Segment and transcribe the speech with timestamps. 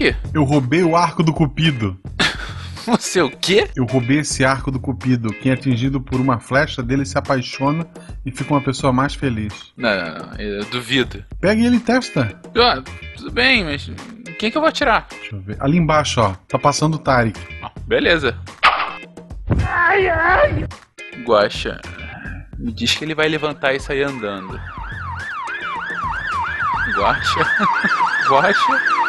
[0.00, 0.16] quê?
[0.32, 2.00] Eu roubei o arco do Cupido.
[2.86, 3.68] Você o quê?
[3.76, 5.30] Eu roubei esse arco do Cupido.
[5.34, 7.86] Quem é atingido por uma flecha dele se apaixona
[8.24, 9.52] e fica uma pessoa mais feliz.
[9.76, 11.22] Não, não, não, eu duvido.
[11.38, 12.40] Pega ele e testa.
[12.56, 12.82] Ah,
[13.14, 13.90] tudo bem, mas
[14.38, 15.06] quem que eu vou atirar?
[15.10, 15.58] Deixa eu ver.
[15.60, 16.34] Ali embaixo, ó.
[16.48, 17.38] Tá passando o Tarek.
[17.62, 18.38] Ah, beleza.
[19.66, 20.66] Ai, ai.
[21.26, 21.78] Guaxa,
[22.58, 24.58] me diz que ele vai levantar e sair andando.
[26.96, 27.46] Guaxa.
[28.26, 28.99] Guaxa.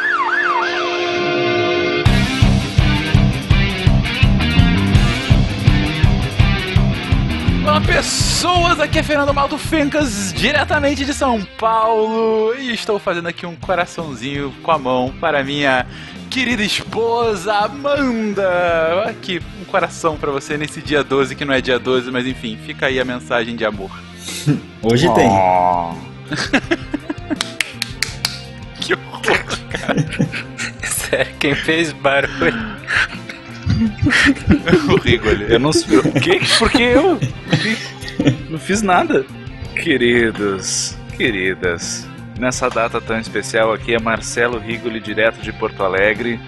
[7.62, 13.46] Olá pessoas, aqui é Fernando Malto Fencas, diretamente de São Paulo, e estou fazendo aqui
[13.46, 15.86] um coraçãozinho com a mão para minha
[16.28, 19.04] querida esposa Amanda.
[19.08, 22.58] Aqui, um coração para você nesse dia 12, que não é dia 12, mas enfim,
[22.66, 23.92] fica aí a mensagem de amor.
[24.82, 25.14] Hoje oh.
[25.14, 25.30] tem.
[28.80, 29.22] que horror,
[29.70, 30.04] cara.
[30.82, 32.82] Sério, quem fez barulho
[34.92, 35.52] o Rigoli.
[35.52, 35.98] Eu não sei.
[35.98, 36.40] O quê?
[36.58, 37.18] Porque eu
[38.50, 39.24] não fiz nada.
[39.74, 42.06] Queridos, queridas,
[42.38, 46.38] nessa data tão especial aqui é Marcelo Rigoli, direto de Porto Alegre.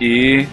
[0.00, 0.46] E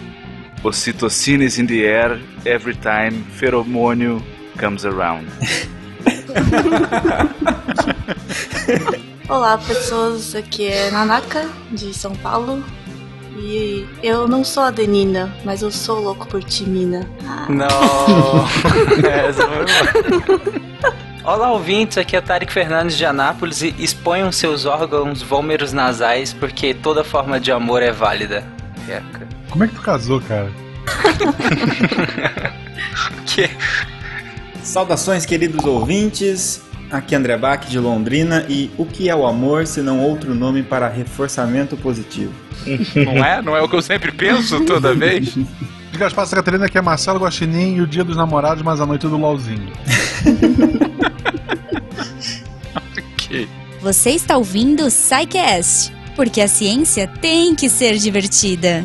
[0.62, 4.22] Ocitocines in the air, every time feromônio
[4.58, 5.26] comes around.
[9.28, 10.34] Olá, pessoas.
[10.34, 12.62] Aqui é Nanaka, de São Paulo.
[13.42, 17.08] E eu não sou a Denina, mas eu sou louco por ti, Mina.
[17.26, 17.46] Ah.
[17.48, 17.68] Não!
[19.08, 19.64] Essa foi
[21.24, 26.74] Olá, ouvintes, aqui é Tarek Fernandes de Anápolis e exponham seus órgãos vômeros nasais porque
[26.74, 28.44] toda forma de amor é válida.
[28.86, 29.26] Eca.
[29.48, 30.50] Como é que tu casou, cara?
[33.24, 33.48] que?
[34.62, 36.60] Saudações, queridos ouvintes.
[36.90, 40.34] Aqui é André Bach de Londrina e o que é o amor se não outro
[40.34, 42.32] nome para reforçamento positivo?
[42.94, 43.40] Não é?
[43.40, 45.34] Não é o que eu sempre penso toda vez?
[45.90, 49.08] De Gaspar Catarina que é Marcelo Guaxinim e o dia dos namorados, mas a noite
[49.08, 49.72] do LOLzinho.
[53.14, 53.48] ok.
[53.82, 58.84] Você está ouvindo o Psycast, porque a ciência tem que ser divertida.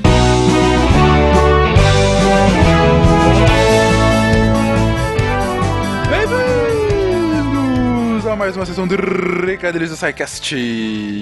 [8.45, 10.56] Mais uma sessão de Recadilhos do SciCast.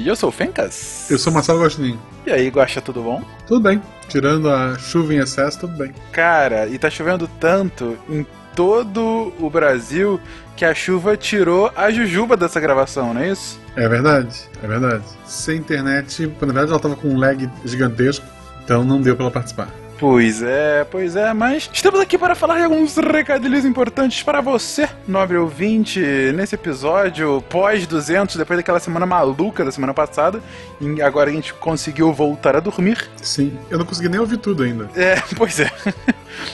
[0.05, 1.09] Eu sou o Fencas.
[1.09, 1.97] Eu sou o Marcelo Gostin.
[2.25, 3.23] E aí, Guaxa, tudo bom?
[3.47, 3.81] Tudo bem.
[4.09, 5.93] Tirando a chuva em excesso, tudo bem.
[6.11, 10.19] Cara, e tá chovendo tanto em todo o Brasil
[10.57, 13.57] que a chuva tirou a jujuba dessa gravação, não é isso?
[13.77, 15.05] É verdade, é verdade.
[15.25, 18.25] Sem internet, na verdade ela tava com um lag gigantesco,
[18.65, 19.69] então não deu pra ela participar.
[20.03, 24.89] Pois é, pois é, mas estamos aqui para falar de alguns recadilhos importantes para você,
[25.07, 25.97] nobre ouvinte,
[26.35, 30.43] nesse episódio pós 200, depois daquela semana maluca da semana passada,
[30.81, 33.09] e agora a gente conseguiu voltar a dormir.
[33.15, 34.89] Sim, eu não consegui nem ouvir tudo ainda.
[34.93, 35.71] É, pois é.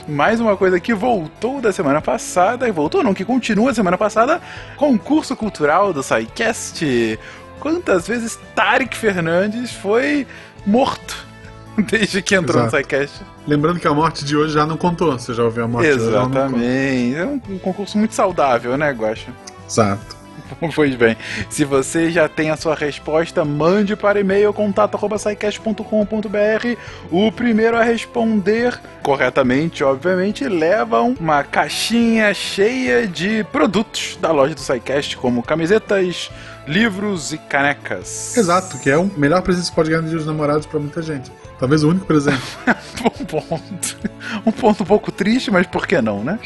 [0.08, 3.98] Mais uma coisa que voltou da semana passada, e voltou não, que continua a semana
[3.98, 4.40] passada,
[4.78, 7.20] concurso cultural do SciCast.
[7.59, 10.28] Quantas vezes Tarek Fernandes foi
[10.68, 11.28] morto
[11.90, 12.75] Desde que entrou Exato.
[12.75, 13.22] no SciCast.
[13.47, 15.13] Lembrando que a morte de hoje já não contou.
[15.13, 16.59] Você já ouviu a morte Exatamente.
[16.59, 16.66] de hoje?
[16.66, 17.16] Exatamente.
[17.16, 19.31] É um, um concurso muito saudável, né, Guacha?
[19.68, 20.19] Exato.
[20.75, 21.16] Pois bem,
[21.50, 26.78] se você já tem a sua resposta, mande para e-mail contato.sicast.com.br.
[27.12, 34.62] O primeiro a responder corretamente, obviamente, leva uma caixinha cheia de produtos da loja do
[34.62, 36.31] SciCast, como camisetas,
[36.68, 38.35] livros e canecas.
[38.38, 40.79] Exato, que é o melhor presente que você pode ganhar no dia dos namorados para
[40.79, 41.31] muita gente.
[41.59, 42.42] Talvez o único presente.
[43.20, 43.97] um ponto.
[44.46, 46.40] Um ponto um pouco triste, mas por que não, né?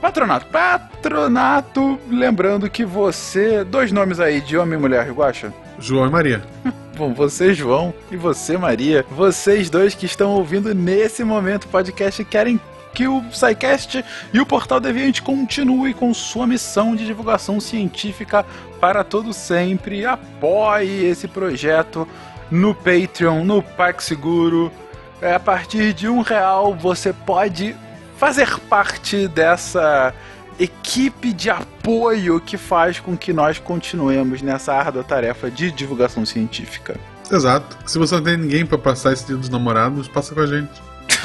[0.00, 0.46] Patronato.
[0.46, 3.64] Patronato, lembrando que você.
[3.64, 5.52] Dois nomes aí de homem e mulher, Guacha?
[5.78, 6.42] João e Maria.
[6.96, 12.24] Bom, você, João, e você, Maria, vocês dois que estão ouvindo nesse momento o podcast
[12.24, 12.60] querem
[12.92, 18.44] que o SciCast e o Portal Deviante continue com sua missão de divulgação científica
[18.80, 20.04] para todo sempre.
[20.04, 22.08] Apoie esse projeto
[22.50, 24.72] no Patreon, no PagSeguro.
[25.20, 27.74] É, a partir de um real você pode
[28.16, 30.14] fazer parte dessa
[30.58, 36.96] equipe de apoio que faz com que nós continuemos nessa árdua tarefa de divulgação científica.
[37.30, 37.76] Exato.
[37.86, 40.82] Se você não tem ninguém para passar esse dia dos namorados, passa com a gente.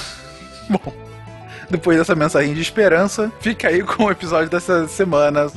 [0.70, 0.94] Bom,
[1.70, 5.48] depois dessa mensagem de esperança, fica aí com o episódio dessa semana.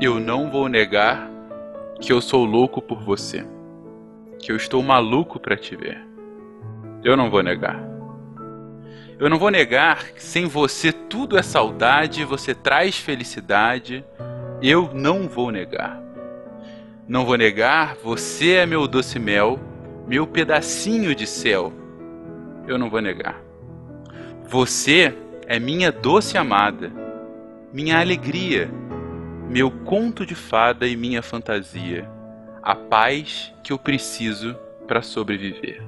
[0.00, 1.28] Eu não vou negar
[2.00, 3.44] que eu sou louco por você.
[4.38, 5.98] Que eu estou maluco para te ver.
[7.02, 7.82] Eu não vou negar.
[9.18, 14.04] Eu não vou negar que sem você tudo é saudade, você traz felicidade.
[14.62, 16.00] Eu não vou negar.
[17.08, 19.58] Não vou negar, você é meu doce mel,
[20.06, 21.72] meu pedacinho de céu.
[22.68, 23.42] Eu não vou negar.
[24.48, 25.12] Você
[25.48, 26.92] é minha doce amada,
[27.72, 28.70] minha alegria,
[29.48, 32.08] meu conto de fada e minha fantasia,
[32.62, 34.54] a paz que eu preciso
[34.86, 35.82] para sobreviver.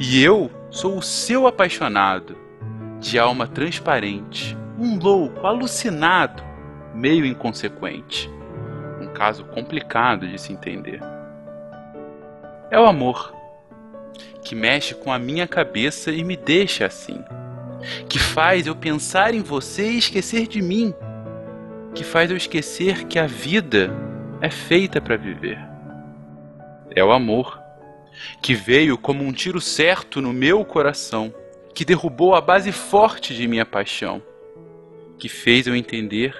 [0.00, 2.36] E eu sou o seu apaixonado,
[2.98, 6.42] de alma transparente, um louco, alucinado,
[6.94, 8.28] meio inconsequente.
[9.00, 11.00] Um caso complicado de se entender.
[12.70, 13.32] É o amor,
[14.42, 17.22] que mexe com a minha cabeça e me deixa assim,
[18.08, 20.92] que faz eu pensar em você e esquecer de mim,
[21.98, 23.90] que faz eu esquecer que a vida
[24.40, 25.58] é feita para viver.
[26.94, 27.60] É o amor,
[28.40, 31.34] que veio como um tiro certo no meu coração,
[31.74, 34.22] que derrubou a base forte de minha paixão,
[35.18, 36.36] que fez eu entender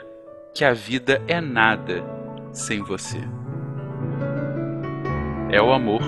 [0.54, 2.04] que a vida é nada
[2.52, 3.18] sem você.
[5.50, 6.02] É o amor.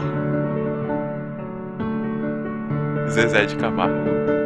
[3.09, 4.40] Zezé de Camargo.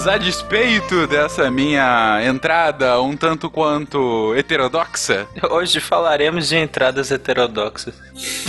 [0.00, 7.94] Queridos, a despeito dessa minha entrada um tanto quanto heterodoxa, Hoje falaremos de entradas heterodoxas.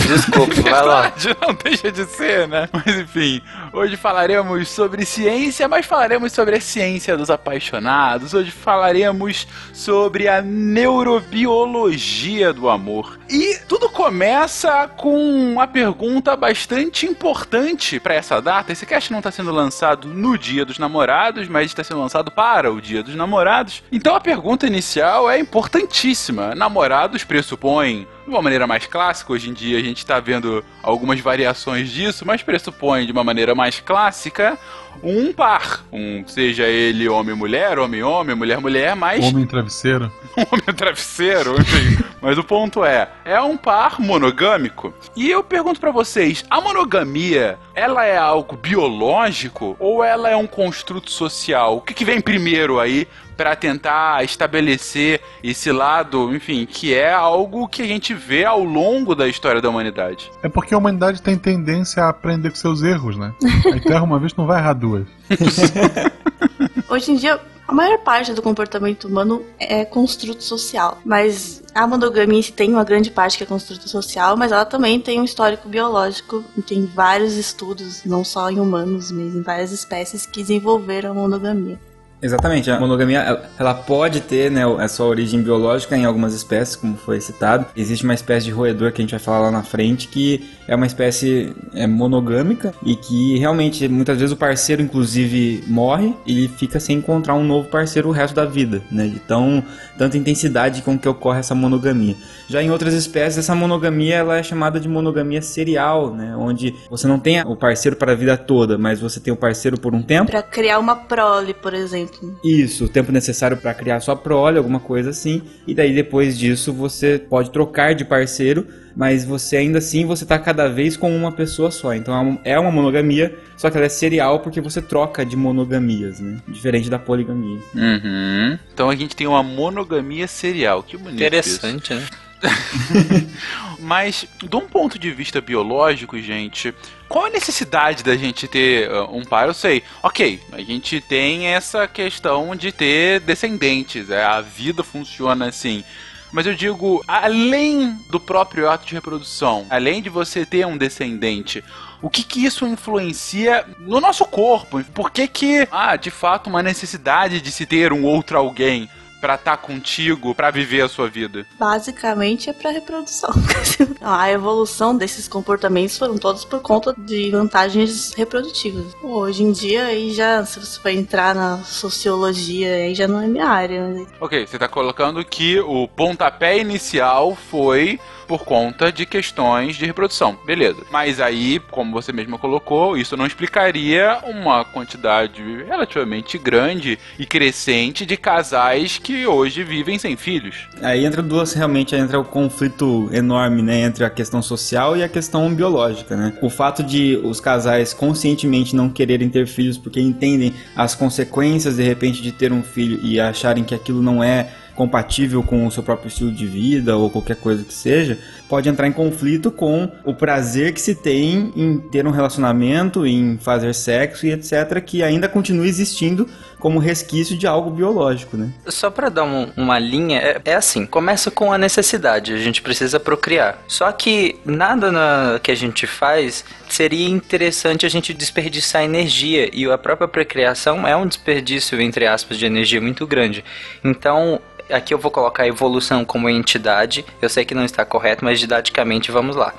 [0.06, 1.10] Desculpa, vai lá.
[1.40, 2.68] Não deixa de ser, né?
[2.72, 3.40] Mas enfim,
[3.72, 8.34] hoje falaremos sobre ciência, mas falaremos sobre a ciência dos apaixonados.
[8.34, 13.18] Hoje falaremos sobre a neurobiologia do amor.
[13.30, 18.72] E tudo começa com uma pergunta bastante importante para essa data.
[18.72, 22.70] Esse cast não está sendo lançado no Dia dos Namorados, mas está sendo lançado para
[22.70, 23.82] o Dia dos Namorados.
[23.90, 26.54] Então a pergunta inicial é importantíssima.
[26.54, 31.20] Namorados pressupõem de uma maneira mais clássica, hoje em dia a gente está vendo algumas
[31.20, 34.58] variações disso, mas pressupõe de uma maneira mais clássica
[35.02, 35.84] um par.
[35.92, 40.12] Um, seja ele homem-mulher, homem-homem, mulher-mulher, mas Homem travesseiro.
[40.36, 42.04] homem travesseiro, enfim.
[42.20, 44.94] Mas o ponto é, é um par monogâmico.
[45.16, 50.46] E eu pergunto pra vocês, a monogamia, ela é algo biológico ou ela é um
[50.46, 51.78] construto social?
[51.78, 53.08] O que, que vem primeiro aí
[53.42, 59.16] pra tentar estabelecer esse lado, enfim, que é algo que a gente vê ao longo
[59.16, 60.30] da história da humanidade?
[60.44, 63.34] É porque a humanidade tem tendência a aprender com seus erros, né?
[63.72, 65.08] Aí tu erra uma vez, não vai errar duas.
[66.88, 70.98] Hoje em dia, a maior parte do comportamento humano é construto social.
[71.04, 74.64] Mas a monogamia em si tem uma grande parte que é construto social, mas ela
[74.64, 76.44] também tem um histórico biológico.
[76.64, 81.76] Tem vários estudos, não só em humanos, mas em várias espécies que desenvolveram a monogamia.
[82.22, 83.18] Exatamente, a monogamia
[83.58, 87.66] ela- pode ter né, a sua origem biológica em algumas espécies, como foi citado.
[87.76, 90.76] Existe uma espécie de roedor que a gente vai falar lá na frente que é
[90.76, 96.78] uma espécie é, monogâmica e que realmente muitas vezes o parceiro inclusive morre e fica
[96.78, 99.06] sem encontrar um novo parceiro o resto da vida, né?
[99.08, 99.62] De tão
[99.98, 102.14] tanta intensidade com que ocorre essa monogamia.
[102.48, 106.36] Já em outras espécies essa monogamia ela é chamada de monogamia serial, né?
[106.36, 109.78] Onde você não tem o parceiro para a vida toda, mas você tem o parceiro
[109.78, 112.11] por um tempo Pra criar uma prole, por exemplo.
[112.44, 115.42] Isso, o tempo necessário para criar sua prole, alguma coisa assim.
[115.66, 118.66] E daí depois disso você pode trocar de parceiro,
[118.96, 121.94] mas você ainda assim você tá cada vez com uma pessoa só.
[121.94, 125.36] Então é uma- é uma monogamia, só que ela é serial porque você troca de
[125.36, 126.38] monogamias, né?
[126.48, 127.58] Diferente da poligamia.
[127.74, 128.58] Uhum.
[128.72, 130.82] Então a gente tem uma monogamia serial.
[130.82, 131.14] Que bonito.
[131.22, 131.24] isso.
[131.66, 132.06] Interessante, né?
[133.78, 136.74] Mas, de um ponto de vista biológico, gente,
[137.12, 139.46] qual a necessidade da gente ter uh, um par?
[139.46, 145.46] Eu sei, ok, a gente tem essa questão de ter descendentes, é, a vida funciona
[145.46, 145.84] assim.
[146.32, 151.62] Mas eu digo, além do próprio ato de reprodução, além de você ter um descendente,
[152.00, 154.82] o que que isso influencia no nosso corpo?
[154.82, 158.88] Por que que, ah, de fato, uma necessidade de se ter um outro alguém
[159.22, 161.46] pra estar contigo, pra viver a sua vida?
[161.56, 163.30] Basicamente é pra reprodução.
[164.02, 168.86] a evolução desses comportamentos foram todos por conta de vantagens reprodutivas.
[169.00, 173.28] Hoje em dia, aí já, se você for entrar na sociologia, aí já não é
[173.28, 173.86] minha área.
[173.88, 174.06] né?
[174.20, 178.00] Ok, você tá colocando que o pontapé inicial foi
[178.32, 180.38] por conta de questões de reprodução.
[180.46, 180.78] Beleza.
[180.90, 188.06] Mas aí, como você mesma colocou, isso não explicaria uma quantidade relativamente grande e crescente
[188.06, 190.66] de casais que hoje vivem sem filhos.
[190.80, 195.08] Aí entra duas, realmente entra o conflito enorme, né, entre a questão social e a
[195.10, 196.32] questão biológica, né?
[196.40, 201.82] O fato de os casais conscientemente não quererem ter filhos porque entendem as consequências de
[201.82, 204.48] repente de ter um filho e acharem que aquilo não é
[204.82, 208.88] compatível com o seu próprio estilo de vida ou qualquer coisa que seja, pode entrar
[208.88, 214.26] em conflito com o prazer que se tem em ter um relacionamento, em fazer sexo
[214.26, 218.52] e etc, que ainda continua existindo como resquício de algo biológico, né?
[218.66, 222.60] Só para dar um, uma linha, é, é, assim, começa com a necessidade, a gente
[222.60, 223.58] precisa procriar.
[223.68, 229.64] Só que nada na, que a gente faz seria interessante a gente desperdiçar energia e
[229.70, 233.44] a própria procriação é um desperdício entre aspas de energia muito grande.
[233.84, 234.40] Então,
[234.72, 237.04] aqui eu vou colocar a evolução como entidade.
[237.20, 239.54] Eu sei que não está correto, mas didaticamente vamos lá.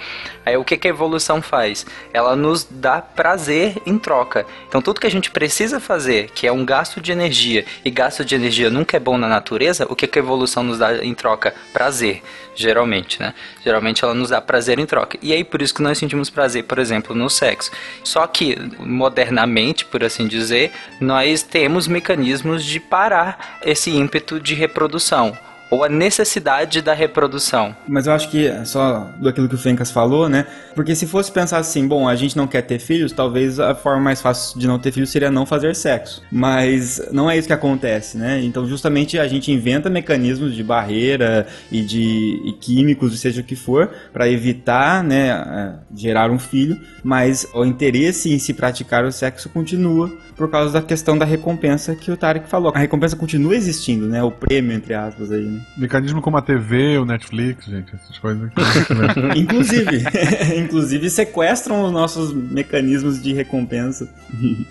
[0.46, 1.86] Aí o que, que a evolução faz?
[2.14, 4.46] Ela nos dá prazer em troca.
[4.68, 8.26] Então tudo que a gente precisa fazer, que é um gasto de energia, e gasto
[8.26, 11.14] de energia nunca é bom na natureza, o que, que a evolução nos dá em
[11.14, 11.54] troca?
[11.72, 12.22] Prazer,
[12.56, 13.34] geralmente, né?
[13.64, 15.18] Geralmente ela nos dá prazer em troca.
[15.22, 17.72] E aí por isso que nós sentimos prazer, por exemplo, no sexo.
[18.04, 25.38] Só que modernamente, por assim dizer, nós temos mecanismos de parar esse ímpeto de reprodução
[25.74, 27.76] ou a necessidade da reprodução.
[27.88, 30.46] Mas eu acho que só do aquilo que o Fencas falou, né?
[30.76, 34.00] Porque se fosse pensar assim, bom, a gente não quer ter filhos, talvez a forma
[34.00, 36.22] mais fácil de não ter filhos seria não fazer sexo.
[36.32, 38.40] Mas não é isso que acontece, né?
[38.44, 43.56] Então, justamente a gente inventa mecanismos de barreira e de e químicos, seja o que
[43.56, 49.50] for, para evitar, né, gerar um filho, mas o interesse em se praticar o sexo
[49.50, 52.72] continua por causa da questão da recompensa que o Tarek falou.
[52.76, 54.24] A recompensa continua existindo, né?
[54.24, 55.62] O prêmio, entre aspas, aí, né?
[55.78, 58.50] Mecanismo como a TV, o Netflix, gente, essas coisas.
[59.36, 60.04] inclusive,
[60.58, 64.10] inclusive sequestram os nossos mecanismos de recompensa.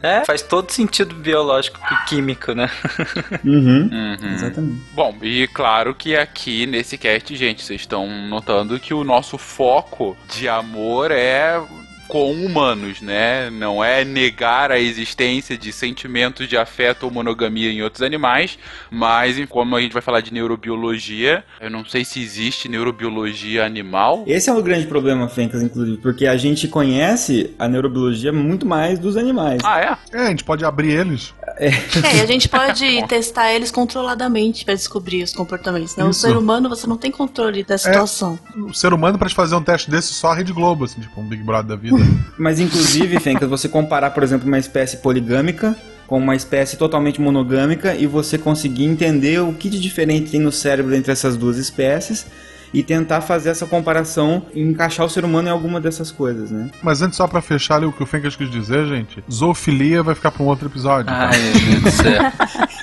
[0.02, 2.69] É, faz todo sentido biológico e químico, né?
[3.45, 3.88] Uhum.
[3.90, 4.35] uhum.
[4.35, 4.83] Exatamente.
[4.95, 10.16] Bom, e claro que aqui nesse cast, gente, vocês estão notando que o nosso foco
[10.33, 11.61] de amor é
[12.12, 13.49] com humanos, né?
[13.49, 18.59] Não é negar a existência de sentimentos de afeto ou monogamia em outros animais,
[18.90, 24.25] mas como a gente vai falar de neurobiologia, eu não sei se existe neurobiologia animal.
[24.26, 28.99] Esse é o grande problema, Fencas, inclusive, porque a gente conhece a neurobiologia muito mais
[28.99, 29.62] dos animais.
[29.64, 30.19] Ah, é?
[30.19, 31.33] É, a gente pode abrir eles.
[31.57, 35.97] É, é e a gente pode testar eles controladamente para descobrir os comportamentos.
[35.97, 36.04] Né?
[36.04, 38.38] O ser humano, você não tem controle da é, situação.
[38.54, 41.19] É, o ser humano, para fazer um teste desse, só a Rede Globo, assim, tipo
[41.19, 42.01] um Big Brother da vida.
[42.38, 47.94] Mas inclusive, Fencas, você comparar, por exemplo, uma espécie poligâmica com uma espécie totalmente monogâmica
[47.94, 52.26] e você conseguir entender o que de diferente tem no cérebro entre essas duas espécies
[52.73, 56.71] e tentar fazer essa comparação e encaixar o ser humano em alguma dessas coisas, né?
[56.83, 60.14] Mas antes, só pra fechar ali o que o Fencas quis dizer, gente, zoofilia vai
[60.14, 61.07] ficar pra um outro episódio.
[61.07, 61.31] Tá?
[61.31, 62.23] Ai, meu Deus do céu.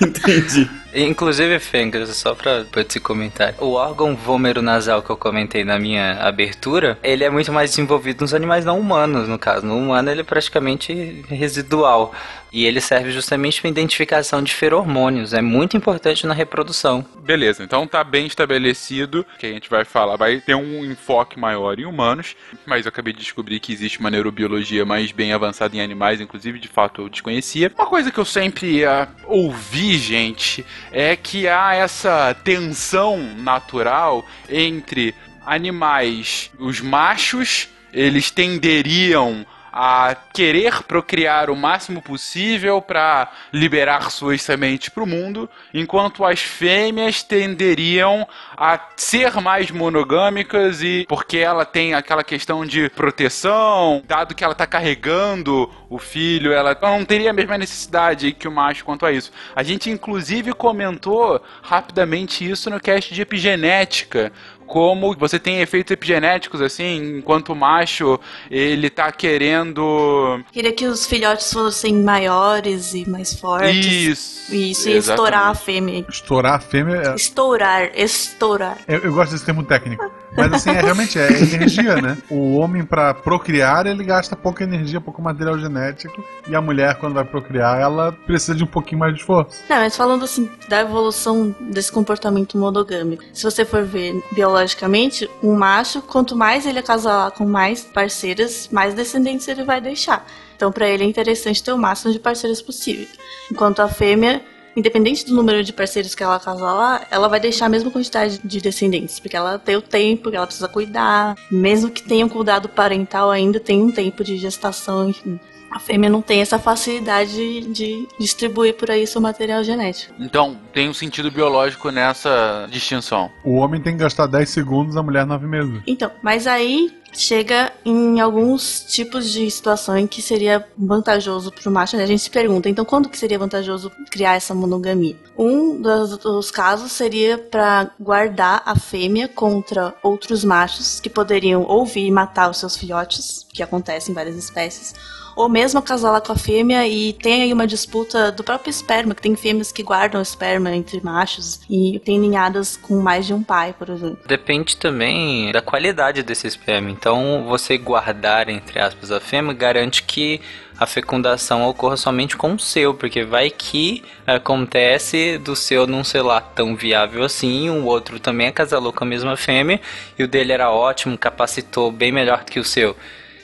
[0.02, 0.70] Entendi.
[0.94, 5.78] Inclusive, Fengers, só pra, pra te comentar, o órgão vômero nasal que eu comentei na
[5.78, 9.64] minha abertura, ele é muito mais desenvolvido nos animais não humanos, no caso.
[9.64, 12.12] No humano ele é praticamente residual.
[12.52, 15.32] E ele serve justamente para identificação de feromônios.
[15.32, 17.06] É muito importante na reprodução.
[17.22, 21.78] Beleza, então tá bem estabelecido que a gente vai falar, vai ter um enfoque maior
[21.78, 25.80] em humanos, mas eu acabei de descobrir que existe uma neurobiologia mais bem avançada em
[25.80, 27.72] animais, inclusive de fato eu desconhecia.
[27.74, 35.14] Uma coisa que eu sempre uh, ouvi, gente, é que há essa tensão natural entre
[35.44, 44.88] animais, os machos, eles tenderiam a querer procriar o máximo possível para liberar suas sementes
[44.88, 51.94] para o mundo, enquanto as fêmeas tenderiam a ser mais monogâmicas e porque ela tem
[51.94, 57.34] aquela questão de proteção, dado que ela está carregando o filho, ela não teria a
[57.34, 59.32] mesma necessidade que o macho quanto a isso.
[59.54, 64.32] A gente inclusive comentou rapidamente isso no cast de epigenética,
[64.70, 70.40] como você tem efeitos epigenéticos, assim, enquanto o macho, ele tá querendo...
[70.52, 73.84] Queria que os filhotes fossem maiores e mais fortes.
[73.84, 74.54] Isso.
[74.54, 76.06] Isso, e estourar a fêmea.
[76.08, 77.02] Estourar a fêmea?
[77.02, 77.14] É...
[77.16, 78.78] Estourar, estourar.
[78.86, 80.08] Eu, eu gosto desse termo técnico.
[80.36, 82.16] Mas assim, é, realmente é energia, né?
[82.30, 86.24] O homem, para procriar, ele gasta pouca energia, pouco material genético.
[86.48, 89.62] E a mulher, quando vai procriar, ela precisa de um pouquinho mais de esforço.
[89.68, 93.22] Não, mas falando assim, da evolução desse comportamento monogâmico.
[93.32, 98.94] Se você for ver biologicamente, um macho, quanto mais ele acasalar com mais parceiras, mais
[98.94, 100.24] descendentes ele vai deixar.
[100.56, 103.06] Então, para ele é interessante ter o máximo de parceiras possível.
[103.50, 104.42] Enquanto a fêmea
[104.80, 108.60] independente do número de parceiros que ela casalar, ela vai deixar a mesma quantidade de
[108.60, 111.36] descendentes, porque ela tem o tempo que ela precisa cuidar.
[111.50, 115.38] Mesmo que tenha um cuidado parental, ainda tem um tempo de gestação, enfim.
[115.70, 120.12] A fêmea não tem essa facilidade de distribuir por aí seu material genético.
[120.18, 123.30] Então, tem um sentido biológico nessa distinção.
[123.44, 125.80] O homem tem que gastar 10 segundos, a mulher 9 meses.
[125.86, 131.72] Então, mas aí chega em alguns tipos de situação em que seria vantajoso para o
[131.72, 131.96] macho.
[131.96, 132.04] Né?
[132.04, 135.16] A gente se pergunta, então quando que seria vantajoso criar essa monogamia?
[135.36, 142.06] Um dos, dos casos seria para guardar a fêmea contra outros machos que poderiam ouvir
[142.06, 144.94] e matar os seus filhotes, que acontece em várias espécies,
[145.40, 149.22] ou mesmo acasalar com a fêmea e tem aí uma disputa do próprio esperma, que
[149.22, 153.74] tem fêmeas que guardam esperma entre machos e tem ninhadas com mais de um pai,
[153.76, 154.18] por exemplo.
[154.26, 156.90] Depende também da qualidade desse esperma.
[156.90, 160.40] Então, você guardar, entre aspas, a fêmea garante que
[160.78, 166.22] a fecundação ocorra somente com o seu, porque vai que acontece do seu não ser
[166.22, 169.78] lá tão viável assim, o outro também acasalou com a mesma fêmea
[170.18, 172.96] e o dele era ótimo, capacitou bem melhor que o seu.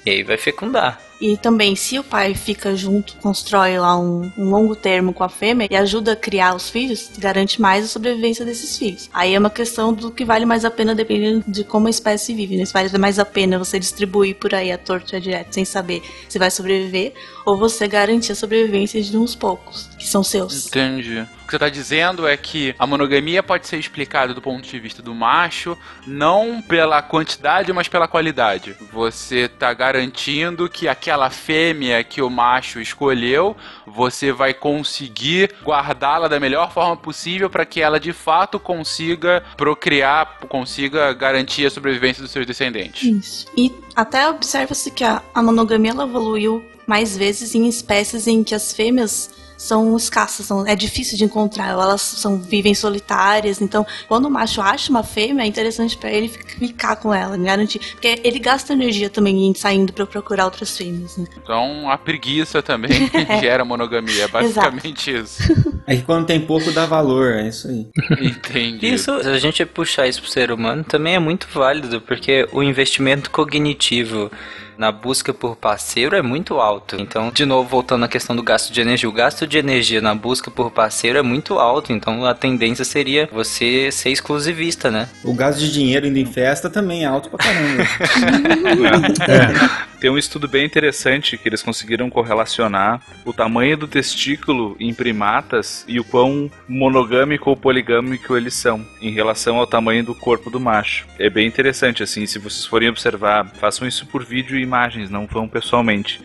[0.06, 1.00] E aí vai fecundar.
[1.20, 5.28] E também, se o pai fica junto, constrói lá um, um, longo termo com a
[5.28, 9.10] fêmea e ajuda a criar os filhos, garante mais a sobrevivência desses filhos.
[9.12, 12.34] Aí é uma questão do que vale mais a pena dependendo de como a espécie
[12.34, 12.56] vive.
[12.56, 12.64] Né?
[12.64, 16.38] Se vale mais a pena você distribuir por aí a torta direto sem saber se
[16.38, 20.66] vai sobreviver, ou você garantir a sobrevivência de uns poucos, que são seus.
[20.66, 21.26] Entendi.
[21.46, 25.00] Que você está dizendo é que a monogamia pode ser explicada do ponto de vista
[25.00, 28.76] do macho, não pela quantidade, mas pela qualidade.
[28.92, 36.40] Você está garantindo que aquela fêmea que o macho escolheu, você vai conseguir guardá-la da
[36.40, 42.32] melhor forma possível para que ela de fato consiga procriar, consiga garantir a sobrevivência dos
[42.32, 43.02] seus descendentes.
[43.02, 43.46] Isso.
[43.56, 48.72] E até observa-se que a, a monogamia evoluiu mais vezes em espécies em que as
[48.72, 54.30] fêmeas são escassas, são, é difícil de encontrar, elas são, vivem solitárias, então quando o
[54.30, 58.72] macho acha uma fêmea, é interessante para ele ficar com ela, garantir, porque ele gasta
[58.72, 61.26] energia também em saindo para procurar outras fêmeas, né?
[61.42, 62.90] Então a preguiça também
[63.40, 65.42] gera monogamia, é basicamente isso.
[65.86, 67.86] É que quando tem pouco dá valor, é isso aí.
[68.20, 68.92] Entendi.
[68.92, 72.62] Isso, se a gente puxar isso pro ser humano, também é muito válido, porque o
[72.62, 74.30] investimento cognitivo
[74.78, 76.96] na busca por parceiro é muito alto.
[76.98, 79.08] Então, de novo, voltando à questão do gasto de energia.
[79.08, 81.92] O gasto de energia na busca por parceiro é muito alto.
[81.92, 85.08] Então, a tendência seria você ser exclusivista, né?
[85.24, 87.82] O gasto de dinheiro indo em festa também é alto pra caramba.
[89.28, 89.96] é.
[90.00, 95.84] Tem um estudo bem interessante que eles conseguiram correlacionar o tamanho do testículo em primatas
[95.88, 100.60] e o quão monogâmico ou poligâmico eles são em relação ao tamanho do corpo do
[100.60, 101.06] macho.
[101.18, 105.26] É bem interessante, assim, se vocês forem observar, façam isso por vídeo e imagens, não
[105.26, 106.20] vão pessoalmente.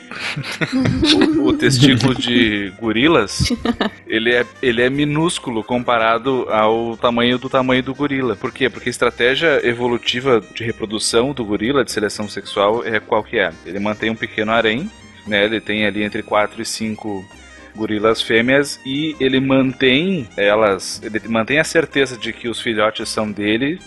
[1.38, 3.52] o, o testículo de gorilas,
[4.08, 8.36] ele é, ele é minúsculo comparado ao tamanho do tamanho do gorila.
[8.36, 8.70] Por quê?
[8.70, 13.52] Porque a estratégia evolutiva de reprodução do gorila, de seleção sexual, é qual que é?
[13.66, 14.90] Ele mantém um pequeno harém,
[15.28, 15.46] né?
[15.46, 17.26] Ele tem ali entre 4 e 5
[17.76, 23.32] gorilas fêmeas e ele mantém elas, ele mantém a certeza de que os filhotes são
[23.32, 23.80] dele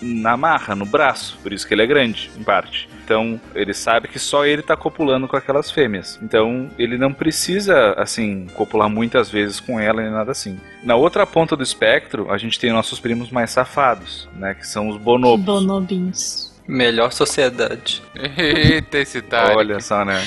[0.00, 2.88] na marra, no braço, por isso que ele é grande, em parte.
[3.12, 6.18] Então, ele sabe que só ele tá copulando com aquelas fêmeas.
[6.22, 10.58] Então, ele não precisa, assim, copular muitas vezes com ela nem nada assim.
[10.82, 14.54] Na outra ponta do espectro, a gente tem nossos primos mais safados, né?
[14.54, 15.44] Que são os bonobos.
[15.44, 16.58] Bonobinhos.
[16.66, 18.02] Melhor sociedade.
[18.38, 19.58] Eita, esse Tarek.
[19.58, 20.26] Olha só, né?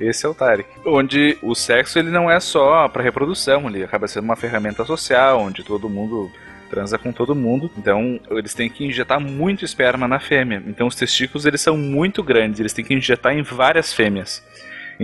[0.00, 0.70] Esse é o Tarek.
[0.86, 5.38] Onde o sexo ele não é só para reprodução, ele acaba sendo uma ferramenta social,
[5.38, 6.32] onde todo mundo
[6.72, 7.70] transa com todo mundo.
[7.76, 10.62] Então, eles têm que injetar muito esperma na fêmea.
[10.66, 14.42] Então, os testículos eles são muito grandes, eles têm que injetar em várias fêmeas.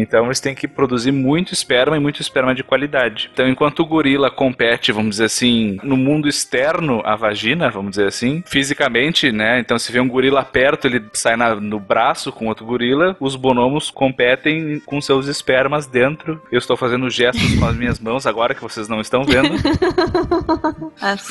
[0.01, 3.31] Então eles têm que produzir muito esperma e muito esperma de qualidade.
[3.33, 8.07] Então enquanto o gorila compete, vamos dizer assim, no mundo externo à vagina, vamos dizer
[8.07, 9.59] assim, fisicamente, né?
[9.61, 13.37] Então se vê um gorila perto, ele sai na, no braço com outro gorila, os
[13.37, 16.41] bonomos competem com seus espermas dentro.
[16.51, 19.51] Eu estou fazendo gestos com as minhas mãos agora que vocês não estão vendo.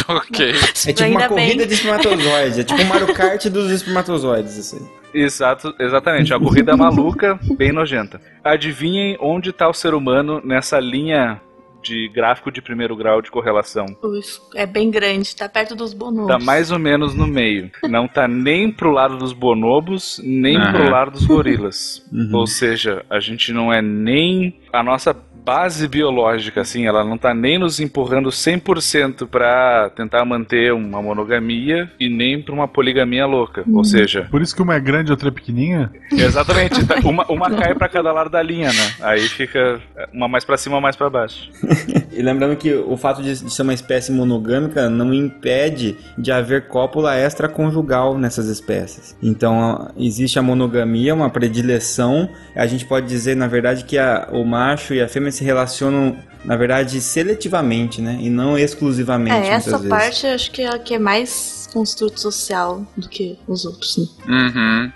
[0.07, 0.53] ok.
[0.87, 4.87] É tipo uma corrida de espermatozoides, é tipo um Mario Kart dos espermatozoides, assim.
[5.17, 6.33] Exato, exatamente.
[6.33, 8.21] Uma corrida maluca, bem nojenta.
[8.43, 11.41] Adivinhem onde está o ser humano nessa linha
[11.81, 13.85] de gráfico de primeiro grau de correlação.
[14.55, 16.27] É bem grande, tá perto dos bonobos.
[16.27, 17.71] Tá mais ou menos no meio.
[17.83, 20.71] Não tá nem pro lado dos bonobos, nem uhum.
[20.71, 22.05] pro lado dos gorilas.
[22.11, 22.31] Uhum.
[22.35, 24.59] Ou seja, a gente não é nem.
[24.73, 25.15] A nossa
[25.47, 31.89] base biológica, assim, ela não tá nem nos empurrando 100% para tentar manter uma monogamia
[31.97, 33.63] e nem pra uma poligamia louca.
[33.71, 35.89] Ou seja, Por isso que uma é grande e outra é pequenininha?
[36.11, 38.91] exatamente, tá- uma, uma cai para cada lado da linha, né?
[38.99, 39.79] Aí fica
[40.13, 41.49] uma mais para cima, uma mais para baixo.
[42.17, 46.67] E lembrando que o fato de de ser uma espécie monogâmica não impede de haver
[46.67, 49.15] cópula extraconjugal nessas espécies.
[49.21, 52.27] Então existe a monogamia, uma predileção.
[52.55, 56.17] A gente pode dizer, na verdade, que a- o macho e a fêmea se relacionam,
[56.43, 58.17] na verdade, seletivamente, né?
[58.19, 59.47] E não exclusivamente.
[59.47, 59.89] É, essa vezes.
[59.89, 63.97] parte eu acho que é a que é mais construto social do que os outros,
[63.97, 64.07] né?
[64.27, 64.91] Uhum.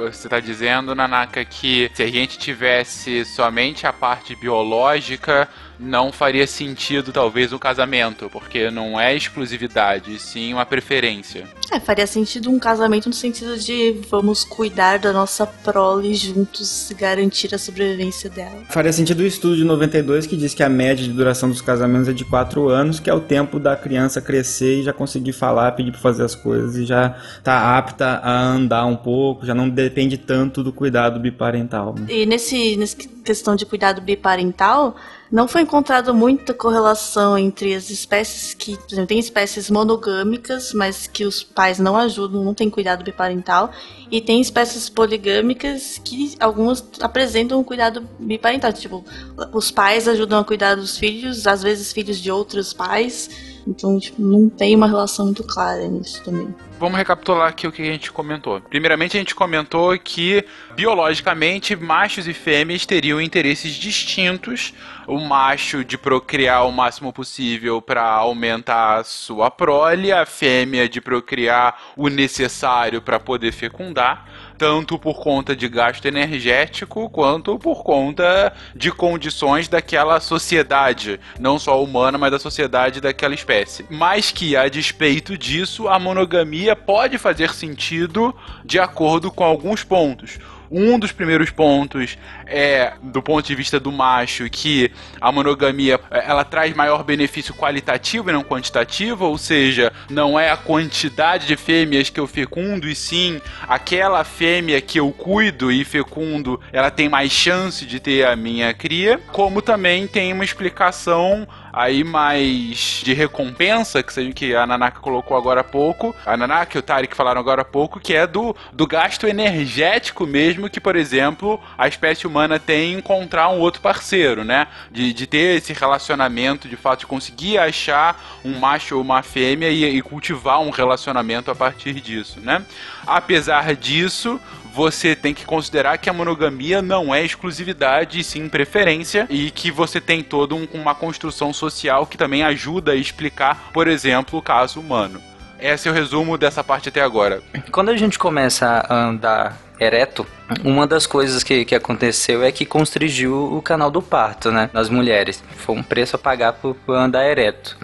[0.00, 6.46] Você tá dizendo, Nanaka, que se a gente tivesse somente a parte biológica, não faria
[6.46, 11.44] sentido talvez um casamento, porque não é exclusividade, sim uma preferência.
[11.70, 16.94] É, faria sentido um casamento no sentido de vamos cuidar da nossa prole juntos e
[16.94, 18.62] garantir a sobrevivência dela.
[18.70, 22.08] Faria sentido o estudo de 92 que diz que a média de duração dos casamentos
[22.08, 25.72] é de 4 anos, que é o tempo da criança crescer e já conseguir falar,
[25.72, 29.68] pedir pra fazer as coisas e já tá apta a andar um pouco, já não
[29.68, 31.94] depende tanto do cuidado biparental.
[31.98, 32.06] né?
[32.08, 34.96] E nesse, nessa questão de cuidado biparental,
[35.30, 41.06] não foi encontrado muita correlação entre as espécies que, por exemplo, tem espécies monogâmicas, mas
[41.06, 43.70] que os pais não ajudam, não tem cuidado biparental,
[44.10, 49.04] e tem espécies poligâmicas que algumas apresentam um cuidado biparental, tipo,
[49.52, 53.28] os pais ajudam a cuidar dos filhos, às vezes filhos de outros pais,
[53.66, 56.54] então, tipo, não tem uma relação muito clara nisso também.
[56.78, 58.60] Vamos recapitular aqui o que a gente comentou.
[58.60, 64.74] Primeiramente, a gente comentou que, biologicamente, machos e fêmeas teriam interesses distintos.
[65.06, 71.00] O macho de procriar o máximo possível para aumentar a sua prole, a fêmea de
[71.00, 74.26] procriar o necessário para poder fecundar.
[74.58, 81.82] Tanto por conta de gasto energético, quanto por conta de condições daquela sociedade, não só
[81.82, 83.84] humana, mas da sociedade daquela espécie.
[83.90, 90.38] Mas que, a despeito disso, a monogamia pode fazer sentido de acordo com alguns pontos.
[90.70, 96.24] Um dos primeiros pontos é, do ponto de vista do macho, que a monogamia eh,
[96.26, 101.56] ela traz maior benefício qualitativo e não quantitativo, ou seja, não é a quantidade de
[101.56, 107.08] fêmeas que eu fecundo, e sim aquela fêmea que eu cuido e fecundo, ela tem
[107.08, 109.20] mais chance de ter a minha cria.
[109.32, 115.36] Como também tem uma explicação aí mais de recompensa, que, seja, que a Nanaka colocou
[115.36, 118.56] agora há pouco, a Nanaka e o Tarek falaram agora há pouco, que é do,
[118.72, 123.80] do gasto energético mesmo que, por exemplo, a espécie humana tem em encontrar um outro
[123.80, 124.66] parceiro, né?
[124.90, 129.70] De, de ter esse relacionamento, de fato, de conseguir achar um macho ou uma fêmea
[129.70, 132.64] e, e cultivar um relacionamento a partir disso, né?
[133.06, 134.40] Apesar disso,
[134.76, 140.02] você tem que considerar que a monogamia não é exclusividade, sim preferência, e que você
[140.02, 144.78] tem toda um, uma construção social que também ajuda a explicar, por exemplo, o caso
[144.78, 145.18] humano.
[145.58, 147.42] Esse é o resumo dessa parte até agora.
[147.70, 150.26] Quando a gente começa a andar ereto,
[150.64, 154.70] uma das coisas que, que aconteceu é que constringiu o canal do parto, né?
[154.72, 155.42] Nas mulheres.
[155.56, 157.76] Foi um preço a pagar por, por andar ereto.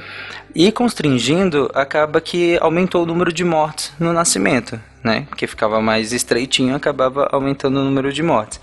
[0.55, 5.27] E constringindo, acaba que aumentou o número de mortes no nascimento, né?
[5.29, 8.61] Porque ficava mais estreitinho, acabava aumentando o número de mortes.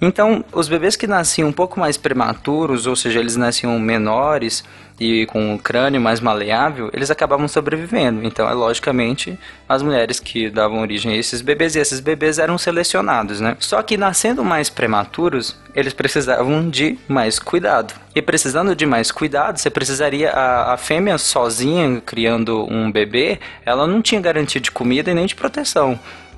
[0.00, 4.62] Então, os bebês que nasciam um pouco mais prematuros, ou seja, eles nasciam menores
[5.00, 8.24] e com o crânio mais maleável, eles acabavam sobrevivendo.
[8.24, 12.56] Então, é logicamente as mulheres que davam origem a esses bebês e esses bebês eram
[12.58, 13.56] selecionados, né?
[13.58, 17.94] Só que nascendo mais prematuros, eles precisavam de mais cuidado.
[18.14, 23.86] E precisando de mais cuidado, você precisaria a, a fêmea sozinha criando um bebê, ela
[23.86, 25.75] não tinha garantia de comida e nem de proteção.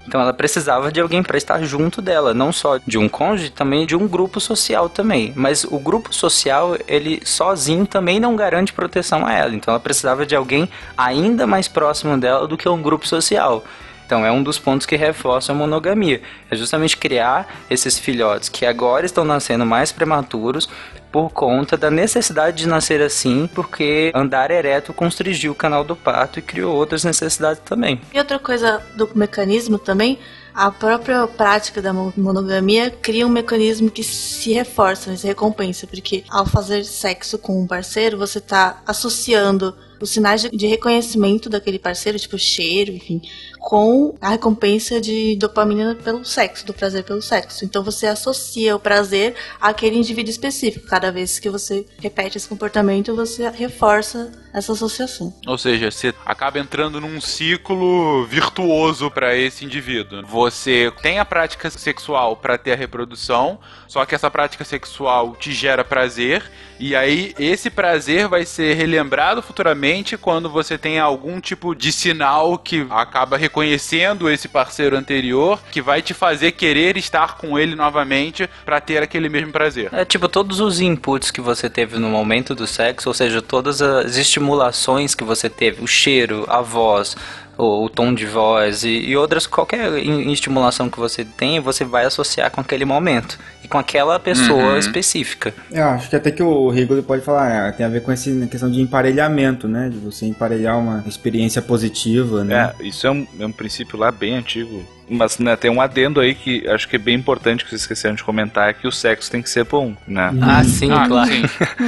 [0.08, 3.86] Então ela precisava de alguém para estar junto dela, não só de um cônjuge, também
[3.86, 5.34] de um grupo social também.
[5.36, 9.54] Mas o grupo social, ele sozinho também não garante proteção a ela.
[9.54, 13.62] Então ela precisava de alguém ainda mais próximo dela do que um grupo social.
[14.06, 16.22] Então é um dos pontos que reforça a monogamia.
[16.50, 20.70] É justamente criar esses filhotes que agora estão nascendo mais prematuros
[21.10, 26.38] por conta da necessidade de nascer assim, porque andar ereto constringiu o canal do parto
[26.38, 28.00] e criou outras necessidades também.
[28.12, 30.18] E outra coisa do mecanismo também,
[30.54, 36.24] a própria prática da monogamia cria um mecanismo que se reforça, né, se recompensa, porque
[36.28, 42.18] ao fazer sexo com um parceiro, você está associando os sinais de reconhecimento daquele parceiro,
[42.18, 43.20] tipo cheiro, enfim,
[43.58, 47.64] com a recompensa de dopamina pelo sexo, do prazer pelo sexo.
[47.64, 50.86] Então você associa o prazer àquele indivíduo específico.
[50.86, 55.32] Cada vez que você repete esse comportamento, você reforça essa associação.
[55.46, 60.24] Ou seja, você acaba entrando num ciclo virtuoso para esse indivíduo.
[60.26, 65.52] Você tem a prática sexual para ter a reprodução, só que essa prática sexual te
[65.52, 66.42] gera prazer
[66.80, 72.56] e aí esse prazer vai ser relembrado futuramente quando você tem algum tipo de sinal
[72.56, 78.48] que acaba reconhecendo esse parceiro anterior, que vai te fazer querer estar com ele novamente
[78.64, 79.88] para ter aquele mesmo prazer.
[79.92, 83.82] É tipo todos os inputs que você teve no momento do sexo, ou seja, todas
[83.82, 87.16] as estimulações que você teve, o cheiro, a voz,
[87.58, 89.92] o, o tom de voz e, e outras, qualquer
[90.28, 94.78] estimulação que você tem, você vai associar com aquele momento e com aquela pessoa Uhum.
[94.78, 95.52] específica.
[95.70, 98.30] Eu acho que até que o Rigoli pode falar, é, tem a ver com essa
[98.46, 99.88] questão de emparelhamento, né?
[99.88, 102.72] De você emparelhar uma experiência positiva, né?
[102.80, 104.82] É, isso é um, é um princípio lá bem antigo.
[105.10, 108.14] Mas né, tem um adendo aí que acho que é bem importante que vocês esqueceram
[108.14, 110.30] de comentar, é que o sexo tem que ser bom, né?
[110.42, 111.28] Ah, sim, Ah, claro.
[111.30, 111.42] sim.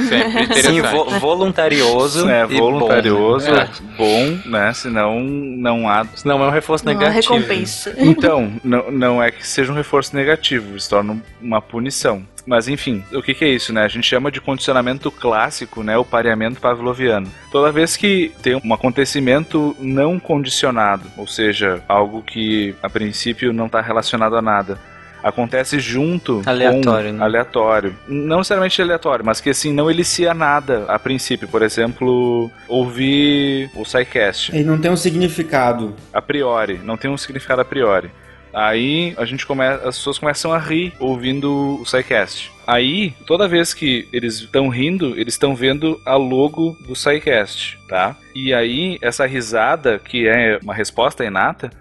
[0.07, 0.75] Sempre interessante.
[0.75, 2.27] Sim, vo- voluntarioso.
[2.29, 3.69] É, voluntarioso, Bom, né?
[3.97, 4.73] bom, né?
[4.73, 6.05] Senão não há.
[6.15, 7.33] Senão é um reforço Uma negativo.
[7.35, 7.93] recompensa.
[7.97, 12.23] Então, não, não é que seja um reforço negativo, se torna uma punição.
[12.45, 13.83] Mas enfim, o que, que é isso, né?
[13.83, 15.97] A gente chama de condicionamento clássico, né?
[15.97, 17.27] O pareamento pavloviano.
[17.51, 23.67] Toda vez que tem um acontecimento não condicionado, ou seja, algo que a princípio não
[23.67, 24.79] está relacionado a nada,
[25.23, 27.23] acontece junto Aleatório, com né?
[27.23, 27.95] aleatório.
[28.07, 31.47] Não necessariamente aleatório, mas que assim não elicia nada a princípio.
[31.47, 35.95] Por exemplo, ouvir o SciCast Ele não tem um significado.
[36.13, 38.09] a priori, não tem um significado a priori.
[38.53, 42.51] Aí a gente começa, as pessoas começam a rir ouvindo o SciCast.
[42.65, 48.15] Aí, toda vez que eles estão rindo, eles estão vendo a logo do SciCast, tá?
[48.35, 51.71] E aí, essa risada, que é uma resposta inata,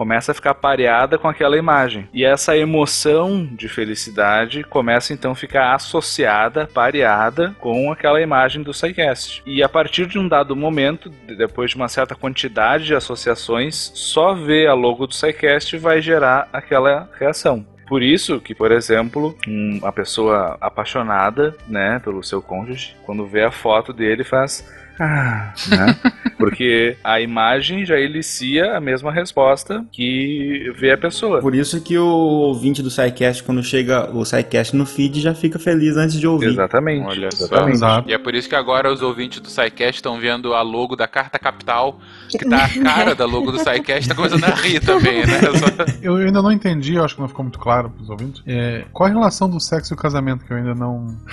[0.00, 2.08] começa a ficar pareada com aquela imagem.
[2.10, 8.72] E essa emoção de felicidade começa então a ficar associada, pareada com aquela imagem do
[8.72, 9.42] SciCast.
[9.44, 13.92] E a partir de um dado momento, de- depois de uma certa quantidade de associações,
[13.94, 17.66] só ver a logo do SciCast vai gerar aquela reação.
[17.86, 23.42] Por isso que, por exemplo, um- uma pessoa apaixonada, né, pelo seu cônjuge, quando vê
[23.42, 24.64] a foto dele faz
[25.00, 25.96] ah, né?
[26.38, 31.40] Porque a imagem já elicia a mesma resposta que vê a pessoa.
[31.40, 35.58] Por isso que o ouvinte do SciCast, quando chega o SciCast no feed, já fica
[35.58, 36.48] feliz antes de ouvir.
[36.48, 37.06] Exatamente.
[37.06, 37.44] Olha só.
[37.46, 37.74] exatamente.
[37.76, 38.10] Exato.
[38.10, 41.08] E é por isso que agora os ouvintes do SciCast estão vendo a logo da
[41.08, 45.26] Carta Capital, que tá a cara da logo do SciCast, tá começando a rir também,
[45.26, 45.40] né?
[45.58, 45.70] Só-
[46.02, 48.42] Eu ainda não entendi, eu acho que não ficou muito claro pros ouvintes.
[48.46, 51.16] É, qual a relação do sexo e o casamento que eu ainda não.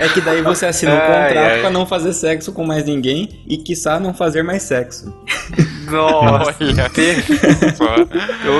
[0.00, 1.60] É que daí você assina um contrato ai.
[1.60, 5.14] pra não fazer sexo com mais ninguém e, quiçá, não fazer mais sexo.
[5.90, 6.54] Nossa,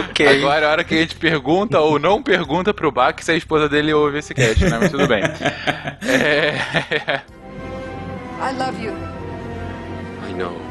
[0.01, 0.27] ok.
[0.27, 3.37] Agora é a hora que a gente pergunta ou não pergunta pro Bach se a
[3.37, 4.79] esposa dele ouve esse cast, né?
[4.79, 5.23] Mas tudo bem.
[6.07, 7.23] É...
[8.41, 8.93] I love you.
[10.29, 10.63] I know.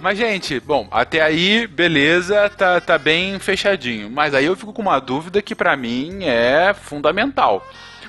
[0.00, 4.08] Mas, gente, bom, até aí, beleza, tá, tá bem fechadinho.
[4.08, 7.66] Mas aí eu fico com uma dúvida que pra mim é fundamental.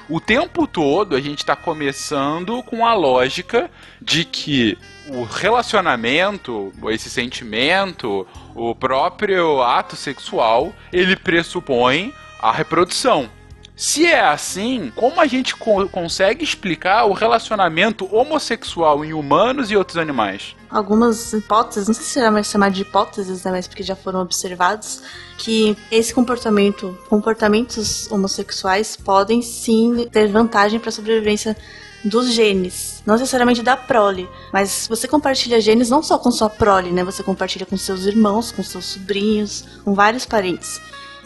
[0.07, 3.69] O tempo todo a gente tá começando com a lógica
[4.01, 8.25] de que o relacionamento, esse sentimento,
[8.55, 13.29] o próprio ato sexual, ele pressupõe a reprodução.
[13.81, 19.77] Se é assim, como a gente co- consegue explicar o relacionamento homossexual em humanos e
[19.77, 20.53] outros animais?
[20.69, 24.19] algumas hipóteses, não sei se será mais chamar de hipóteses, né, mas porque já foram
[24.21, 25.01] observados,
[25.37, 31.57] que esse comportamento, comportamentos homossexuais podem sim ter vantagem para a sobrevivência
[32.05, 36.91] dos genes, não necessariamente da prole, mas você compartilha genes não só com sua prole,
[36.91, 40.79] né, você compartilha com seus irmãos, com seus sobrinhos, com vários parentes.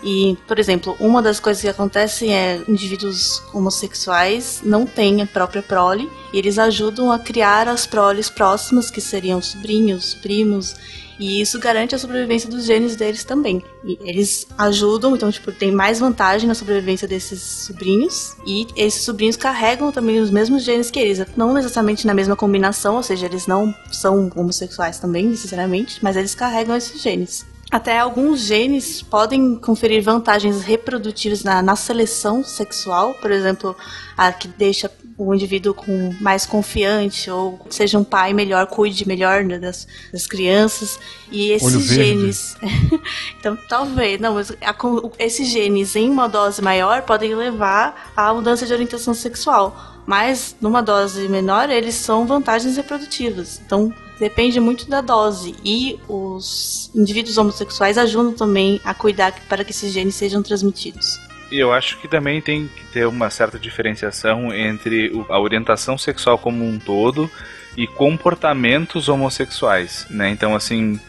[0.03, 5.63] E, por exemplo, uma das coisas que acontece é indivíduos homossexuais não têm a própria
[5.63, 10.75] prole e eles ajudam a criar as proles próximas, que seriam sobrinhos, primos,
[11.19, 13.63] e isso garante a sobrevivência dos genes deles também.
[13.83, 18.35] E eles ajudam, então, tipo, tem mais vantagem na sobrevivência desses sobrinhos.
[18.45, 21.25] E esses sobrinhos carregam também os mesmos genes que eles.
[21.37, 26.33] Não necessariamente na mesma combinação, ou seja, eles não são homossexuais também, necessariamente, mas eles
[26.33, 27.52] carregam esses genes.
[27.73, 33.75] Até alguns genes podem conferir vantagens reprodutivas na, na seleção sexual, por exemplo,
[34.15, 39.43] a que deixa o indivíduo com mais confiante ou seja um pai melhor, cuide melhor
[39.43, 40.99] né, das, das crianças
[41.31, 42.55] e esses genes.
[43.39, 44.75] então talvez, não, mas a,
[45.17, 49.75] esses genes em uma dose maior podem levar à mudança de orientação sexual.
[50.05, 53.59] Mas numa dose menor, eles são vantagens reprodutivas.
[53.65, 53.91] Então
[54.23, 55.53] depende muito da dose.
[55.65, 61.19] E os indivíduos homossexuais ajudam também a cuidar para que esses genes sejam transmitidos.
[61.51, 66.37] E eu acho que também tem que ter uma certa diferenciação entre a orientação sexual
[66.37, 67.29] como um todo
[67.75, 70.29] e comportamentos homossexuais, né?
[70.29, 70.99] Então, assim,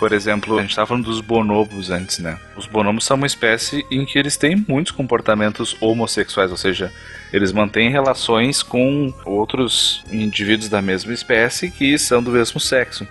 [0.00, 2.38] por exemplo, a gente estava falando dos bonobos antes, né?
[2.56, 6.90] Os bonobos são uma espécie em que eles têm muitos comportamentos homossexuais, ou seja,
[7.30, 13.06] eles mantêm relações com outros indivíduos da mesma espécie que são do mesmo sexo.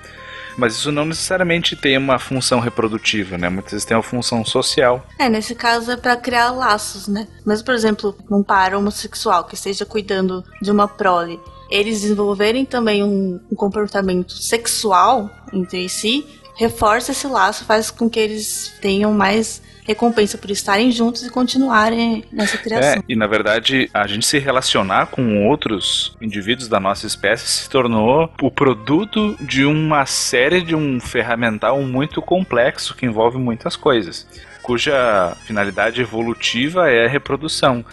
[0.58, 3.50] Mas isso não necessariamente tem uma função reprodutiva, né?
[3.50, 5.06] Muitas vezes tem uma função social.
[5.20, 7.28] É, nesse caso é para criar laços, né?
[7.46, 13.04] Mas, por exemplo, um par homossexual que esteja cuidando de uma prole, eles desenvolverem também
[13.04, 16.26] um, um comportamento sexual entre si,
[16.60, 22.26] reforça esse laço, faz com que eles tenham mais recompensa por estarem juntos e continuarem
[22.32, 23.00] nessa criação.
[23.00, 27.70] É, e na verdade, a gente se relacionar com outros indivíduos da nossa espécie se
[27.70, 34.28] tornou o produto de uma série de um ferramental muito complexo que envolve muitas coisas,
[34.62, 37.86] cuja finalidade evolutiva é a reprodução.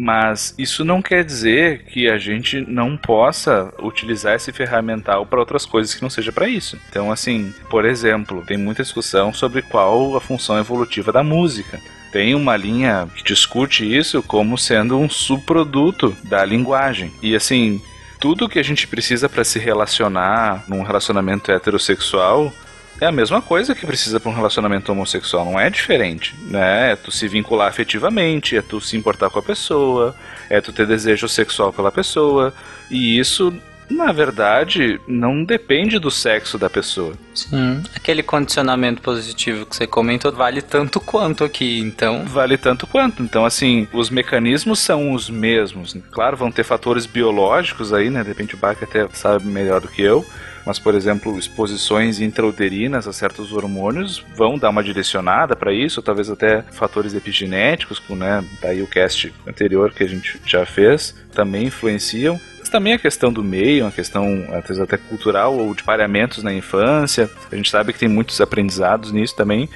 [0.00, 5.66] Mas isso não quer dizer que a gente não possa utilizar esse ferramental para outras
[5.66, 6.78] coisas que não seja para isso.
[6.88, 11.80] Então, assim, por exemplo, tem muita discussão sobre qual a função evolutiva da música.
[12.12, 17.12] Tem uma linha que discute isso como sendo um subproduto da linguagem.
[17.20, 17.82] E assim,
[18.20, 22.52] tudo que a gente precisa para se relacionar num relacionamento heterossexual
[23.00, 26.92] é a mesma coisa que precisa para um relacionamento homossexual, não é diferente, né?
[26.92, 30.14] É tu se vincular afetivamente, é tu se importar com a pessoa,
[30.50, 32.52] é tu ter desejo sexual pela pessoa,
[32.90, 33.52] e isso
[33.90, 37.14] na verdade, não depende do sexo da pessoa.
[37.34, 37.82] Sim.
[37.94, 42.24] Aquele condicionamento positivo que você comentou vale tanto quanto aqui, então.
[42.26, 43.22] Vale tanto quanto.
[43.22, 45.96] Então, assim, os mecanismos são os mesmos.
[46.10, 48.22] Claro, vão ter fatores biológicos aí, né?
[48.22, 50.24] De repente o Bach até sabe melhor do que eu
[50.64, 56.30] mas por exemplo, exposições intrauterinas a certos hormônios vão dar uma direcionada para isso, talvez
[56.30, 62.40] até fatores epigenéticos, né, daí o cast anterior que a gente já fez, também influenciam.
[62.58, 64.44] Mas também a questão do meio, a questão
[64.82, 67.30] até cultural ou de pareamentos na infância.
[67.50, 69.68] A gente sabe que tem muitos aprendizados nisso também,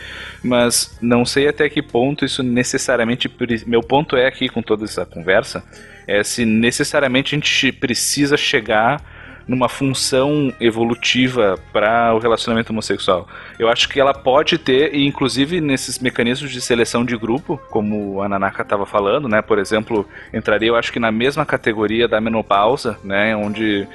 [0.42, 3.30] mas não sei até que ponto isso necessariamente.
[3.66, 5.64] Meu ponto é aqui com toda essa conversa
[6.06, 9.02] é se necessariamente a gente precisa chegar
[9.46, 13.28] numa função evolutiva para o relacionamento homossexual.
[13.58, 18.22] Eu acho que ela pode ter, e inclusive nesses mecanismos de seleção de grupo, como
[18.22, 19.42] a Nanaka estava falando, né?
[19.42, 23.34] Por exemplo, entraria, eu acho que na mesma categoria da menopausa, né?
[23.36, 23.86] Onde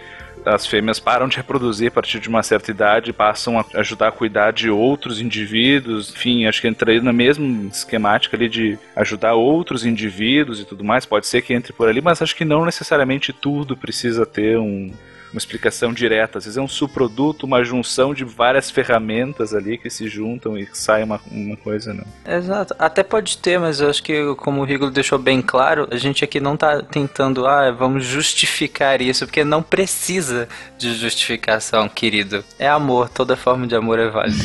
[0.45, 4.11] as fêmeas param de reproduzir a partir de uma certa idade, passam a ajudar a
[4.11, 9.85] cuidar de outros indivíduos, enfim, acho que entraria na mesma esquemática ali de ajudar outros
[9.85, 13.33] indivíduos e tudo mais, pode ser que entre por ali, mas acho que não necessariamente
[13.33, 14.91] tudo precisa ter um,
[15.31, 16.37] uma explicação direta.
[16.37, 20.67] Às vezes é um subproduto, uma junção de várias ferramentas ali que se juntam e
[20.73, 22.05] sai uma, uma coisa, não.
[22.25, 22.75] Exato.
[22.79, 26.23] Até pode ter, mas eu acho que, como o Rigolo deixou bem claro, a gente
[26.23, 32.43] aqui não está tentando, ah, vamos justificar isso, porque não precisa de justificação, querido.
[32.57, 34.43] É amor, toda forma de amor é válida.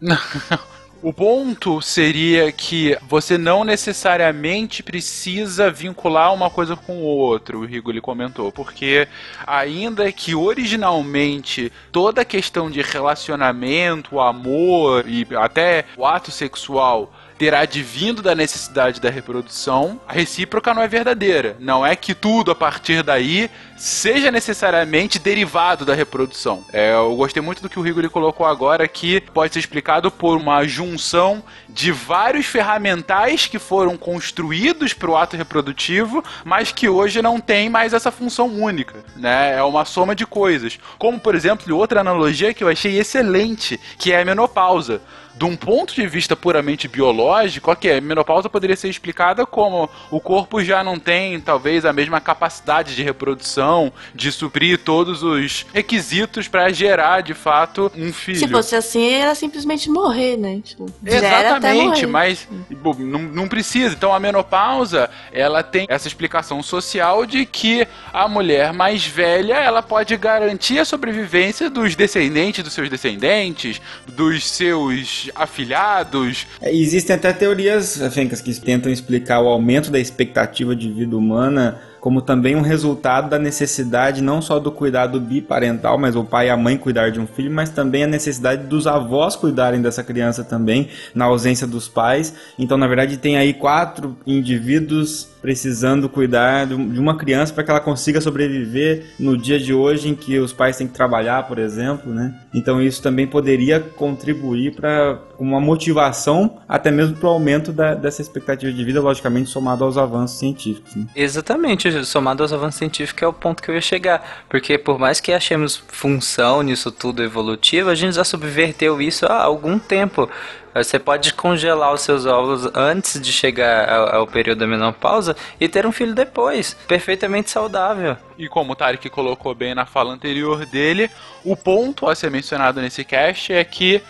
[0.00, 0.18] Não.
[1.02, 7.64] O ponto seria que você não necessariamente precisa vincular uma coisa com o outro, o
[7.64, 9.08] Rigoli comentou, porque
[9.46, 17.10] ainda que originalmente toda a questão de relacionamento, amor e até o ato sexual
[17.40, 21.56] terá advindo da necessidade da reprodução, a recíproca não é verdadeira.
[21.58, 26.62] Não é que tudo a partir daí seja necessariamente derivado da reprodução.
[26.70, 30.36] É, eu gostei muito do que o Rigoli colocou agora, que pode ser explicado por
[30.36, 37.22] uma junção de vários ferramentais que foram construídos para o ato reprodutivo, mas que hoje
[37.22, 39.02] não tem mais essa função única.
[39.16, 39.54] Né?
[39.56, 40.78] É uma soma de coisas.
[40.98, 45.00] Como, por exemplo, outra analogia que eu achei excelente, que é a menopausa
[45.36, 50.20] de um ponto de vista puramente biológico, ok, a menopausa poderia ser explicada como o
[50.20, 56.48] corpo já não tem, talvez, a mesma capacidade de reprodução, de suprir todos os requisitos
[56.48, 58.38] para gerar, de fato, um filho.
[58.38, 60.60] Se fosse assim, era simplesmente morrer, né?
[60.62, 63.94] Tipo, Exatamente, mas bom, não, não precisa.
[63.94, 69.82] Então, a menopausa, ela tem essa explicação social de que a mulher mais velha, ela
[69.82, 76.46] pode garantir a sobrevivência dos descendentes dos seus descendentes, dos seus afilhados.
[76.60, 81.78] É, existem até teorias, Fencas, que tentam explicar o aumento da expectativa de vida humana
[82.00, 86.50] como também um resultado da necessidade não só do cuidado biparental, mas o pai e
[86.50, 90.42] a mãe cuidar de um filho, mas também a necessidade dos avós cuidarem dessa criança
[90.42, 92.34] também, na ausência dos pais.
[92.58, 97.80] Então, na verdade, tem aí quatro indivíduos precisando cuidar de uma criança para que ela
[97.80, 102.12] consiga sobreviver no dia de hoje em que os pais têm que trabalhar, por exemplo,
[102.12, 102.34] né?
[102.54, 108.20] Então isso também poderia contribuir para uma motivação, até mesmo para o aumento da, dessa
[108.20, 110.94] expectativa de vida, logicamente somado aos avanços científicos.
[110.94, 111.06] Né?
[111.16, 115.20] Exatamente, somado aos avanços científicos é o ponto que eu ia chegar, porque por mais
[115.20, 120.28] que achemos função nisso tudo evolutivo, a gente já subverteu isso há algum tempo.
[120.74, 125.68] Você pode congelar os seus óvulos antes de chegar ao, ao, período da menopausa e
[125.68, 128.16] ter um filho depois, perfeitamente saudável.
[128.38, 131.10] E como o Tarek colocou bem na fala anterior dele,
[131.44, 134.00] o ponto a ser mencionado nesse cast é que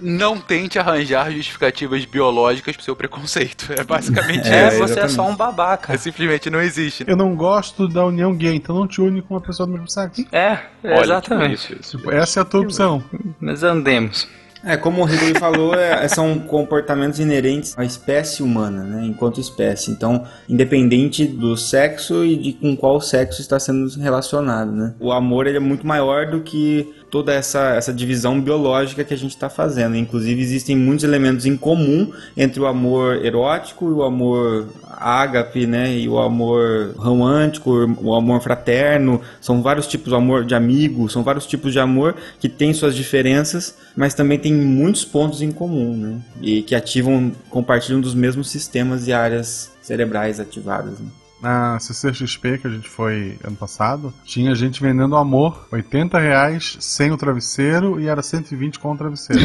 [0.00, 3.72] não tente arranjar justificativas biológicas pro seu preconceito.
[3.72, 4.78] É basicamente é, isso.
[4.78, 5.92] você é só um babaca.
[5.92, 7.04] É, simplesmente não existe.
[7.06, 9.88] Eu não gosto da união gay, então não te une com uma pessoa do mesmo
[9.88, 10.26] sexo.
[10.32, 11.74] É, Olha, exatamente.
[11.76, 13.02] Tipo, essa é a tua opção.
[13.40, 14.28] Mas andemos.
[14.66, 19.92] É, como o Ridley falou, é, são comportamentos inerentes à espécie humana, né, enquanto espécie.
[19.92, 24.92] Então, independente do sexo e de com qual sexo está sendo relacionado, né.
[24.98, 29.16] O amor ele é muito maior do que toda essa, essa divisão biológica que a
[29.16, 29.96] gente está fazendo.
[29.96, 35.96] Inclusive, existem muitos elementos em comum entre o amor erótico e o amor ágape, né?
[35.96, 37.70] E o amor romântico,
[38.02, 39.22] o amor fraterno.
[39.40, 42.94] São vários tipos de amor de amigo, são vários tipos de amor que têm suas
[42.94, 46.18] diferenças, mas também tem muitos pontos em comum, né?
[46.42, 51.00] E que ativam, compartilham dos mesmos sistemas e áreas cerebrais ativadas.
[51.00, 51.06] Né?
[51.40, 57.10] Na CCXP que a gente foi ano passado, tinha gente vendendo amor, 80 reais sem
[57.10, 59.42] o travesseiro e era 120 com o travesseiro.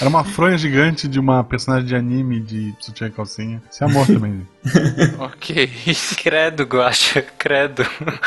[0.00, 3.62] Era uma fronha gigante de uma personagem de anime de sutiã e calcinha.
[3.70, 4.46] Isso é amor também.
[5.18, 5.70] ok.
[6.16, 7.86] Credo, Guacha, credo.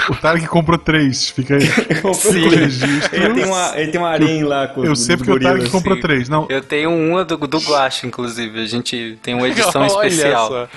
[0.10, 1.66] O Tarek comprou três, fica aí.
[2.16, 2.48] Sim.
[2.50, 2.90] registro.
[3.16, 6.00] Ele tem uma, ele tem uma arém lá com Eu sei porque o Tarek comprou
[6.00, 6.30] três.
[6.30, 6.48] Não.
[6.50, 8.62] Eu tenho uma do, do Guacha, inclusive.
[8.62, 10.48] A gente tem uma edição especial.
[10.48, 10.70] Só.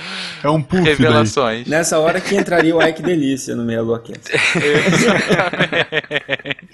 [0.42, 1.64] É um puff Revelações.
[1.64, 1.70] Daí.
[1.70, 3.94] Nessa hora que entraria o Ike Delícia no meio do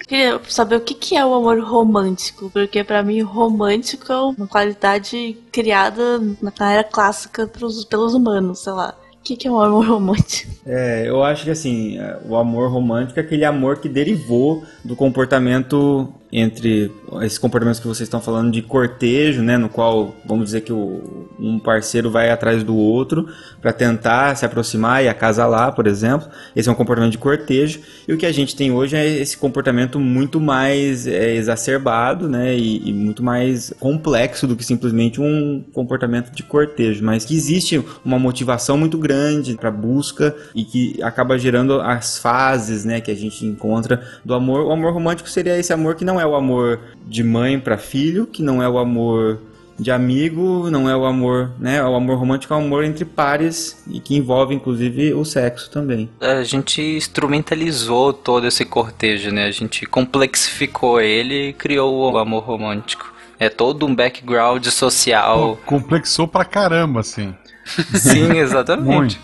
[0.07, 5.37] Queria saber o que, que é o amor romântico, porque para mim romântico uma qualidade
[5.51, 8.95] criada na era clássica pros, pelos humanos, sei lá.
[9.19, 10.51] O que, que é o amor romântico?
[10.65, 16.11] É, eu acho que assim, o amor romântico é aquele amor que derivou do comportamento
[16.31, 20.71] entre esses comportamentos que vocês estão falando de cortejo, né, no qual vamos dizer que
[20.71, 23.27] o, um parceiro vai atrás do outro
[23.61, 26.29] para tentar se aproximar e acasalar, por exemplo.
[26.55, 27.81] Esse é um comportamento de cortejo.
[28.07, 32.55] E o que a gente tem hoje é esse comportamento muito mais é, exacerbado, né,
[32.55, 37.83] e, e, muito mais complexo do que simplesmente um comportamento de cortejo, mas que existe
[38.05, 43.15] uma motivação muito grande para busca e que acaba gerando as fases, né, que a
[43.15, 44.65] gente encontra do amor.
[44.65, 48.25] O amor romântico seria esse amor que não é o amor de mãe para filho,
[48.25, 49.39] que não é o amor
[49.81, 51.83] de amigo, não é o amor, né?
[51.83, 56.07] O amor romântico é o amor entre pares e que envolve inclusive o sexo também.
[56.19, 59.47] A gente instrumentalizou todo esse cortejo, né?
[59.47, 63.11] A gente complexificou ele e criou o amor romântico.
[63.39, 65.57] É todo um background social.
[65.65, 67.33] Complexou pra caramba, assim.
[67.95, 69.19] Sim, exatamente.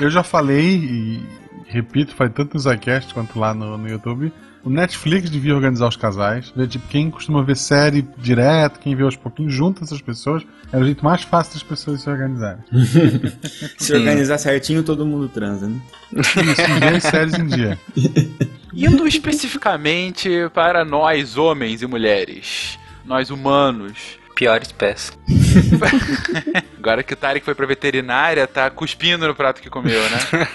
[0.00, 1.22] Eu já falei e
[1.66, 4.32] repito, faz tanto no Zycast quanto lá no, no YouTube
[4.64, 9.02] o Netflix devia organizar os casais, ver tipo, quem costuma ver série direto, quem vê
[9.02, 10.44] aos pouquinhos, junta essas pessoas.
[10.72, 12.62] Era o jeito mais fácil das pessoas se organizarem.
[13.76, 15.80] se organizar certinho, todo mundo transa, né?
[16.16, 17.78] Isso, ver as séries em dia.
[18.72, 25.12] Indo especificamente para nós, homens e mulheres, nós humanos, pior espécie.
[26.78, 30.48] Agora que o Tarek foi pra veterinária, tá cuspindo no prato que comeu, né?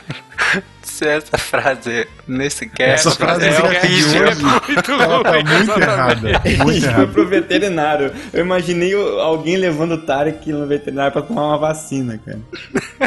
[1.05, 3.07] Essa frase nesse cast.
[3.07, 4.27] Essa frase é, horrível.
[4.27, 6.41] É muito Ela tá muito errada.
[6.63, 6.97] Muito errada.
[6.97, 8.13] Foi pro veterinário.
[8.33, 12.39] Eu imaginei alguém levando o Tarek no veterinário pra tomar uma vacina, cara.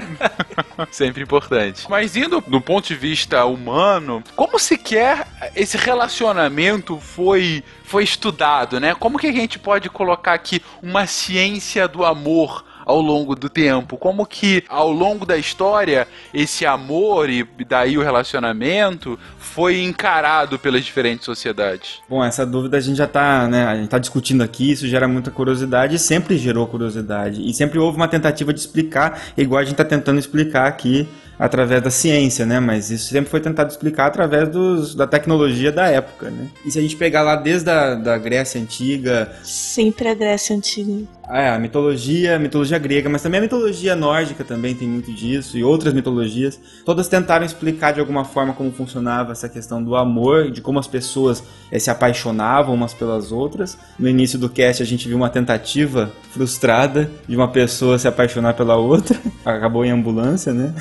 [0.91, 1.87] Sempre importante.
[1.89, 8.95] Mas indo do ponto de vista humano, como sequer esse relacionamento foi foi estudado, né?
[8.95, 13.97] Como que a gente pode colocar aqui uma ciência do amor ao longo do tempo?
[13.97, 20.85] Como que ao longo da história esse amor e daí o relacionamento foi encarado pelas
[20.85, 22.01] diferentes sociedades?
[22.09, 25.07] Bom, essa dúvida a gente já está, né, a gente tá discutindo aqui, isso gera
[25.07, 27.49] muita curiosidade e sempre gerou curiosidade.
[27.49, 31.09] E sempre houve uma tentativa de explicar, igual a gente está tentando explicar aqui
[31.41, 32.61] através da ciência, né?
[32.61, 36.49] Mas isso sempre foi tentado explicar através dos, da tecnologia da época, né?
[36.67, 39.33] E se a gente pegar lá desde a da Grécia Antiga...
[39.43, 41.09] Sempre a Grécia Antiga.
[41.33, 45.57] É, a mitologia, a mitologia grega, mas também a mitologia nórdica também tem muito disso,
[45.57, 46.61] e outras mitologias.
[46.85, 50.89] Todas tentaram explicar de alguma forma como funcionava essa questão do amor, de como as
[50.89, 53.79] pessoas é, se apaixonavam umas pelas outras.
[53.99, 58.55] No início do cast a gente viu uma tentativa frustrada de uma pessoa se apaixonar
[58.55, 59.19] pela outra.
[59.45, 60.75] Acabou em ambulância, né?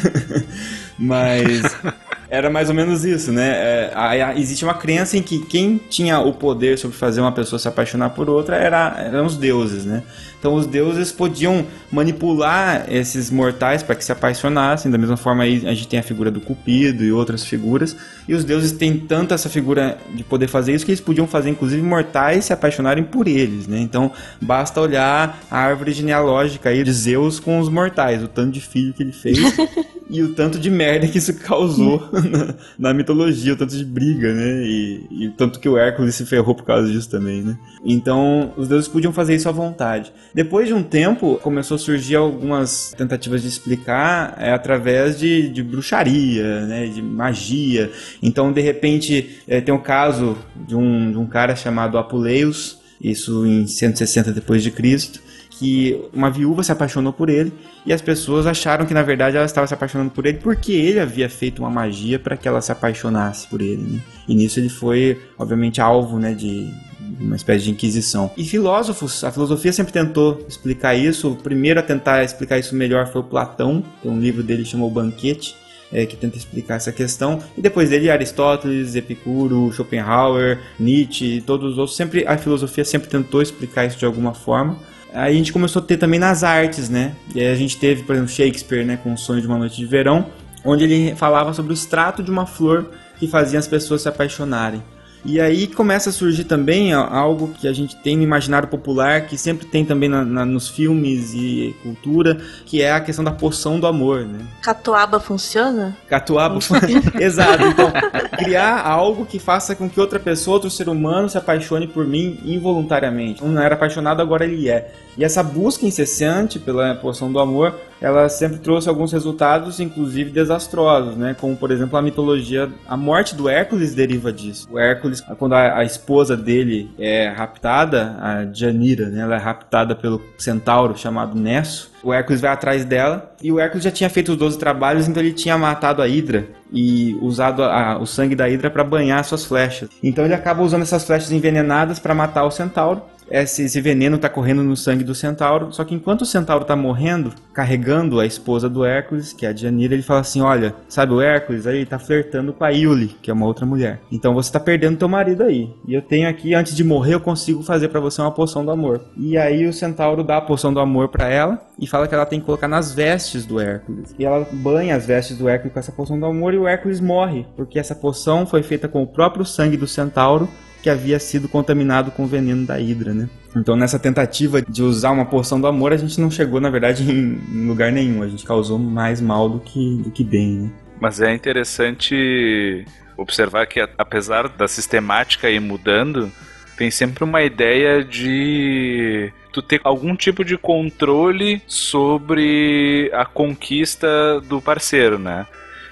[0.98, 1.62] mas
[2.30, 3.50] era mais ou menos isso, né?
[3.50, 7.32] É, a, a, existe uma crença em que quem tinha o poder sobre fazer uma
[7.32, 10.04] pessoa se apaixonar por outra era, eram os deuses, né?
[10.40, 14.90] Então os deuses podiam manipular esses mortais para que se apaixonassem.
[14.90, 17.96] Da mesma forma aí a gente tem a figura do Cupido e outras figuras.
[18.28, 21.50] E os deuses têm tanto essa figura de poder fazer isso que eles podiam fazer
[21.50, 23.80] inclusive mortais se apaixonarem por eles, né?
[23.80, 24.12] Então
[24.42, 28.94] basta olhar a árvore genealógica aí de Zeus com os mortais, o tanto de filho
[28.94, 29.38] que ele fez
[30.10, 34.34] e o tanto de merda que isso causou na, na mitologia, o tanto de briga,
[34.34, 34.64] né?
[34.64, 37.58] E, e o tanto que o Hércules se ferrou por causa disso também, né?
[37.86, 40.12] Então os deuses podiam fazer isso à vontade.
[40.34, 45.62] Depois de um tempo, começou a surgir algumas tentativas de explicar é, através de, de
[45.62, 47.92] bruxaria, né, de magia.
[48.22, 52.79] Então, de repente, é, tem o um caso de um, de um cara chamado Apuleius,
[53.02, 57.52] isso em 160 depois de Cristo, que uma viúva se apaixonou por ele
[57.86, 61.00] e as pessoas acharam que na verdade ela estava se apaixonando por ele porque ele
[61.00, 63.82] havia feito uma magia para que ela se apaixonasse por ele.
[63.82, 64.00] Né?
[64.28, 66.72] E nisso ele foi, obviamente, alvo né, de,
[67.20, 68.32] uma espécie de inquisição.
[68.38, 71.32] E filósofos, a filosofia sempre tentou explicar isso.
[71.32, 74.88] O primeiro a tentar explicar isso melhor foi o Platão, tem um livro dele chamado
[74.88, 75.56] O Banquete,
[75.92, 77.40] é, que tenta explicar essa questão.
[77.58, 81.96] E depois dele, Aristóteles, Epicuro, Schopenhauer, Nietzsche, todos os outros.
[81.96, 84.78] Sempre a filosofia sempre tentou explicar isso de alguma forma.
[85.14, 87.16] Aí a gente começou a ter também nas artes, né?
[87.34, 89.76] E aí a gente teve, por exemplo, Shakespeare, né, com o Sonho de uma Noite
[89.76, 90.28] de Verão,
[90.64, 94.84] onde ele falava sobre o extrato de uma flor que fazia as pessoas se apaixonarem.
[95.24, 99.38] E aí começa a surgir também algo que a gente tem no imaginário popular, que
[99.38, 103.80] sempre tem também na, na, nos filmes e cultura, que é a questão da poção
[103.80, 104.40] do amor, né?
[104.62, 105.96] Catuaba funciona?
[106.08, 107.04] Catuaba funciona.
[107.20, 107.64] Exato.
[107.66, 107.92] Então,
[108.38, 112.40] criar algo que faça com que outra pessoa, outro ser humano se apaixone por mim
[112.46, 113.44] involuntariamente.
[113.44, 114.92] Um não era apaixonado, agora ele é.
[115.18, 121.18] E essa busca incessante pela poção do amor, ela sempre trouxe alguns resultados, inclusive desastrosos,
[121.18, 121.36] né?
[121.38, 124.68] Como, por exemplo, a mitologia, a morte do Hércules deriva disso.
[124.72, 129.22] O Hércules, quando a, a esposa dele é raptada, a Janira, né?
[129.22, 131.92] Ela é raptada pelo centauro chamado Nesso.
[132.04, 135.22] O Hércules vai atrás dela e o Hércules já tinha feito os 12 trabalhos, então
[135.22, 139.46] ele tinha matado a Hidra e usado a, o sangue da Hidra para banhar suas
[139.46, 139.90] flechas.
[140.02, 143.02] Então ele acaba usando essas flechas envenenadas para matar o centauro
[143.32, 145.72] esse, esse veneno está correndo no sangue do centauro.
[145.72, 149.54] Só que enquanto o centauro está morrendo, carregando a esposa do Hércules, que é a
[149.54, 153.30] Dianira, ele fala assim: Olha, sabe o Hércules aí tá flertando com a Iule, que
[153.30, 154.00] é uma outra mulher.
[154.12, 155.70] Então você está perdendo teu marido aí.
[155.88, 158.72] E eu tenho aqui, antes de morrer, eu consigo fazer para você uma poção do
[158.72, 159.02] amor.
[159.18, 162.26] E aí o centauro dá a poção do amor para ela e fala que ela
[162.26, 164.14] tem que colocar nas vestes do Hércules.
[164.18, 167.00] E ela banha as vestes do Hércules com essa poção do amor e o Hércules
[167.00, 170.48] morre, porque essa poção foi feita com o próprio sangue do centauro
[170.82, 173.30] que havia sido contaminado com o veneno da Hidra, né?
[173.56, 177.04] Então, nessa tentativa de usar uma porção do amor, a gente não chegou, na verdade,
[177.12, 178.22] em lugar nenhum.
[178.22, 180.72] A gente causou mais mal do que, do que bem, né?
[181.02, 182.86] Mas é interessante
[183.18, 186.32] observar que, apesar da sistemática ir mudando,
[186.78, 194.08] tem sempre uma ideia de tu ter algum tipo de controle sobre a conquista
[194.42, 195.46] do parceiro, né?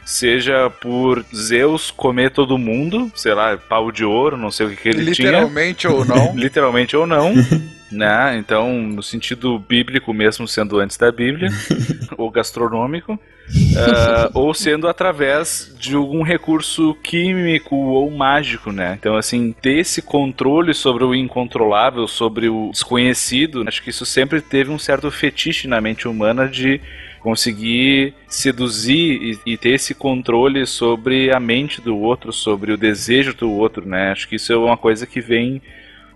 [0.08, 4.78] Seja por Zeus comer todo mundo, sei lá, pau de ouro, não sei o que,
[4.78, 5.94] que ele Literalmente tinha.
[5.94, 6.34] ou não.
[6.36, 7.34] Literalmente ou não.
[7.92, 8.38] né?
[8.38, 11.50] Então, no sentido bíblico, mesmo sendo antes da Bíblia,
[12.18, 18.98] ou gastronômico, uh, ou sendo através de algum recurso químico ou mágico, né?
[19.00, 24.42] Então, assim, ter esse controle sobre o incontrolável, sobre o desconhecido, acho que isso sempre
[24.42, 26.82] teve um certo fetiche na mente humana de
[27.20, 33.34] conseguir seduzir e, e, ter esse controle sobre a mente do outro, sobre o desejo
[33.34, 34.12] do outro, né?
[34.12, 35.62] Acho que isso é uma coisa que vem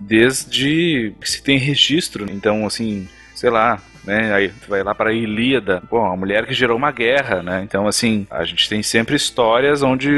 [0.01, 2.25] desde que se tem registro.
[2.29, 4.33] Então, assim, sei lá, né?
[4.33, 7.61] Aí vai lá para a Ilíada, bom, a mulher que gerou uma guerra, né?
[7.63, 10.09] Então, assim, a gente tem sempre histórias onde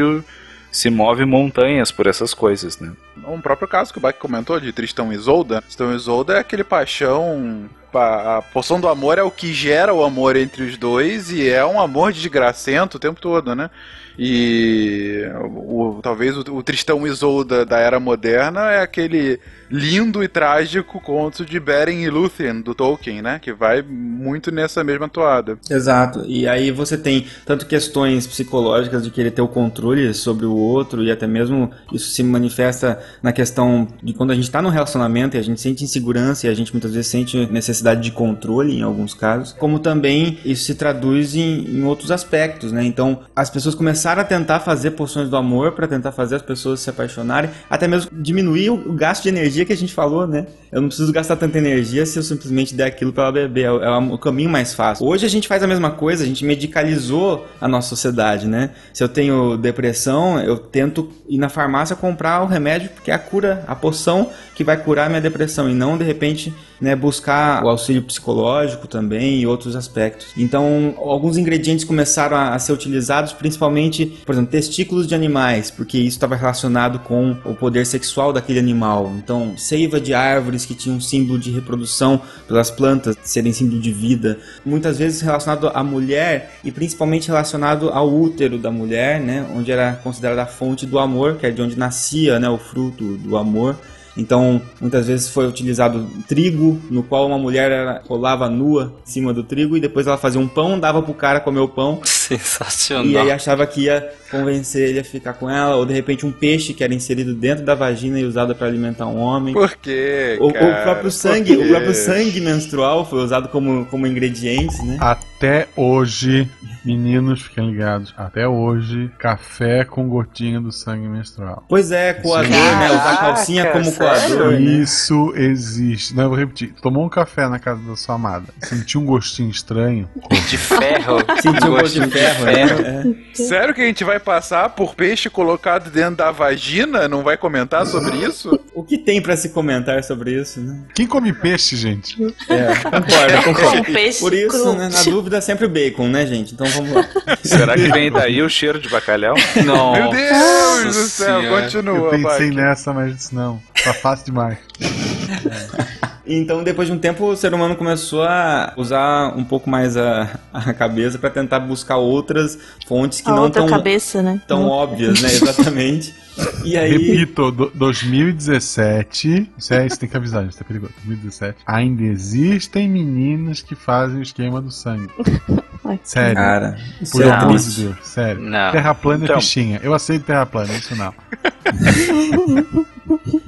[0.72, 2.92] se move montanhas por essas coisas, né?
[3.28, 5.62] Um próprio caso que o Bach comentou de Tristão e Isolda.
[5.62, 7.70] Tristão e Isolda é aquele paixão
[8.00, 11.64] a poção do amor é o que gera o amor entre os dois e é
[11.66, 13.70] um amor desgracento o tempo todo, né?
[14.18, 19.40] E o, talvez o, o Tristão Isolda da era moderna é aquele
[19.74, 23.40] lindo e trágico conto de Beren e Lúthien, do Tolkien, né?
[23.40, 25.58] Que vai muito nessa mesma toada.
[25.68, 26.24] Exato.
[26.28, 31.04] E aí você tem tanto questões psicológicas de querer ter o controle sobre o outro
[31.04, 35.36] e até mesmo isso se manifesta na questão de quando a gente está num relacionamento
[35.36, 38.84] e a gente sente insegurança e a gente muitas vezes sente necessidade de controle em
[38.84, 42.84] alguns casos, como também isso se traduz em, em outros aspectos, né?
[42.84, 46.82] Então as pessoas começaram a tentar fazer poções do amor para tentar fazer as pessoas
[46.82, 50.46] se apaixonarem, até mesmo diminuir o gasto de energia energia que a gente falou, né?
[50.72, 53.66] Eu não preciso gastar tanta energia se eu simplesmente der aquilo para ela beber.
[53.66, 55.06] É, é o caminho mais fácil.
[55.06, 58.72] Hoje a gente faz a mesma coisa, a gente medicalizou a nossa sociedade, né?
[58.94, 63.20] Se eu tenho depressão, eu tento ir na farmácia comprar o remédio porque é a
[63.20, 67.70] cura, a poção que vai curar minha depressão e não de repente né, buscar o
[67.70, 70.28] auxílio psicológico também e outros aspectos.
[70.38, 75.98] Então, alguns ingredientes começaram a, a ser utilizados, principalmente, por exemplo, testículos de animais, porque
[75.98, 79.14] isso estava relacionado com o poder sexual daquele animal.
[79.18, 84.38] Então, seiva de árvores que tinham símbolo de reprodução pelas plantas serem símbolo de vida,
[84.66, 89.94] muitas vezes relacionado à mulher e principalmente relacionado ao útero da mulher, né, onde era
[90.04, 93.78] considerada a fonte do amor, que é de onde nascia, né, o fruto do amor.
[94.16, 99.44] Então, muitas vezes foi utilizado trigo, no qual uma mulher rolava nua em cima do
[99.44, 102.02] trigo e depois ela fazia um pão, dava pro cara comer o pão.
[102.28, 103.06] Sensacional.
[103.06, 106.32] E aí achava que ia convencer ele a ficar com ela, ou de repente um
[106.32, 109.54] peixe que era inserido dentro da vagina e usado para alimentar um homem.
[109.54, 110.38] Por quê?
[110.40, 114.98] O, o próprio sangue, o próprio sangue menstrual foi usado como, como ingrediente, né?
[115.00, 116.50] Até hoje,
[116.84, 118.14] meninos, fiquem ligados.
[118.18, 121.64] Até hoje, café com gotinha do sangue menstrual.
[121.70, 122.90] Pois é, coador, né?
[122.90, 124.54] Usar calcinha como coador.
[124.54, 124.62] Né?
[124.62, 126.16] Isso existe.
[126.16, 126.74] Não, eu vou repetir.
[126.82, 130.10] Tomou um café na casa da sua amada, sentiu um gostinho estranho.
[130.50, 131.18] De ferro.
[131.42, 132.46] Sentiu um gosto de ferro.
[132.46, 132.82] ferro.
[132.82, 133.34] É.
[133.34, 137.08] Sério que a gente vai passar por peixe colocado dentro da vagina?
[137.08, 138.60] Não vai comentar sobre isso?
[138.74, 140.80] O que tem para se comentar sobre isso, né?
[140.96, 142.16] Quem come peixe, gente?
[142.50, 143.84] É, concordo, concordo.
[143.94, 146.54] Peixe Por isso, né, na dúvida, sempre bacon, né, gente?
[146.54, 147.08] Então vamos lá.
[147.44, 149.36] Será que vem daí o cheiro de bacalhau?
[149.66, 149.94] Não.
[149.94, 151.98] Meu Deus do céu, continua.
[151.98, 153.62] Eu pensei nessa, mas não.
[153.84, 154.58] Tá fácil demais.
[154.82, 155.93] É.
[156.26, 160.40] Então, depois de um tempo, o ser humano começou a usar um pouco mais a,
[160.54, 162.58] a cabeça para tentar buscar outras
[162.88, 164.42] fontes que a não tão, cabeça, né?
[164.48, 165.28] tão óbvias, né?
[165.34, 166.16] Exatamente.
[166.64, 166.92] E aí...
[166.92, 169.52] Repito, do, 2017.
[169.58, 170.94] Isso, é, isso tem que avisar, isso é perigoso.
[171.04, 171.58] 2017.
[171.66, 175.10] Ainda existem meninas que fazem o esquema do sangue.
[176.04, 176.36] Sério.
[176.36, 176.78] Cara,
[177.12, 178.42] por é amor de Deus, sério.
[178.42, 178.72] Não.
[178.72, 179.36] Terra plana é então...
[179.36, 179.82] é fichinha.
[179.84, 181.14] Eu aceito terra plana, isso não.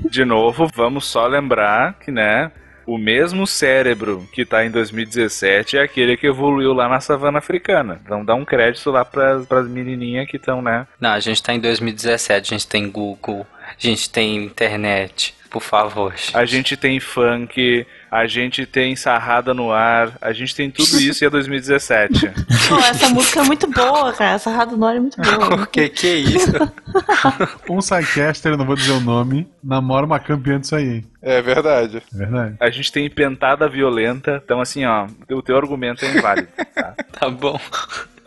[0.10, 2.52] De novo, vamos só lembrar que, né?
[2.86, 8.00] O mesmo cérebro que tá em 2017 é aquele que evoluiu lá na savana africana.
[8.04, 10.88] Então dá um crédito lá para as menininhas que estão, né?
[11.00, 15.64] Não, a gente tá em 2017, a gente tem Google, a gente tem internet, por
[15.64, 16.12] favor.
[16.12, 16.36] Gente.
[16.36, 21.24] A gente tem funk, a gente tem Sarrada no Ar, a gente tem tudo isso
[21.24, 22.28] e é 2017.
[22.68, 24.38] Pô, essa música é muito boa, cara.
[24.38, 25.64] Sarrada no Ar é muito boa.
[25.64, 26.52] o que que é isso?
[27.72, 31.06] um sidecaster, não vou dizer o nome, namora uma campeã disso aí, hein?
[31.22, 32.04] É verdade.
[32.14, 32.58] É verdade.
[32.60, 36.50] A gente tem pentada violenta, então assim, ó, o teu argumento é inválido.
[36.76, 37.58] Tá, tá bom.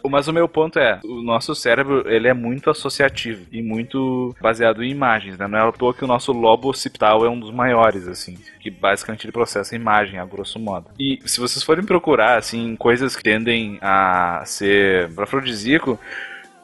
[0.09, 4.83] Mas o meu ponto é, o nosso cérebro, ele é muito associativo e muito baseado
[4.83, 5.47] em imagens, né?
[5.47, 8.71] Não é à toa que o nosso lobo occipital é um dos maiores, assim, que
[8.71, 10.91] basicamente ele processa imagem, a grosso modo.
[10.99, 15.99] E se vocês forem procurar, assim, coisas que tendem a ser afrodisíaco,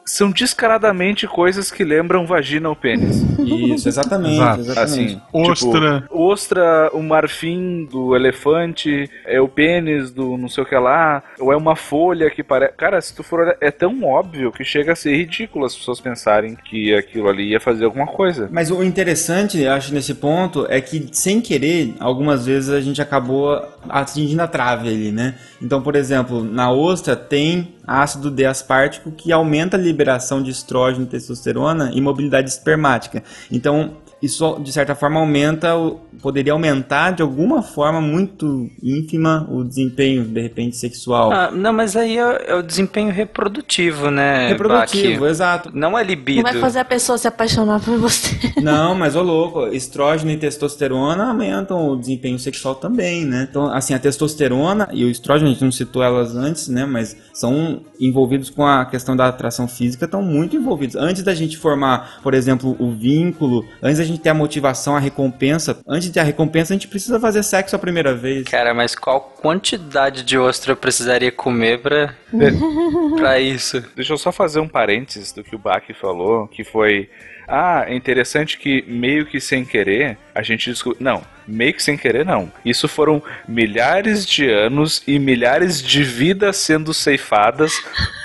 [0.05, 3.23] são descaradamente coisas que lembram vagina ou pênis.
[3.39, 4.61] Isso, exatamente, Exato.
[4.61, 5.15] exatamente.
[5.15, 6.01] Assim, ostra.
[6.01, 11.23] Tipo, ostra, o marfim do elefante, é o pênis do não sei o que lá,
[11.39, 12.73] ou é uma folha que parece.
[12.73, 15.99] Cara, se tu for olhar, é tão óbvio que chega a ser ridículo as pessoas
[15.99, 18.47] pensarem que aquilo ali ia fazer alguma coisa.
[18.51, 23.59] Mas o interessante, acho, nesse ponto, é que sem querer, algumas vezes a gente acabou
[23.89, 25.35] atingindo a trave ali, né?
[25.61, 31.91] Então, por exemplo, na ostra tem ácido D-aspartico que aumenta a liberação de estrógeno testosterona
[31.93, 33.23] e mobilidade espermática.
[33.51, 35.73] Então, isso de certa forma aumenta,
[36.21, 41.31] poderia aumentar de alguma forma muito ínfima o desempenho de repente sexual.
[41.31, 44.47] Ah, não, mas aí é, é, o desempenho reprodutivo, né?
[44.47, 45.29] Reprodutivo, Bach?
[45.29, 45.71] exato.
[45.73, 46.43] Não é libido.
[46.43, 48.35] Não vai fazer a pessoa se apaixonar por você.
[48.61, 53.47] Não, mas ô louco, estrógeno e testosterona aumentam o desempenho sexual também, né?
[53.49, 56.85] Então, assim, a testosterona e o estrógeno, a gente não citou elas antes, né?
[56.85, 60.95] Mas são envolvidos com a questão da atração física, estão muito envolvidos.
[60.95, 64.99] Antes da gente formar, por exemplo, o vínculo, antes da gente ter a motivação, a
[64.99, 68.45] recompensa, antes de ter a recompensa, a gente precisa fazer sexo a primeira vez.
[68.45, 72.13] Cara, mas qual quantidade de ostra eu precisaria comer pra,
[73.17, 73.81] pra isso?
[73.95, 77.09] Deixa eu só fazer um parênteses do que o Bach falou, que foi.
[77.47, 81.01] Ah, é interessante que meio que sem querer a gente descobriu.
[81.01, 82.51] Não, meio que sem querer não.
[82.65, 87.73] Isso foram milhares de anos e milhares de vidas sendo ceifadas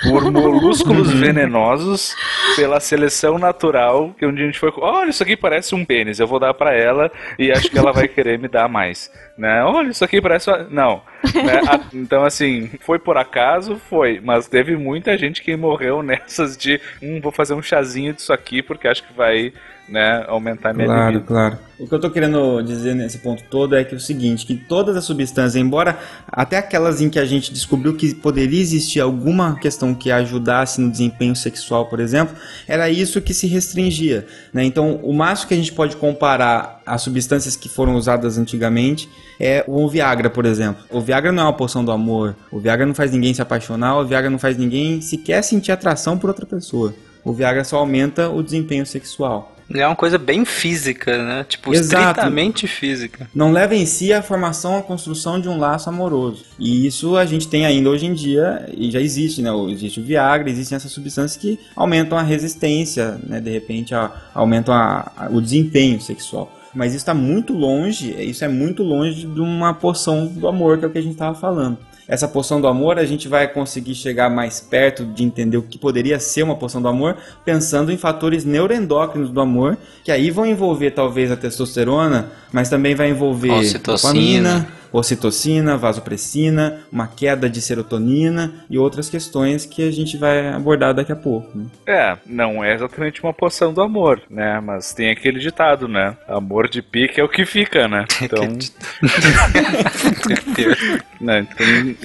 [0.03, 2.17] por molúsculos venenosos
[2.57, 6.27] pela seleção natural, que onde a gente foi, olha, isso aqui parece um pênis, eu
[6.27, 9.63] vou dar para ela e acho que ela vai querer me dar mais, né?
[9.63, 11.03] Olha, isso aqui parece não.
[11.23, 11.61] Né?
[11.69, 16.81] A, então assim, foi por acaso, foi, mas teve muita gente que morreu nessas de,
[17.01, 19.53] hum, vou fazer um chazinho disso aqui porque acho que vai
[19.91, 21.24] né, aumentar a minha Claro, libido.
[21.26, 21.59] claro.
[21.78, 24.55] O que eu tô querendo dizer nesse ponto todo é que é o seguinte, que
[24.55, 25.99] todas as substâncias, embora
[26.30, 30.91] até aquelas em que a gente descobriu que poderia existir alguma questão que ajudasse no
[30.91, 32.36] desempenho sexual, por exemplo,
[32.68, 34.62] era isso que se restringia, né?
[34.62, 39.09] Então, o máximo que a gente pode comparar as substâncias que foram usadas antigamente
[39.41, 40.84] é o Viagra, por exemplo.
[40.91, 43.97] O Viagra não é uma poção do amor, o Viagra não faz ninguém se apaixonar,
[43.99, 46.95] o Viagra não faz ninguém sequer sentir atração por outra pessoa.
[47.25, 49.57] O Viagra só aumenta o desempenho sexual.
[49.73, 51.45] É uma coisa bem física, né?
[51.49, 52.03] Tipo, Exato.
[52.03, 53.31] estritamente física.
[53.33, 56.45] não leva em si a formação, a construção de um laço amoroso.
[56.59, 59.51] E isso a gente tem ainda hoje em dia, e já existe, né?
[59.68, 63.41] Existe o Viagra, existem essas substâncias que aumentam a resistência, né?
[63.41, 66.53] De repente a- aumentam a- a- o desempenho sexual.
[66.75, 70.85] Mas isso está muito longe, isso é muito longe de uma poção do amor, que
[70.85, 71.79] é o que a gente estava falando.
[72.11, 75.79] Essa poção do amor, a gente vai conseguir chegar mais perto de entender o que
[75.79, 80.45] poderia ser uma poção do amor, pensando em fatores neuroendócrinos do amor, que aí vão
[80.45, 83.95] envolver talvez a testosterona, mas também vai envolver Ocitocina.
[83.97, 90.95] dopamina, ocitocina, vasopressina, uma queda de serotonina e outras questões que a gente vai abordar
[90.95, 91.57] daqui a pouco.
[91.57, 91.66] né?
[91.86, 94.61] É, não é exatamente uma poção do amor, né?
[94.61, 96.16] Mas tem aquele ditado, né?
[96.28, 98.05] Amor de pique é o que fica, né?
[98.22, 98.45] Então.
[101.20, 101.97] né, tem-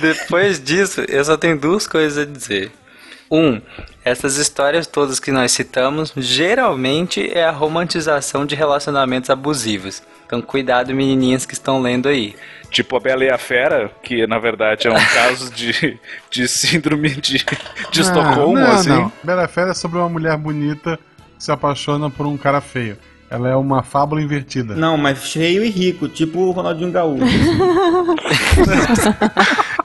[0.00, 2.70] Depois disso, eu só tenho duas coisas a dizer.
[3.30, 3.60] Um,
[4.04, 10.02] essas histórias todas que nós citamos, geralmente é a romantização de relacionamentos abusivos.
[10.26, 12.34] Então, cuidado, menininhas que estão lendo aí.
[12.70, 15.98] Tipo a Bela e a Fera, que na verdade é um caso de,
[16.30, 17.44] de síndrome de,
[17.90, 18.88] de Estocolmo, não, assim.
[18.88, 19.12] Não.
[19.22, 20.98] Bela Fera é sobre uma mulher bonita
[21.38, 22.96] que se apaixona por um cara feio.
[23.30, 24.74] Ela é uma fábula invertida.
[24.74, 27.24] Não, mas cheio e rico, tipo o Ronaldinho Gaúcho.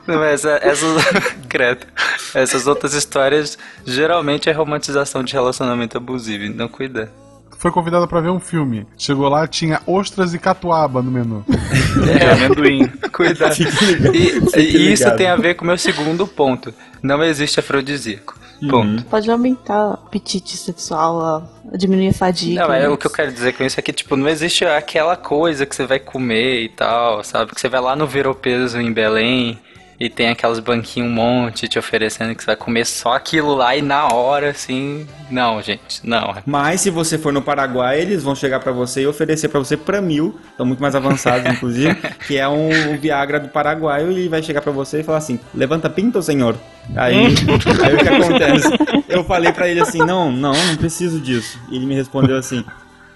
[0.05, 1.03] Não, essa, essas,
[1.47, 1.85] credo.
[2.33, 7.11] essas outras histórias geralmente é romantização de relacionamento abusivo, então cuida.
[7.59, 8.87] Foi convidada pra ver um filme.
[8.97, 11.43] Chegou lá, tinha ostras e catuaba no menu.
[11.47, 12.87] De amendoim.
[13.11, 13.53] Cuidado.
[13.53, 16.73] Fique ligado, E, fique e isso tem a ver com o meu segundo ponto.
[17.03, 18.39] Não existe afrodisíaco.
[18.69, 19.03] Ponto.
[19.05, 22.61] Pode aumentar o apetite sexual, diminuir a fadiga.
[22.67, 24.65] Não, é mas- o que eu quero dizer com isso é que, tipo, não existe
[24.65, 27.53] aquela coisa que você vai comer e tal, sabe?
[27.53, 29.57] Que você vai lá no Veropeso em Belém
[29.99, 33.75] e tem aquelas banquinhas um monte te oferecendo que você vai comer só aquilo lá
[33.75, 35.05] e na hora, assim.
[35.29, 36.35] Não, gente, não.
[36.45, 39.75] Mas se você for no Paraguai, eles vão chegar pra você e oferecer pra você
[39.75, 41.95] Pramil, estão muito mais avançados inclusive,
[42.25, 45.37] que é um Viagra do Paraguai, e ele vai chegar pra você e falar assim:
[45.53, 46.55] "Levanta pinto, senhor".
[46.95, 47.27] Aí,
[47.83, 48.69] aí o que acontece?
[49.09, 51.59] Eu falei pra ele assim: "Não, não, não preciso disso".
[51.69, 52.63] E ele me respondeu assim: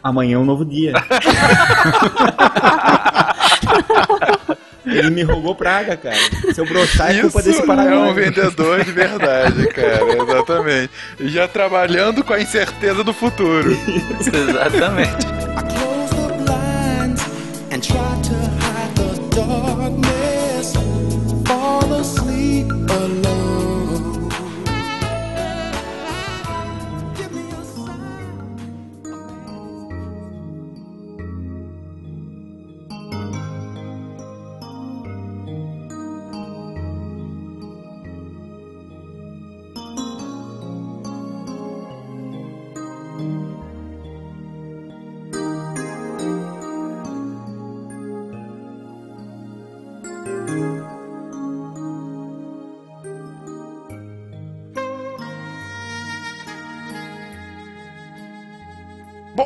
[0.04, 0.92] "Amanhã é um novo dia".
[4.86, 6.18] Ele me rogou praga, cara.
[6.54, 7.94] Se eu brotar é culpa desse Isso Paraguai.
[7.96, 10.02] é um vendedor de verdade, cara.
[10.22, 10.90] Exatamente.
[11.20, 13.72] E Já trabalhando com a incerteza do futuro.
[14.20, 15.26] Exatamente.
[15.26, 17.26] Close the blinds
[17.72, 19.73] and try to hide the darkness.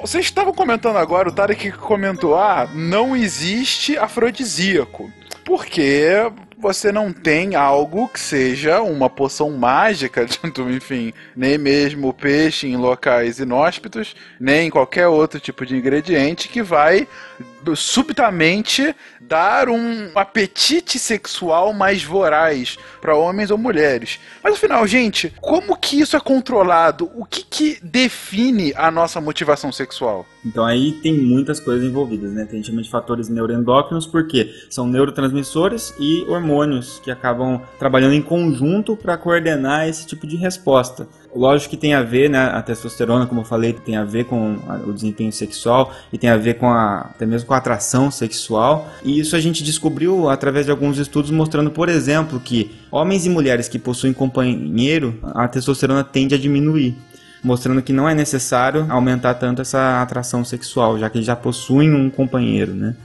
[0.08, 5.12] Vocês estavam comentando agora, o Tarek comentou: ah, não existe afrodisíaco.
[5.44, 10.26] Porque você não tem algo que seja uma poção mágica,
[10.76, 17.08] enfim, nem mesmo peixe em locais inóspitos, nem qualquer outro tipo de ingrediente que vai
[17.76, 24.20] subitamente dar um apetite sexual mais voraz para homens ou mulheres.
[24.42, 27.12] Mas afinal, gente, como que isso é controlado?
[27.14, 30.26] O que, que define a nossa motivação sexual?
[30.46, 32.46] Então aí tem muitas coisas envolvidas, né?
[32.46, 36.47] Tem chama de fatores neuroendócrinos, porque são neurotransmissores e hormônios
[37.04, 41.08] que acabam trabalhando em conjunto para coordenar esse tipo de resposta.
[41.36, 42.40] Lógico que tem a ver, né?
[42.40, 46.38] A testosterona, como eu falei, tem a ver com o desempenho sexual e tem a
[46.38, 48.90] ver com a, até mesmo com a atração sexual.
[49.04, 53.30] E isso a gente descobriu através de alguns estudos mostrando, por exemplo, que homens e
[53.30, 56.96] mulheres que possuem companheiro, a testosterona tende a diminuir
[57.44, 61.94] mostrando que não é necessário aumentar tanto essa atração sexual, já que eles já possuem
[61.94, 62.96] um companheiro, né?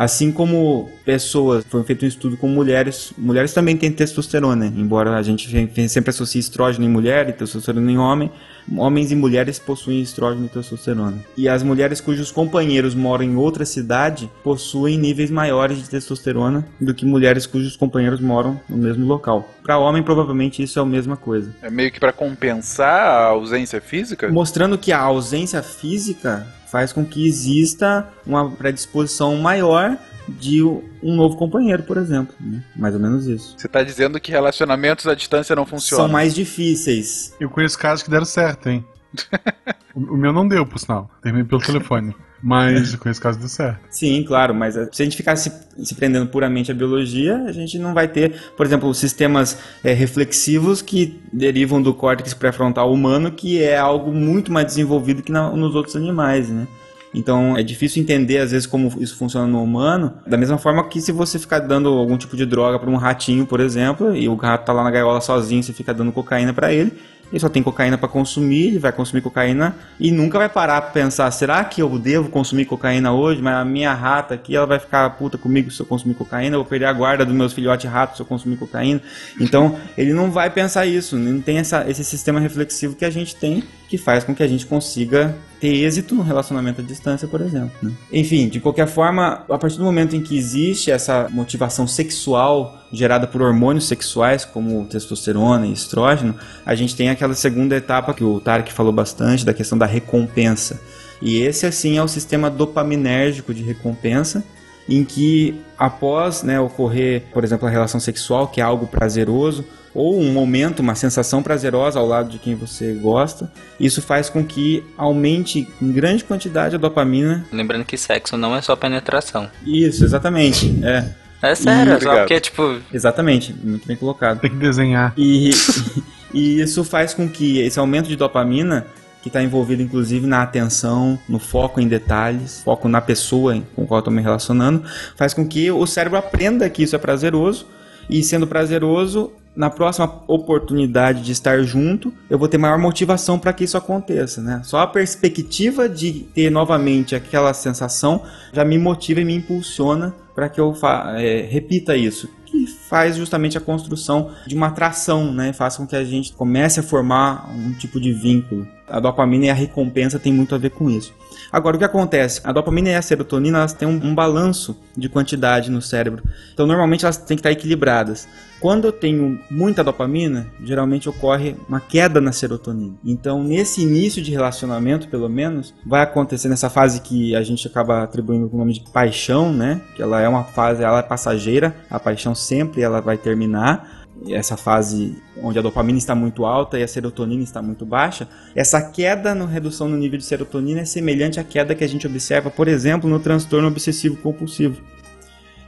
[0.00, 5.22] Assim como pessoas, foi feito um estudo com mulheres, mulheres também têm testosterona, embora a
[5.22, 5.46] gente
[5.90, 8.30] sempre associe estrógeno em mulher e testosterona em homem,
[8.76, 11.18] homens e mulheres possuem estrógeno e testosterona.
[11.36, 16.94] E as mulheres cujos companheiros moram em outra cidade possuem níveis maiores de testosterona do
[16.94, 19.48] que mulheres cujos companheiros moram no mesmo local.
[19.62, 21.54] Para homem, provavelmente isso é a mesma coisa.
[21.62, 24.28] É meio que para compensar a ausência física?
[24.28, 29.96] Mostrando que a ausência física faz com que exista uma predisposição maior
[30.38, 32.34] de um novo companheiro, por exemplo.
[32.40, 32.62] Né?
[32.76, 33.54] Mais ou menos isso.
[33.56, 36.04] Você tá dizendo que relacionamentos à distância não funcionam?
[36.04, 37.34] São mais difíceis.
[37.40, 38.84] Eu conheço casos que deram certo, hein?
[39.94, 41.10] o meu não deu, por sinal.
[41.22, 42.14] Terminei pelo telefone.
[42.42, 43.80] Mas com esse caso deu certo.
[43.90, 45.52] Sim, claro, mas eh, se a gente ficar se,
[45.82, 50.80] se prendendo puramente à biologia, a gente não vai ter, por exemplo, sistemas é, reflexivos
[50.80, 55.74] que derivam do córtex pré-frontal humano, que é algo muito mais desenvolvido que na, nos
[55.74, 56.66] outros animais, né?
[57.14, 61.00] Então é difícil entender às vezes como isso funciona no humano, da mesma forma que
[61.00, 64.34] se você ficar dando algum tipo de droga para um ratinho, por exemplo, e o
[64.36, 66.92] rato tá lá na gaiola sozinho, você fica dando cocaína para ele,
[67.30, 70.90] ele só tem cocaína para consumir, ele vai consumir cocaína e nunca vai parar para
[70.90, 73.40] pensar, será que eu devo consumir cocaína hoje?
[73.40, 76.60] Mas a minha rata aqui, ela vai ficar puta comigo se eu consumir cocaína, eu
[76.60, 79.00] vou perder a guarda dos meus filhotes ratos se eu consumir cocaína.
[79.40, 83.36] Então, ele não vai pensar isso, não tem essa, esse sistema reflexivo que a gente
[83.36, 87.40] tem, que faz com que a gente consiga ter êxito no relacionamento à distância, por
[87.40, 87.72] exemplo.
[87.82, 87.92] Né?
[88.12, 93.26] Enfim, de qualquer forma, a partir do momento em que existe essa motivação sexual gerada
[93.26, 98.38] por hormônios sexuais, como testosterona e estrógeno, a gente tem aquela segunda etapa que o
[98.40, 100.80] Tarek falou bastante, da questão da recompensa.
[101.20, 104.44] E esse, assim, é o sistema dopaminérgico de recompensa,
[104.90, 109.64] em que após né, ocorrer, por exemplo, a relação sexual, que é algo prazeroso,
[109.94, 113.50] ou um momento, uma sensação prazerosa ao lado de quem você gosta.
[113.78, 117.44] Isso faz com que aumente em grande quantidade a dopamina.
[117.52, 119.48] Lembrando que sexo não é só penetração.
[119.64, 120.78] Isso, exatamente.
[120.84, 121.20] É.
[121.42, 122.78] É sério, e, só porque, tipo.
[122.92, 124.40] Exatamente, muito bem colocado.
[124.40, 125.14] Tem que desenhar.
[125.16, 125.50] E,
[126.34, 128.86] e isso faz com que esse aumento de dopamina
[129.22, 134.00] que está envolvido inclusive na atenção, no foco em detalhes, foco na pessoa com qual
[134.00, 134.84] estou me relacionando,
[135.16, 137.66] faz com que o cérebro aprenda que isso é prazeroso
[138.08, 143.52] e sendo prazeroso, na próxima oportunidade de estar junto, eu vou ter maior motivação para
[143.52, 144.60] que isso aconteça, né?
[144.64, 150.48] Só a perspectiva de ter novamente aquela sensação já me motiva e me impulsiona para
[150.48, 150.74] que eu
[151.18, 155.52] é, repita isso que faz justamente a construção de uma atração, né?
[155.52, 158.66] Faz com que a gente comece a formar um tipo de vínculo.
[158.88, 161.14] A dopamina e a recompensa tem muito a ver com isso.
[161.52, 162.40] Agora, o que acontece?
[162.42, 166.24] A dopamina e a serotonina elas têm um, um balanço de quantidade no cérebro.
[166.54, 168.26] Então, normalmente elas têm que estar equilibradas.
[168.60, 172.94] Quando eu tenho muita dopamina, geralmente ocorre uma queda na serotonina.
[173.02, 178.02] Então, nesse início de relacionamento, pelo menos, vai acontecer nessa fase que a gente acaba
[178.02, 179.80] atribuindo o nome de paixão, né?
[179.96, 181.74] Que ela é uma fase, ela é passageira.
[181.90, 186.82] A paixão sempre ela vai terminar essa fase onde a dopamina está muito alta e
[186.82, 191.40] a serotonina está muito baixa, essa queda na redução no nível de serotonina é semelhante
[191.40, 194.82] à queda que a gente observa, por exemplo, no transtorno obsessivo compulsivo.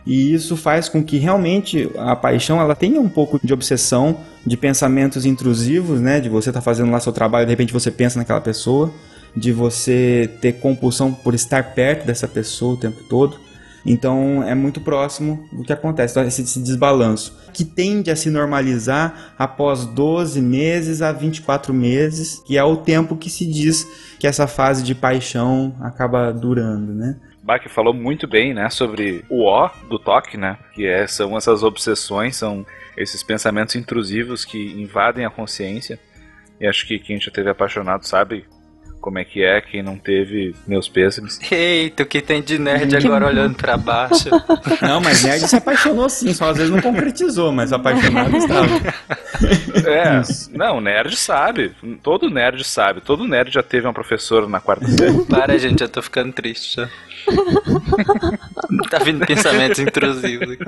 [0.07, 4.57] E isso faz com que realmente a paixão ela tenha um pouco de obsessão, de
[4.57, 6.21] pensamentos intrusivos, né?
[6.21, 8.93] De você estar tá fazendo lá seu trabalho, de repente você pensa naquela pessoa,
[9.37, 13.39] de você ter compulsão por estar perto dessa pessoa o tempo todo.
[13.85, 18.31] Então é muito próximo do que acontece, então, esse, esse desbalanço, que tende a se
[18.31, 23.87] normalizar após 12 meses a 24 meses, que é o tempo que se diz
[24.19, 27.17] que essa fase de paixão acaba durando, né?
[27.43, 31.65] Bach falou muito bem, né, sobre o O do toque, né, que é, são essas
[31.65, 32.65] obsessões, são
[32.97, 35.99] esses pensamentos intrusivos que invadem a consciência.
[36.61, 38.47] E acho que quem já teve apaixonado sabe
[39.03, 41.39] como é que é, quem não teve, meus pêsames.
[41.51, 44.31] Eita, o que tem de nerd agora olhando pra baixo?
[44.81, 48.69] Não, mas nerd se apaixonou sim, só às vezes não concretizou, mas apaixonado estava.
[49.89, 50.23] É,
[50.57, 51.73] não, nerd sabe.
[52.03, 53.01] Todo nerd sabe.
[53.01, 55.25] Todo nerd já teve uma professora na quarta série.
[55.25, 56.89] Para, gente, eu tô ficando triste já.
[58.91, 60.65] tá vindo pensamentos intrusivos aqui.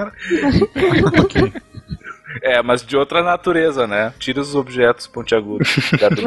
[2.43, 4.13] É, mas de outra natureza, né?
[4.19, 5.69] Tira os objetos pontiagudos.
[5.99, 6.23] Gato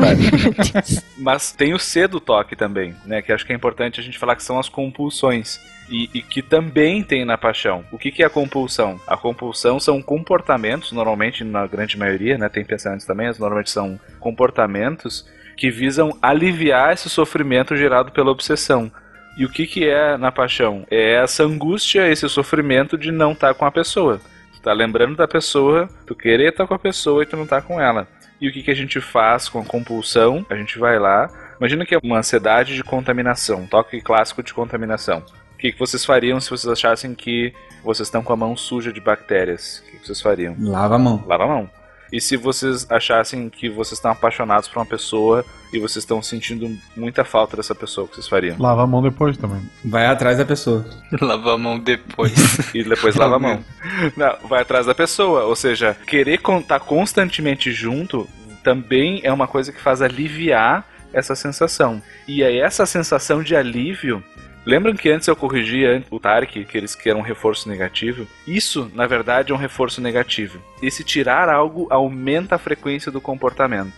[1.18, 3.22] mas tem o C do toque também, né?
[3.22, 5.60] Que acho que é importante a gente falar que são as compulsões.
[5.90, 7.86] E, e, que também tem na paixão.
[7.94, 9.00] O que, que é a compulsão?
[9.08, 12.50] A compulsão são comportamentos, normalmente na grande maioria, né?
[12.50, 18.92] Tem pensamentos também, mas normalmente são comportamentos que visam aliviar esse sofrimento gerado pela obsessão.
[19.38, 20.86] E o que, que é na paixão?
[20.90, 24.20] É essa angústia, esse sofrimento de não estar com a pessoa.
[24.68, 27.80] Tá lembrando da pessoa, tu querer estar com a pessoa e tu não tá com
[27.80, 28.06] ela.
[28.42, 30.46] E o que, que a gente faz com a compulsão?
[30.50, 31.30] A gente vai lá.
[31.58, 35.24] Imagina que é uma ansiedade de contaminação, toque clássico de contaminação.
[35.54, 38.92] O que, que vocês fariam se vocês achassem que vocês estão com a mão suja
[38.92, 39.80] de bactérias?
[39.80, 40.54] O que, que vocês fariam?
[40.60, 41.24] Lava a mão.
[41.26, 41.70] Lava a mão.
[42.12, 46.70] E se vocês achassem que vocês estão apaixonados por uma pessoa e vocês estão sentindo
[46.96, 48.56] muita falta dessa pessoa, o que vocês fariam?
[48.60, 49.62] Lava a mão depois também.
[49.84, 50.86] Vai atrás da pessoa.
[51.20, 52.34] Lava a mão depois.
[52.74, 53.64] e depois lava a mão.
[54.16, 55.44] Não, vai atrás da pessoa.
[55.44, 58.28] Ou seja, querer estar constantemente junto
[58.64, 62.02] também é uma coisa que faz aliviar essa sensação.
[62.28, 64.24] E é essa sensação de alívio
[64.68, 68.28] Lembram que antes eu corrigia o Tarek, que eles querem um reforço negativo?
[68.46, 70.60] Isso, na verdade, é um reforço negativo.
[70.82, 73.94] E se tirar algo, aumenta a frequência do comportamento.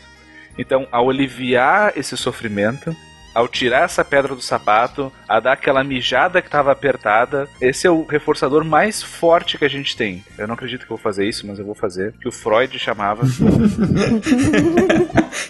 [0.59, 2.95] Então, ao aliviar esse sofrimento,
[3.34, 7.47] ao tirar essa pedra do sapato, a dar aquela mijada que estava apertada.
[7.61, 10.23] Esse é o reforçador mais forte que a gente tem.
[10.38, 12.13] Eu não acredito que eu vou fazer isso, mas eu vou fazer.
[12.19, 13.23] Que o Freud chamava.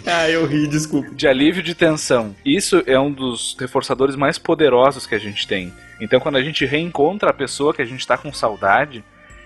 [0.05, 1.09] ah, eu ri, desculpa.
[1.13, 2.35] De alívio de tensão.
[2.45, 5.73] Isso é um dos reforçadores mais poderosos que a gente tem.
[6.01, 9.03] Então, quando a gente reencontra a pessoa que a gente está com saudade,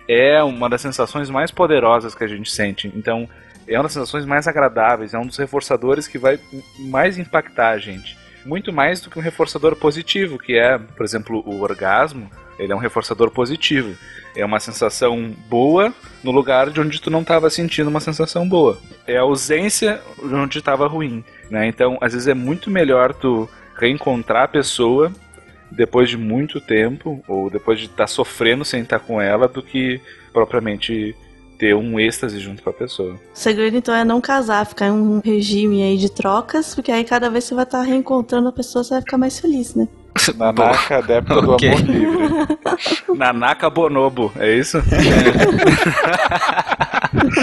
[0.08, 2.92] é uma das sensações mais poderosas que a gente sente.
[2.96, 3.28] Então,
[3.68, 6.38] é uma das sensações mais agradáveis, é um dos reforçadores que vai
[6.78, 11.44] mais impactar a gente muito mais do que um reforçador positivo, que é, por exemplo,
[11.46, 12.30] o orgasmo.
[12.60, 13.98] Ele é um reforçador positivo.
[14.36, 18.80] É uma sensação boa no lugar de onde tu não estava sentindo uma sensação boa.
[19.08, 21.24] É a ausência de onde estava ruim.
[21.50, 21.68] Né?
[21.68, 25.12] Então, às vezes é muito melhor tu reencontrar a pessoa
[25.72, 29.62] depois de muito tempo, ou depois de estar tá sofrendo sem estar com ela, do
[29.62, 30.00] que
[30.32, 31.16] propriamente
[31.58, 33.14] ter um êxtase junto com a pessoa.
[33.14, 37.04] O segredo então é não casar, ficar em um regime aí de trocas, porque aí
[37.04, 39.88] cada vez que você vai estar reencontrando a pessoa, você vai ficar mais feliz, né?
[40.38, 42.28] Nanaka, adepta do amor livre.
[43.16, 44.78] Nanaka Bonobo, é isso?
[44.78, 44.82] É.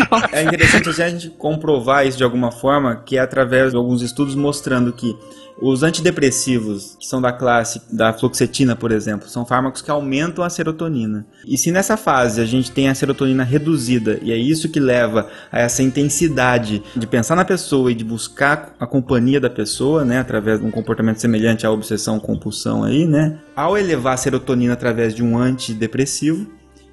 [0.32, 4.34] é interessante a gente comprovar isso de alguma forma, que é através de alguns estudos
[4.34, 5.16] mostrando que
[5.60, 10.48] os antidepressivos, que são da classe da fluoxetina, por exemplo, são fármacos que aumentam a
[10.48, 11.26] serotonina.
[11.46, 15.28] E se nessa fase a gente tem a serotonina reduzida, e é isso que leva
[15.52, 20.18] a essa intensidade de pensar na pessoa e de buscar a companhia da pessoa, né,
[20.18, 23.38] através de um comportamento semelhante à obsessão compulsão aí, né?
[23.54, 26.46] Ao elevar a serotonina através de um antidepressivo,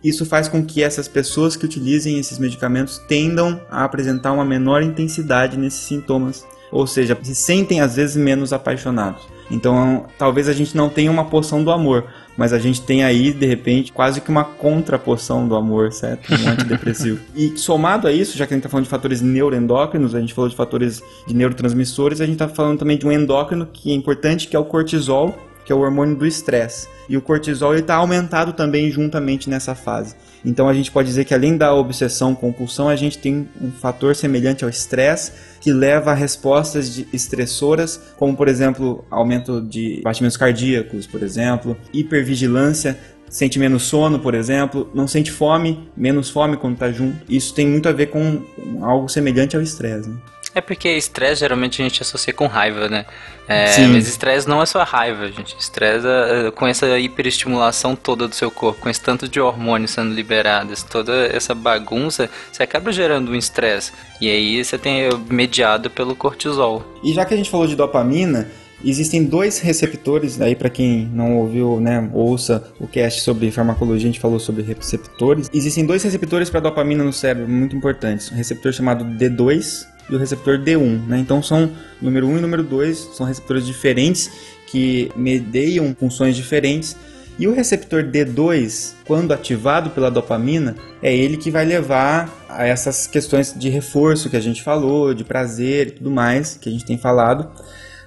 [0.07, 4.81] isso faz com que essas pessoas que utilizem esses medicamentos tendam a apresentar uma menor
[4.83, 9.21] intensidade nesses sintomas ou seja, se sentem às vezes menos apaixonados.
[9.49, 12.03] Então, talvez a gente não tenha uma poção do amor,
[12.35, 16.33] mas a gente tem aí, de repente, quase que uma contrapoção do amor, certo?
[16.33, 17.21] Um antidepressivo.
[17.33, 20.33] e somado a isso, já que a gente está falando de fatores neuroendócrinos, a gente
[20.33, 23.95] falou de fatores de neurotransmissores, a gente está falando também de um endócrino que é
[23.95, 25.33] importante, que é o cortisol,
[25.67, 26.87] que é o hormônio do estresse.
[27.09, 30.15] E o cortisol está aumentado também juntamente nessa fase.
[30.45, 34.15] Então a gente pode dizer que além da obsessão compulsão, a gente tem um fator
[34.15, 41.05] semelhante ao estresse que leva a respostas estressoras, como por exemplo, aumento de batimentos cardíacos,
[41.05, 42.97] por exemplo, hipervigilância,
[43.29, 47.17] sente menos sono, por exemplo, não sente fome, menos fome quando está junto.
[47.27, 48.41] Isso tem muito a ver com
[48.81, 50.07] algo semelhante ao estresse.
[50.07, 50.15] Né?
[50.57, 53.05] É porque estresse geralmente a gente associa com raiva, né?
[53.47, 53.89] É, Sim.
[53.89, 55.55] Mas estresse não é só raiva, gente.
[55.59, 60.15] Estresse é, com essa hiperestimulação toda do seu corpo, com esse tanto de hormônios sendo
[60.15, 63.91] liberados, toda essa bagunça, você acaba gerando um estresse.
[64.19, 66.83] E aí você tem mediado pelo cortisol.
[67.03, 68.49] E já que a gente falou de dopamina,
[68.85, 74.11] Existem dois receptores, aí para quem não ouviu, né, ouça o cast sobre farmacologia, a
[74.11, 75.49] gente falou sobre receptores.
[75.51, 78.31] Existem dois receptores para dopamina no cérebro muito importantes.
[78.31, 81.07] Um receptor chamado D2 e o receptor D1.
[81.07, 81.19] Né?
[81.19, 84.29] Então são número 1 e número 2, são receptores diferentes
[84.67, 86.95] que medeiam funções diferentes.
[87.39, 93.05] E o receptor D2, quando ativado pela dopamina, é ele que vai levar a essas
[93.05, 96.83] questões de reforço que a gente falou, de prazer e tudo mais, que a gente
[96.83, 97.51] tem falado.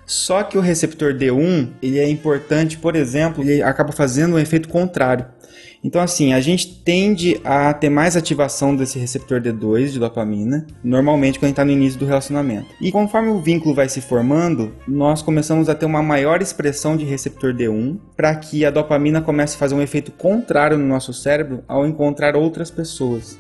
[0.05, 4.69] Só que o receptor D1, ele é importante, por exemplo, ele acaba fazendo um efeito
[4.69, 5.25] contrário.
[5.83, 11.39] Então, assim, a gente tende a ter mais ativação desse receptor D2 de dopamina, normalmente
[11.39, 12.67] quando a gente está no início do relacionamento.
[12.81, 17.05] E conforme o vínculo vai se formando, nós começamos a ter uma maior expressão de
[17.05, 21.65] receptor D1 para que a dopamina comece a fazer um efeito contrário no nosso cérebro
[21.67, 23.39] ao encontrar outras pessoas.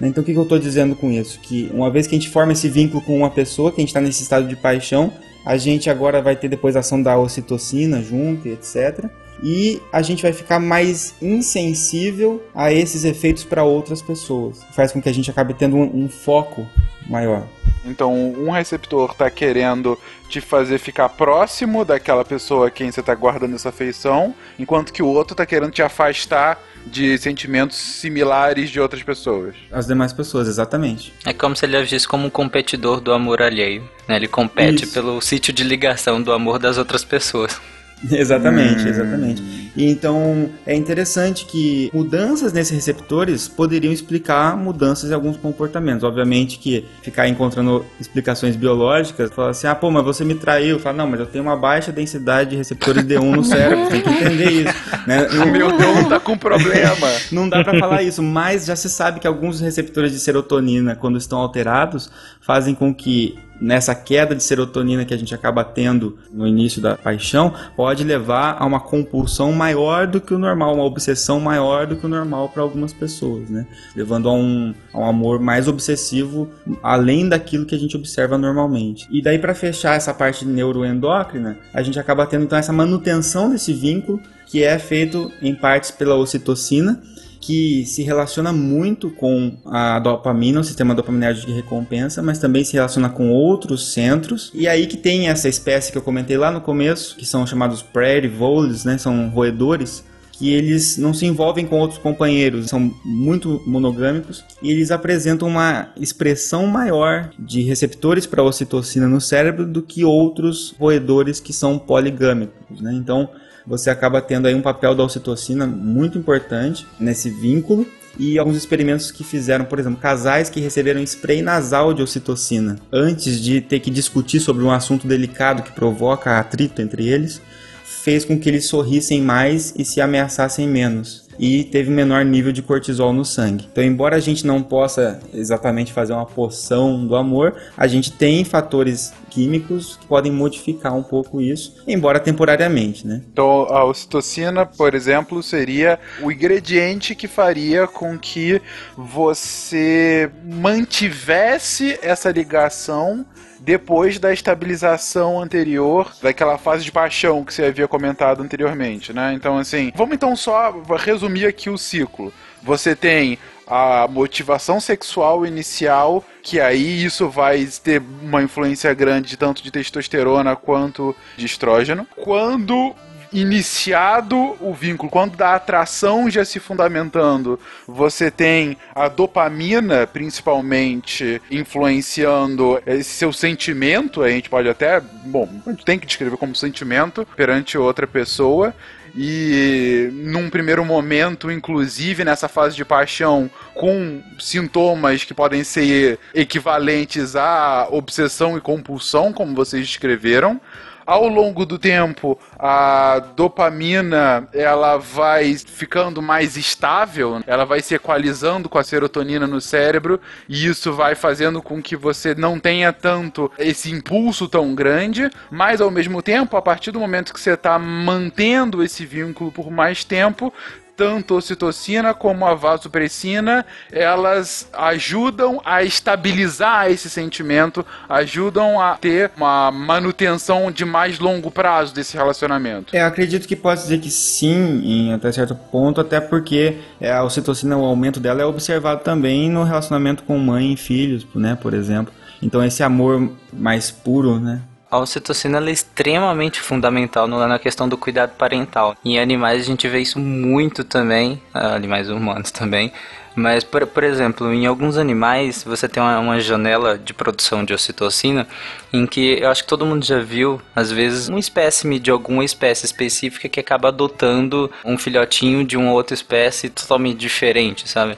[0.00, 1.40] Então, o que, eu estou dizendo com isso?
[1.40, 3.88] Que uma vez que a gente forma esse vínculo com uma pessoa, que a gente
[3.88, 5.10] está nesse estado de paixão,
[5.46, 9.08] a gente agora vai ter depois a ação da ocitocina junto, etc
[9.42, 14.62] e a gente vai ficar mais insensível a esses efeitos para outras pessoas.
[14.72, 16.66] Faz com que a gente acabe tendo um, um foco
[17.08, 17.46] maior.
[17.84, 23.14] Então, um receptor está querendo te fazer ficar próximo daquela pessoa a quem você está
[23.14, 28.80] guardando essa afeição, enquanto que o outro está querendo te afastar de sentimentos similares de
[28.80, 29.54] outras pessoas.
[29.70, 31.12] As demais pessoas, exatamente.
[31.24, 33.88] É como se ele agisse como um competidor do amor alheio.
[34.08, 34.16] Né?
[34.16, 34.94] Ele compete Isso.
[34.94, 37.60] pelo sítio de ligação do amor das outras pessoas.
[38.12, 38.88] Exatamente, Hum.
[38.88, 39.42] exatamente.
[39.76, 46.02] E então é interessante que mudanças nesses receptores poderiam explicar mudanças em alguns comportamentos.
[46.02, 50.78] Obviamente que ficar encontrando explicações biológicas, falar assim, ah, pô, mas você me traiu.
[50.78, 54.08] Fala, não, mas eu tenho uma baixa densidade de receptores D1 no cérebro, tem que
[54.08, 54.74] entender isso.
[55.06, 55.26] Né?
[55.46, 57.06] O meu Deus tá com problema.
[57.30, 61.18] Não dá pra falar isso, mas já se sabe que alguns receptores de serotonina, quando
[61.18, 66.46] estão alterados, fazem com que nessa queda de serotonina que a gente acaba tendo no
[66.46, 71.40] início da paixão, pode levar a uma compulsão maior do que o normal, uma obsessão
[71.40, 73.66] maior do que o normal para algumas pessoas, né?
[73.94, 76.48] Levando a um, a um amor mais obsessivo,
[76.82, 79.06] além daquilo que a gente observa normalmente.
[79.10, 83.72] E daí para fechar essa parte neuroendócrina, a gente acaba tendo então essa manutenção desse
[83.72, 87.02] vínculo que é feito em partes pela ocitocina
[87.46, 92.72] que se relaciona muito com a dopamina, o sistema dopaminérgico de recompensa, mas também se
[92.72, 94.50] relaciona com outros centros.
[94.52, 97.82] E aí que tem essa espécie que eu comentei lá no começo, que são chamados
[97.82, 98.98] prairie voles, né?
[98.98, 104.90] São roedores que eles não se envolvem com outros companheiros, são muito monogâmicos e eles
[104.90, 111.52] apresentam uma expressão maior de receptores para ocitocina no cérebro do que outros roedores que
[111.52, 112.92] são poligâmicos, né?
[112.92, 113.30] Então,
[113.66, 117.86] você acaba tendo aí um papel da ocitocina muito importante nesse vínculo
[118.18, 123.40] e alguns experimentos que fizeram, por exemplo, casais que receberam spray nasal de ocitocina antes
[123.40, 127.42] de ter que discutir sobre um assunto delicado que provoca atrito entre eles,
[127.84, 131.25] fez com que eles sorrissem mais e se ameaçassem menos.
[131.38, 133.66] E teve menor nível de cortisol no sangue.
[133.70, 138.44] Então, embora a gente não possa exatamente fazer uma poção do amor, a gente tem
[138.44, 143.22] fatores químicos que podem modificar um pouco isso, embora temporariamente, né?
[143.30, 148.62] Então, a ocitocina, por exemplo, seria o ingrediente que faria com que
[148.96, 153.26] você mantivesse essa ligação
[153.66, 159.32] depois da estabilização anterior daquela fase de paixão que você havia comentado anteriormente, né?
[159.34, 162.32] Então, assim, vamos então só resumir aqui o ciclo.
[162.62, 163.36] Você tem
[163.66, 170.54] a motivação sexual inicial, que aí isso vai ter uma influência grande tanto de testosterona
[170.54, 172.06] quanto de estrógeno.
[172.22, 172.94] Quando
[173.40, 182.80] iniciado o vínculo, quando da atração já se fundamentando, você tem a dopamina, principalmente, influenciando
[182.86, 187.26] esse seu sentimento, a gente pode até, bom, a gente tem que descrever como sentimento
[187.36, 188.74] perante outra pessoa,
[189.14, 197.34] e num primeiro momento, inclusive nessa fase de paixão, com sintomas que podem ser equivalentes
[197.34, 200.60] à obsessão e compulsão, como vocês descreveram.
[201.06, 208.68] Ao longo do tempo, a dopamina ela vai ficando mais estável, ela vai se equalizando
[208.68, 213.52] com a serotonina no cérebro e isso vai fazendo com que você não tenha tanto
[213.56, 217.78] esse impulso tão grande, mas ao mesmo tempo, a partir do momento que você está
[217.78, 220.52] mantendo esse vínculo por mais tempo,
[220.96, 229.30] tanto a ocitocina como a vasopressina, elas ajudam a estabilizar esse sentimento, ajudam a ter
[229.36, 232.96] uma manutenção de mais longo prazo desse relacionamento.
[232.96, 237.12] É, eu acredito que pode dizer que sim, em até certo ponto, até porque é,
[237.12, 241.56] a ocitocina, o aumento dela é observado também no relacionamento com mãe e filhos, né,
[241.60, 242.12] por exemplo.
[242.42, 248.36] Então esse amor mais puro, né, A ocitocina é extremamente fundamental na questão do cuidado
[248.36, 248.96] parental.
[249.04, 252.92] Em animais a gente vê isso muito também, ah, animais humanos também.
[253.34, 257.74] Mas, por, por exemplo, em alguns animais você tem uma, uma janela de produção de
[257.74, 258.46] ocitocina
[258.92, 262.44] em que eu acho que todo mundo já viu, às vezes, um espécime de alguma
[262.44, 268.16] espécie específica que acaba adotando um filhotinho de uma outra espécie totalmente diferente, sabe?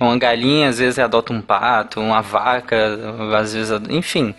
[0.00, 2.76] Uma galinha às vezes adota um pato, uma vaca,
[3.38, 4.34] às vezes, enfim.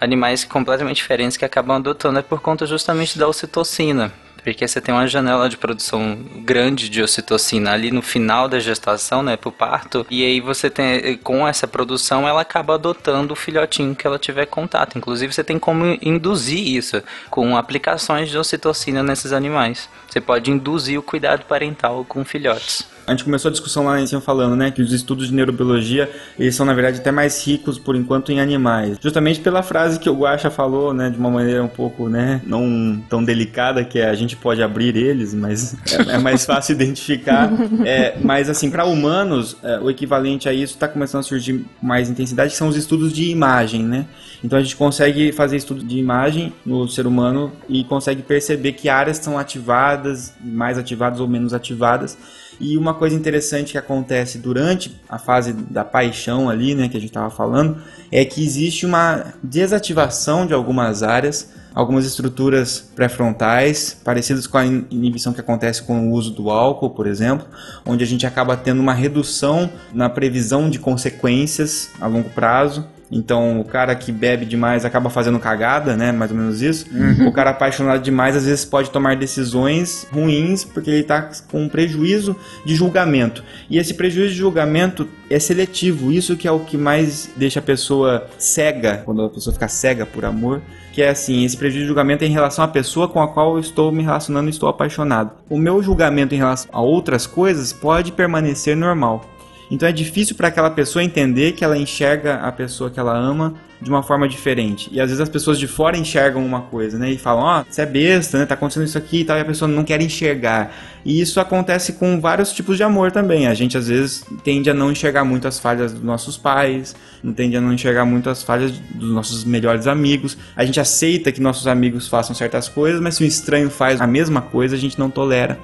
[0.00, 4.12] Animais completamente diferentes que acabam adotando é por conta justamente da ocitocina.
[4.46, 9.20] Porque você tem uma janela de produção grande de ocitocina ali no final da gestação,
[9.20, 13.96] né, pro parto, e aí você tem, com essa produção, ela acaba adotando o filhotinho
[13.96, 14.96] que ela tiver contato.
[14.96, 19.88] Inclusive, você tem como induzir isso com aplicações de ocitocina nesses animais.
[20.08, 22.86] Você pode induzir o cuidado parental com filhotes.
[23.06, 26.10] A gente começou a discussão lá em cima falando, né, que os estudos de neurobiologia,
[26.38, 28.98] eles são na verdade até mais ricos por enquanto em animais.
[29.00, 33.00] Justamente pela frase que o Guaxa falou, né, de uma maneira um pouco, né, não
[33.08, 35.76] tão delicada, que é a gente pode abrir eles, mas
[36.08, 37.50] é, é mais fácil identificar.
[37.84, 42.10] É, mas assim, para humanos, é, o equivalente a isso está começando a surgir mais
[42.10, 44.06] intensidade, que são os estudos de imagem, né?
[44.42, 48.88] Então a gente consegue fazer estudo de imagem no ser humano e consegue perceber que
[48.88, 52.16] áreas são ativadas, mais ativadas ou menos ativadas.
[52.58, 57.00] E uma coisa interessante que acontece durante a fase da paixão ali, né, que a
[57.00, 57.78] gente estava falando,
[58.10, 65.34] é que existe uma desativação de algumas áreas, algumas estruturas pré-frontais, parecidas com a inibição
[65.34, 67.46] que acontece com o uso do álcool, por exemplo,
[67.84, 72.86] onde a gente acaba tendo uma redução na previsão de consequências a longo prazo.
[73.10, 76.10] Então, o cara que bebe demais acaba fazendo cagada, né?
[76.12, 76.86] Mais ou menos isso.
[76.92, 77.28] Uhum.
[77.28, 81.68] O cara apaixonado demais às vezes pode tomar decisões ruins porque ele tá com um
[81.68, 83.44] prejuízo de julgamento.
[83.70, 86.10] E esse prejuízo de julgamento é seletivo.
[86.12, 90.04] Isso que é o que mais deixa a pessoa cega, quando a pessoa fica cega
[90.04, 90.60] por amor.
[90.92, 93.54] Que é assim, esse prejuízo de julgamento é em relação à pessoa com a qual
[93.54, 95.30] eu estou me relacionando e estou apaixonado.
[95.48, 99.35] O meu julgamento em relação a outras coisas pode permanecer normal.
[99.70, 103.54] Então é difícil para aquela pessoa entender que ela enxerga a pessoa que ela ama
[103.80, 104.88] de uma forma diferente.
[104.92, 107.10] E às vezes as pessoas de fora enxergam uma coisa, né?
[107.10, 108.46] E falam, ó, oh, você é besta, né?
[108.46, 110.72] Tá acontecendo isso aqui e tal, e a pessoa não quer enxergar.
[111.04, 113.46] E isso acontece com vários tipos de amor também.
[113.46, 116.96] A gente às vezes tende a não enxergar muito as falhas dos nossos pais,
[117.34, 120.38] tende a não enxergar muito as falhas dos nossos melhores amigos.
[120.56, 124.06] A gente aceita que nossos amigos façam certas coisas, mas se um estranho faz a
[124.06, 125.58] mesma coisa, a gente não tolera.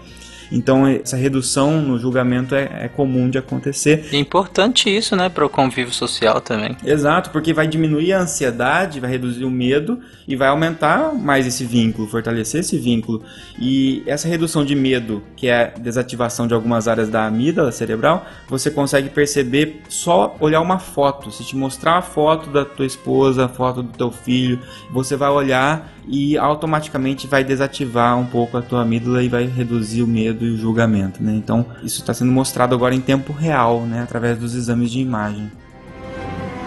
[0.53, 4.09] Então essa redução no julgamento é, é comum de acontecer.
[4.13, 6.77] É importante isso, né, para o convívio social também.
[6.85, 11.65] Exato, porque vai diminuir a ansiedade, vai reduzir o medo e vai aumentar mais esse
[11.65, 13.23] vínculo, fortalecer esse vínculo.
[13.59, 18.27] E essa redução de medo, que é a desativação de algumas áreas da amígdala cerebral,
[18.49, 21.31] você consegue perceber só olhar uma foto.
[21.31, 24.61] Se te mostrar a foto da tua esposa, a foto do teu filho,
[24.91, 30.03] você vai olhar e automaticamente vai desativar um pouco a tua amígdala e vai reduzir
[30.03, 31.33] o medo e o julgamento, né?
[31.35, 35.51] Então, isso está sendo mostrado agora em tempo real, né, através dos exames de imagem.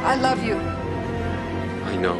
[0.03, 0.57] I love you.
[1.93, 2.17] I know.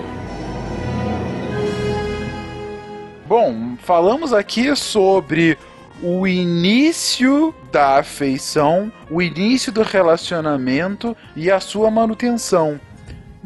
[3.28, 5.58] Bom, falamos aqui sobre
[6.02, 12.80] o início da afeição, o início do relacionamento e a sua manutenção.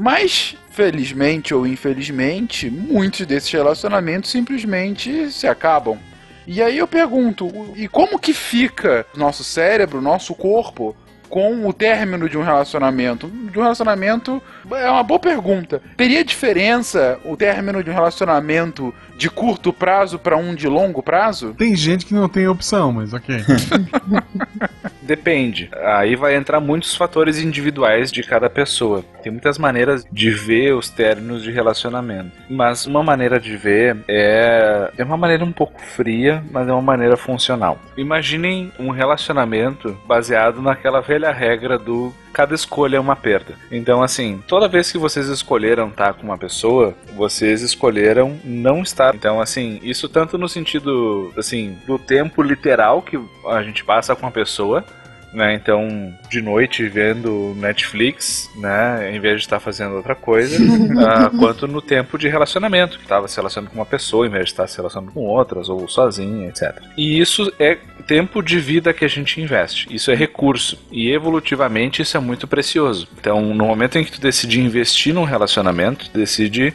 [0.02, 6.00] Mas, felizmente ou infelizmente, muitos desses relacionamentos simplesmente se acabam.
[6.48, 10.96] E aí eu pergunto, e como que fica nosso cérebro, nosso corpo
[11.30, 13.28] com o término de um relacionamento?
[13.28, 14.42] De um relacionamento
[14.72, 15.82] é uma boa pergunta.
[15.96, 21.54] Teria diferença o término de um relacionamento de curto prazo para um de longo prazo?
[21.58, 23.38] Tem gente que não tem opção, mas ok.
[25.02, 25.70] Depende.
[25.84, 29.04] Aí vai entrar muitos fatores individuais de cada pessoa.
[29.24, 32.32] Tem muitas maneiras de ver os términos de relacionamento.
[32.48, 36.82] Mas uma maneira de ver é, é uma maneira um pouco fria, mas é uma
[36.82, 37.80] maneira funcional.
[37.98, 43.56] Imaginem um relacionamento baseado naquela velha regra do cada escolha é uma perda.
[43.72, 49.14] Então, assim, toda vez que vocês escolheram estar com uma pessoa, vocês escolheram não estar.
[49.14, 54.26] Então, assim, isso tanto no sentido, assim, do tempo literal que a gente passa com
[54.26, 54.86] a pessoa,
[55.34, 55.54] né?
[55.54, 59.16] Então, de noite vendo Netflix, né?
[59.16, 60.58] Em vez de estar fazendo outra coisa,
[61.06, 64.46] ah, quanto no tempo de relacionamento, que estava se relacionando com uma pessoa em vez
[64.46, 66.82] de estar se relacionando com outras, ou sozinho, etc.
[66.98, 67.78] E isso é
[68.10, 69.88] tempo de vida que a gente investe.
[69.94, 70.80] Isso é recurso.
[70.92, 73.08] E evolutivamente isso é muito precioso.
[73.20, 76.74] Então, no momento em que tu decide investir num relacionamento, decide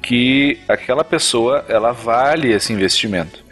[0.00, 3.44] que aquela pessoa ela vale esse investimento.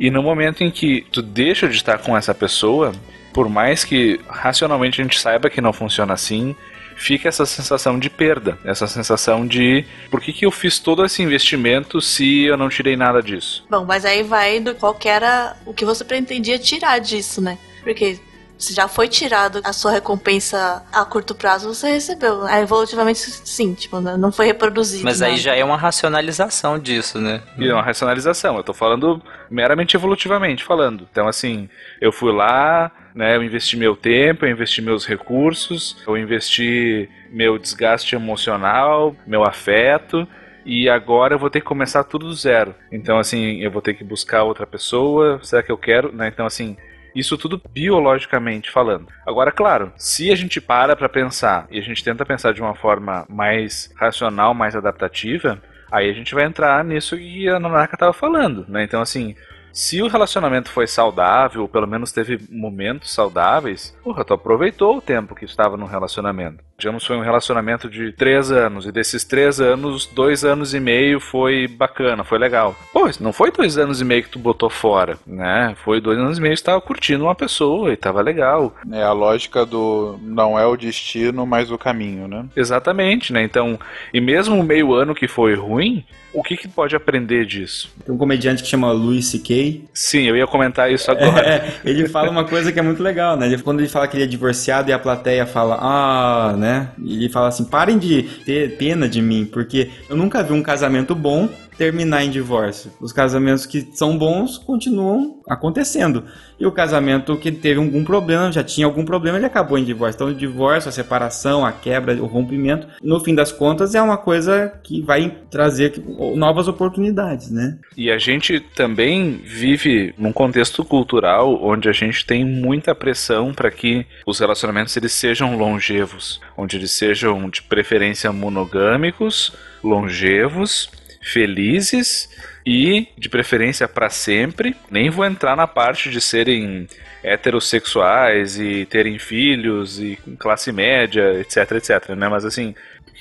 [0.00, 2.94] E no momento em que tu deixa de estar com essa pessoa,
[3.34, 6.56] por mais que racionalmente a gente saiba que não funciona assim,
[6.98, 11.22] fica essa sensação de perda, essa sensação de por que, que eu fiz todo esse
[11.22, 13.64] investimento se eu não tirei nada disso?
[13.70, 17.56] Bom, mas aí vai do qual que era o que você pretendia tirar disso, né?
[17.82, 18.18] Porque
[18.58, 22.44] se já foi tirado a sua recompensa a curto prazo, você recebeu.
[22.44, 25.04] Aí, evolutivamente, sim, tipo, não foi reproduzido.
[25.04, 25.42] Mas aí nada.
[25.42, 27.40] já é uma racionalização disso, né?
[27.56, 28.56] E é uma racionalização.
[28.56, 31.06] Eu tô falando meramente evolutivamente falando.
[31.10, 31.68] Então, assim,
[32.00, 33.34] eu fui lá, né?
[33.34, 40.26] Eu investi meu tempo, eu investi meus recursos, eu investi meu desgaste emocional, meu afeto.
[40.64, 42.74] e agora eu vou ter que começar tudo do zero.
[42.92, 46.12] Então, assim, eu vou ter que buscar outra pessoa, será que eu quero?
[46.12, 46.28] Né?
[46.28, 46.76] Então, assim,
[47.14, 49.08] isso tudo biologicamente falando.
[49.26, 52.74] Agora, claro, se a gente para para pensar e a gente tenta pensar de uma
[52.74, 58.12] forma mais racional, mais adaptativa, aí a gente vai entrar nisso que a Nanaka estava
[58.12, 58.84] falando, né?
[58.84, 59.34] Então, assim,
[59.78, 65.00] se o relacionamento foi saudável, ou pelo menos teve momentos saudáveis, porra, tu aproveitou o
[65.00, 66.64] tempo que estava no relacionamento.
[66.78, 71.18] Digamos, foi um relacionamento de três anos, e desses três anos, dois anos e meio
[71.18, 72.76] foi bacana, foi legal.
[72.92, 75.74] Pô, não foi dois anos e meio que tu botou fora, né?
[75.82, 78.72] Foi dois anos e meio que tu tava curtindo uma pessoa e tava legal.
[78.92, 82.44] É a lógica do não é o destino, mas o caminho, né?
[82.54, 83.42] Exatamente, né?
[83.42, 83.76] Então,
[84.14, 87.90] e mesmo o meio ano que foi ruim, o que, que pode aprender disso?
[88.04, 89.84] Tem um comediante que chama Louis C.K.
[89.92, 91.44] Sim, eu ia comentar isso agora.
[91.44, 93.56] É, ele fala uma coisa que é muito legal, né?
[93.64, 96.67] Quando ele fala que ele é divorciado e a plateia fala, ah, né?
[96.98, 100.62] E ele fala assim: parem de ter pena de mim, porque eu nunca vi um
[100.62, 101.48] casamento bom
[101.78, 102.90] terminar em divórcio.
[103.00, 106.24] Os casamentos que são bons continuam acontecendo.
[106.58, 110.16] E o casamento que teve algum problema, já tinha algum problema, ele acabou em divórcio.
[110.16, 114.16] Então, o divórcio, a separação, a quebra, o rompimento, no fim das contas, é uma
[114.16, 116.02] coisa que vai trazer
[116.34, 117.78] novas oportunidades, né?
[117.96, 123.70] E a gente também vive num contexto cultural onde a gente tem muita pressão para
[123.70, 129.52] que os relacionamentos eles sejam longevos, onde eles sejam de preferência monogâmicos,
[129.82, 132.28] longevos, felizes
[132.64, 134.76] e de preferência para sempre.
[134.90, 136.86] Nem vou entrar na parte de serem
[137.22, 142.28] heterossexuais e terem filhos e classe média, etc, etc, né?
[142.28, 142.74] Mas assim,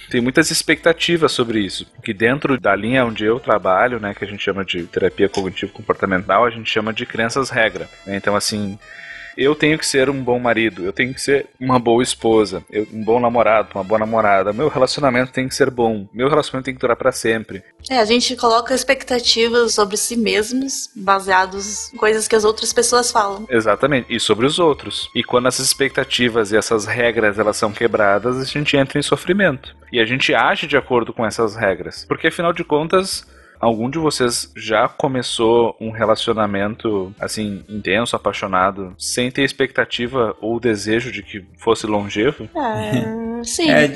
[0.09, 1.85] tem muitas expectativas sobre isso.
[2.03, 5.71] Que dentro da linha onde eu trabalho, né, que a gente chama de terapia cognitivo
[5.71, 7.89] comportamental, a gente chama de crenças regra.
[8.05, 8.15] né?
[8.15, 8.77] Então assim,
[9.37, 12.87] eu tenho que ser um bom marido, eu tenho que ser uma boa esposa, eu-
[12.91, 14.51] um bom namorado, uma boa namorada.
[14.51, 17.63] Meu relacionamento tem que ser bom, meu relacionamento tem que durar para sempre.
[17.89, 23.11] É, a gente coloca expectativas sobre si mesmos baseados em coisas que as outras pessoas
[23.11, 23.45] falam.
[23.49, 25.09] Exatamente, e sobre os outros.
[25.15, 29.75] E quando essas expectativas e essas regras elas são quebradas, a gente entra em sofrimento.
[29.91, 32.05] E a gente age de acordo com essas regras.
[32.07, 33.25] Porque afinal de contas,
[33.59, 41.11] algum de vocês já começou um relacionamento assim intenso, apaixonado, sem ter expectativa ou desejo
[41.11, 42.49] de que fosse longevo?
[42.55, 43.69] É, sim.
[43.69, 43.91] É, é,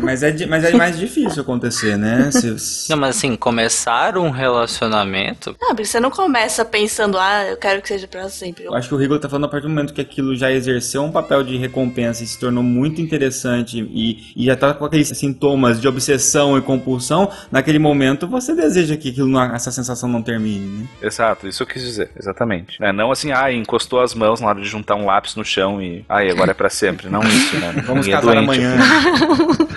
[0.00, 2.30] mas, é, mas é mais difícil acontecer, né?
[2.30, 2.50] Se-
[2.90, 5.54] Não, mas assim, começar um relacionamento.
[5.62, 8.64] Ah, porque você não começa pensando, ah, eu quero que seja pra sempre.
[8.64, 11.02] Eu acho que o Rigor tá falando a partir do momento que aquilo já exerceu
[11.04, 15.08] um papel de recompensa e se tornou muito interessante e, e já tá com aqueles
[15.08, 20.22] sintomas de obsessão e compulsão, naquele momento você deseja que aquilo não- essa sensação não
[20.22, 20.86] termine, né?
[21.02, 22.80] Exato, isso eu quis dizer, exatamente.
[22.80, 25.80] Né, Não assim, ah, encostou as mãos na hora de juntar um lápis no chão
[25.82, 26.04] e.
[26.08, 27.08] Ah, agora é pra sempre.
[27.08, 27.72] Não isso, né?
[27.86, 28.44] Vamos Ninguém é casar doente.
[28.44, 28.69] amanhã.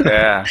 [0.05, 0.43] É.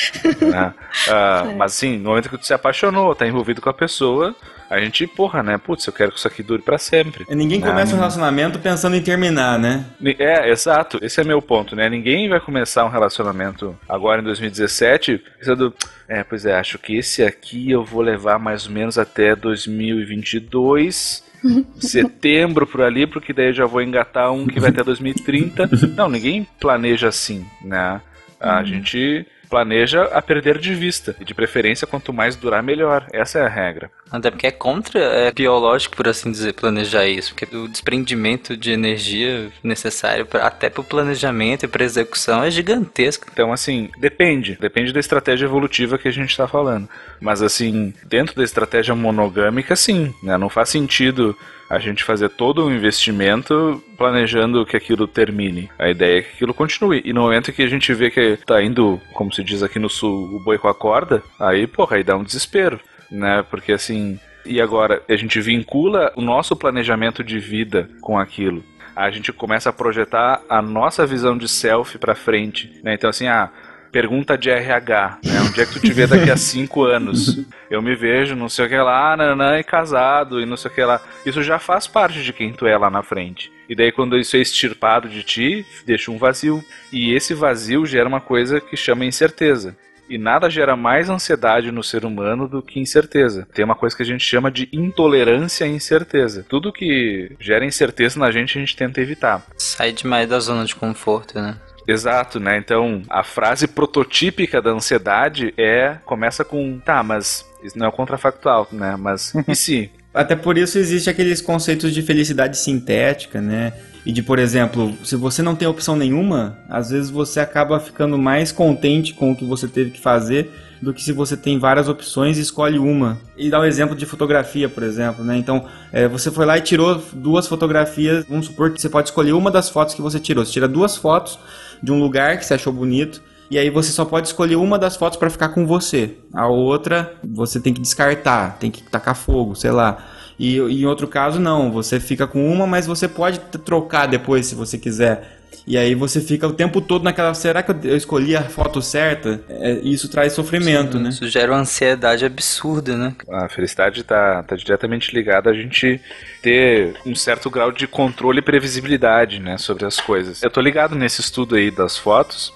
[0.45, 0.75] né?
[1.09, 4.37] Ah, Mas assim, no momento que tu se apaixonou, tá envolvido com a pessoa,
[4.73, 5.59] a gente, porra, né?
[5.59, 7.27] Putz, eu quero que isso aqui dure pra sempre.
[7.29, 9.85] Ninguém começa um relacionamento pensando em terminar, né?
[10.19, 10.99] É, exato.
[11.03, 11.91] Esse é meu ponto, né?
[11.91, 15.75] Ninguém vai começar um relacionamento agora em 2017 pensando,
[16.09, 21.23] é, pois é, acho que esse aqui eu vou levar mais ou menos até 2022.
[21.79, 25.69] Setembro por ali, porque daí eu já vou engatar um que vai até 2030.
[25.95, 28.01] Não, ninguém planeja assim, né?
[28.43, 31.15] A gente planeja a perder de vista.
[31.21, 33.07] E de preferência, quanto mais durar, melhor.
[33.13, 33.91] Essa é a regra.
[34.11, 37.35] Até porque é contra, é biológico, por assim dizer, planejar isso.
[37.35, 43.27] Porque o desprendimento de energia necessário pra, até pro planejamento e pra execução é gigantesco.
[43.31, 44.57] Então, assim, depende.
[44.59, 46.89] Depende da estratégia evolutiva que a gente está falando.
[47.21, 50.15] Mas, assim, dentro da estratégia monogâmica, sim.
[50.23, 50.39] Né?
[50.39, 51.37] Não faz sentido
[51.73, 55.71] a gente fazer todo um investimento planejando que aquilo termine.
[55.79, 57.01] A ideia é que aquilo continue.
[57.03, 59.89] E no momento que a gente vê que tá indo, como se diz aqui no
[59.89, 62.79] sul, o boi com a corda, aí, porra, aí dá um desespero.
[63.11, 63.43] Né?
[63.51, 64.21] Porque, assim.
[64.45, 68.63] E agora, a gente vincula o nosso planejamento de vida com aquilo
[68.95, 72.93] a gente começa a projetar a nossa visão de self pra frente, né?
[72.93, 73.51] Então assim, ah,
[73.93, 75.41] pergunta de RH, né?
[75.43, 77.39] Onde é que tu te vê daqui a cinco anos?
[77.71, 80.75] Eu me vejo, não sei o que lá, nanã, e casado, e não sei o
[80.75, 81.01] que lá.
[81.27, 83.53] Isso já faz parte de quem tu é lá na frente.
[83.69, 86.65] E daí quando isso é extirpado de ti, deixa um vazio.
[86.91, 89.77] E esse vazio gera uma coisa que chama incerteza.
[90.09, 93.47] E nada gera mais ansiedade no ser humano do que incerteza.
[93.55, 96.45] Tem uma coisa que a gente chama de intolerância à incerteza.
[96.49, 99.43] Tudo que gera incerteza na gente, a gente tenta evitar.
[99.57, 101.57] Sai demais da zona de conforto, né?
[101.87, 102.59] Exato, né?
[102.59, 107.93] Então, a frase prototípica da ansiedade é começa com tá, mas isso não é o
[107.93, 108.97] contrafactual, né?
[108.99, 109.91] Mas e se?
[110.15, 113.73] Até por isso existe aqueles conceitos de felicidade sintética, né?
[114.05, 118.19] e de, por exemplo, se você não tem opção nenhuma, às vezes você acaba ficando
[118.19, 120.51] mais contente com o que você teve que fazer
[120.81, 123.21] do que se você tem várias opções e escolhe uma.
[123.37, 125.37] E dá o um exemplo de fotografia, por exemplo, né?
[125.37, 129.33] Então, é, você foi lá e tirou duas fotografias, vamos supor que você pode escolher
[129.33, 130.45] uma das fotos que você tirou.
[130.45, 131.39] Você tira duas fotos
[131.83, 134.97] de um lugar que você achou bonito, e aí você só pode escolher uma das
[134.97, 136.17] fotos para ficar com você.
[136.33, 140.05] A outra você tem que descartar, tem que tacar fogo, sei lá.
[140.39, 144.55] E em outro caso não, você fica com uma, mas você pode trocar depois se
[144.55, 145.42] você quiser.
[145.67, 147.33] E aí você fica o tempo todo naquela.
[147.35, 149.41] Será que eu escolhi a foto certa?
[149.49, 151.09] É, isso traz sofrimento, Sim, né?
[151.11, 153.15] Isso gera uma ansiedade absurda, né?
[153.29, 156.01] A felicidade está tá diretamente ligada a gente
[156.43, 160.43] ter um certo grau de controle e previsibilidade, né, sobre as coisas.
[160.43, 162.53] Eu tô ligado nesse estudo aí das fotos.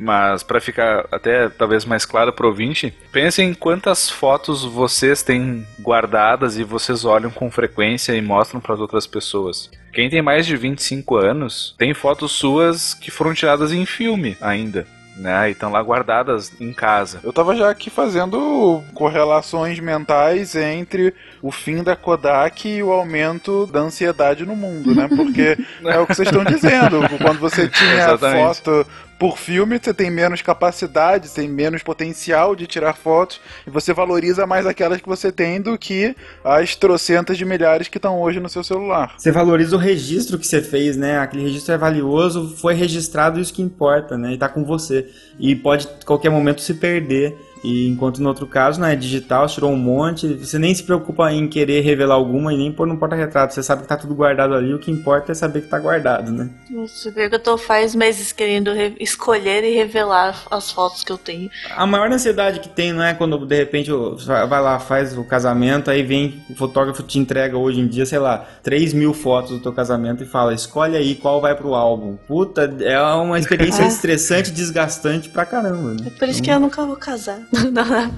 [0.00, 6.56] Mas para ficar até talvez mais claro pro ouvinte, pensem quantas fotos vocês têm guardadas
[6.56, 9.70] e vocês olham com frequência e mostram para as outras pessoas.
[9.92, 14.86] Quem tem mais de 25 anos tem fotos suas que foram tiradas em filme ainda.
[15.16, 17.20] Né, e estão lá guardadas em casa.
[17.22, 21.12] Eu tava já aqui fazendo correlações mentais entre
[21.42, 25.08] o fim da Kodak e o aumento da ansiedade no mundo, né?
[25.08, 27.00] Porque é o que vocês estão dizendo.
[27.18, 28.62] Quando você tinha Exatamente.
[28.62, 28.86] foto
[29.20, 34.46] por filme, você tem menos capacidade, tem menos potencial de tirar fotos e você valoriza
[34.46, 38.48] mais aquelas que você tem do que as trocentas de milhares que estão hoje no
[38.48, 39.16] seu celular.
[39.18, 41.18] Você valoriza o registro que você fez, né?
[41.18, 44.32] Aquele registro é valioso, foi registrado isso que importa, né?
[44.32, 45.06] E tá com você.
[45.38, 47.36] E pode a qualquer momento se perder.
[47.62, 51.30] E enquanto no outro caso, né, digital, você tirou um monte, você nem se preocupa
[51.32, 53.52] em querer revelar alguma e nem pôr no porta-retrato.
[53.54, 56.30] Você sabe que tá tudo guardado ali, o que importa é saber que tá guardado,
[56.32, 56.48] né?
[56.74, 61.12] Você vê que eu tô faz meses querendo re- escolher e revelar as fotos que
[61.12, 61.50] eu tenho.
[61.76, 63.90] A maior ansiedade que tem não é quando de repente
[64.26, 68.18] vai lá, faz o casamento, aí vem o fotógrafo te entrega hoje em dia, sei
[68.18, 72.16] lá, 3 mil fotos do teu casamento e fala, escolhe aí qual vai pro álbum.
[72.26, 73.86] Puta, é uma experiência É.
[73.88, 75.90] estressante e desgastante pra caramba.
[75.94, 76.06] Né?
[76.06, 77.38] É por isso que eu nunca vou casar.
[77.52, 78.10] Não, não é.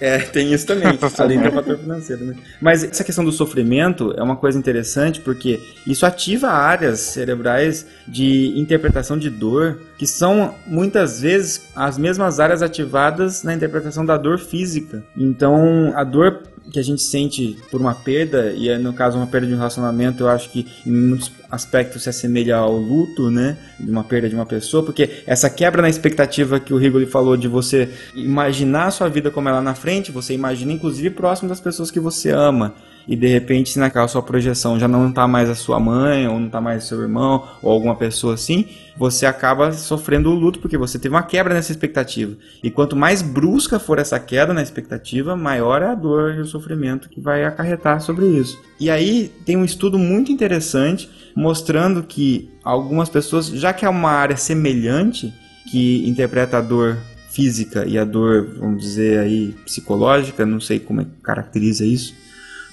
[0.00, 0.86] É, tem isso também,
[1.18, 2.34] além do fator financeiro, né?
[2.60, 8.52] Mas essa questão do sofrimento é uma coisa interessante porque isso ativa áreas cerebrais de
[8.58, 14.38] interpretação de dor que são muitas vezes as mesmas áreas ativadas na interpretação da dor
[14.38, 15.04] física.
[15.16, 19.26] Então, a dor que a gente sente por uma perda, e é, no caso uma
[19.26, 23.56] perda de um relacionamento, eu acho que em muitos aspectos se assemelha ao luto, né?
[23.78, 27.36] De uma perda de uma pessoa, porque essa quebra na expectativa que o Rigoli falou
[27.36, 31.60] de você imaginar a sua vida como ela na frente, você imagina inclusive próximo das
[31.60, 32.74] pessoas que você ama.
[33.08, 36.40] E de repente, se naquela sua projeção já não tá mais a sua mãe, ou
[36.40, 38.66] não tá mais seu irmão, ou alguma pessoa assim,
[38.96, 42.36] você acaba sofrendo o luto porque você teve uma quebra nessa expectativa.
[42.62, 46.46] E quanto mais brusca for essa queda na expectativa, maior é a dor e o
[46.46, 48.58] sofrimento que vai acarretar sobre isso.
[48.80, 54.10] E aí tem um estudo muito interessante mostrando que algumas pessoas, já que é uma
[54.10, 55.32] área semelhante
[55.70, 56.96] que interpreta a dor
[57.30, 62.14] física e a dor, vamos dizer aí, psicológica, não sei como é que caracteriza isso,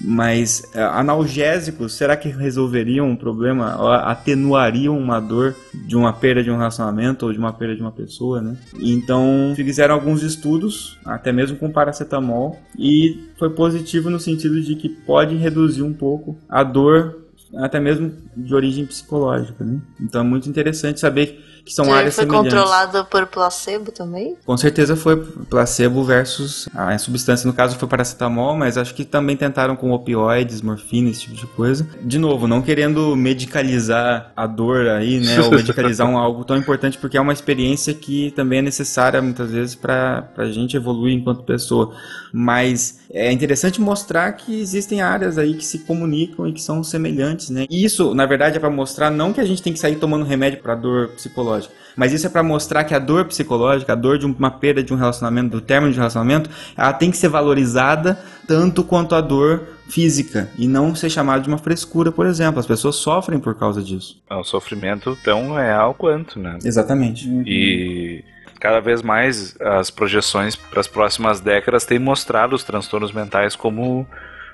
[0.00, 6.50] mas é, analgésicos, será que resolveriam um problema, atenuariam uma dor de uma perda de
[6.50, 8.56] um relacionamento ou de uma perda de uma pessoa, né?
[8.80, 14.88] Então fizeram alguns estudos, até mesmo com paracetamol, e foi positivo no sentido de que
[14.88, 17.24] pode reduzir um pouco a dor,
[17.56, 19.80] até mesmo de origem psicológica, né?
[20.00, 22.52] Então é muito interessante saber que são Já áreas foi semelhantes.
[22.52, 24.36] controlado por placebo também?
[24.44, 29.36] Com certeza foi placebo versus a substância, no caso foi paracetamol, mas acho que também
[29.36, 31.86] tentaram com opioides, morfina, esse tipo de coisa.
[32.02, 36.98] De novo, não querendo medicalizar a dor aí, né, ou medicalizar um, algo tão importante,
[36.98, 41.42] porque é uma experiência que também é necessária muitas vezes para a gente evoluir enquanto
[41.42, 41.94] pessoa.
[42.36, 47.48] Mas é interessante mostrar que existem áreas aí que se comunicam e que são semelhantes,
[47.48, 47.64] né?
[47.70, 50.24] E isso, na verdade, é para mostrar não que a gente tem que sair tomando
[50.24, 51.53] remédio para dor psicológica,
[51.96, 54.92] mas isso é para mostrar que a dor psicológica, a dor de uma perda de
[54.92, 59.20] um relacionamento, do término de um relacionamento, ela tem que ser valorizada tanto quanto a
[59.20, 62.58] dor física e não ser chamada de uma frescura, por exemplo.
[62.58, 64.20] As pessoas sofrem por causa disso.
[64.28, 66.58] É um sofrimento tão real quanto, né?
[66.64, 67.28] Exatamente.
[67.46, 68.24] E
[68.58, 74.06] cada vez mais as projeções para as próximas décadas têm mostrado os transtornos mentais como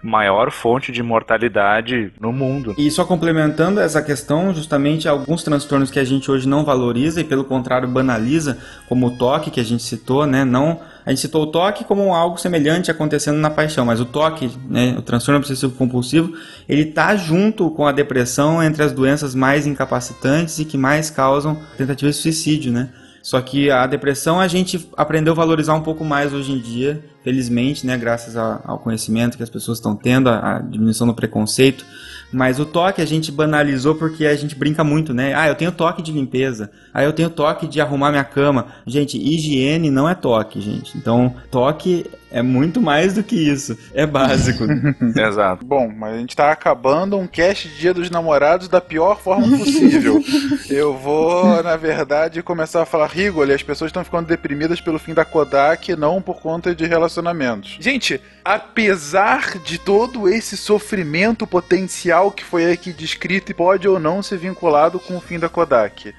[0.02, 2.74] maior fonte de mortalidade no mundo.
[2.78, 7.24] E só complementando essa questão, justamente alguns transtornos que a gente hoje não valoriza e
[7.24, 8.58] pelo contrário banaliza,
[8.88, 10.44] como o toque que a gente citou, né?
[10.44, 14.50] Não, a gente citou o toque como algo semelhante acontecendo na paixão, mas o toque,
[14.68, 16.32] né, o transtorno obsessivo compulsivo,
[16.68, 21.58] ele tá junto com a depressão entre as doenças mais incapacitantes e que mais causam
[21.76, 22.90] tentativa de suicídio, né?
[23.22, 27.04] Só que a depressão a gente aprendeu a valorizar um pouco mais hoje em dia,
[27.22, 31.14] felizmente, né, graças a- ao conhecimento que as pessoas estão tendo, a, a diminuição do
[31.14, 31.84] preconceito.
[32.32, 35.34] Mas o toque a gente banalizou porque a gente brinca muito, né?
[35.34, 36.70] Ah, eu tenho toque de limpeza.
[36.92, 38.66] Ah, eu tenho toque de arrumar minha cama.
[38.86, 40.96] Gente, higiene não é toque, gente.
[40.96, 43.76] Então, toque é muito mais do que isso.
[43.92, 44.64] É básico.
[45.18, 45.64] Exato.
[45.64, 50.22] Bom, mas a gente tá acabando um cast Dia dos Namorados da pior forma possível.
[50.70, 55.12] Eu vou, na verdade, começar a falar, Rigoli, as pessoas estão ficando deprimidas pelo fim
[55.12, 57.76] da Kodak, não por conta de relacionamentos.
[57.80, 64.22] Gente, apesar de todo esse sofrimento potencial que foi aqui descrito e pode ou não
[64.22, 66.12] ser vinculado com o fim da Kodak.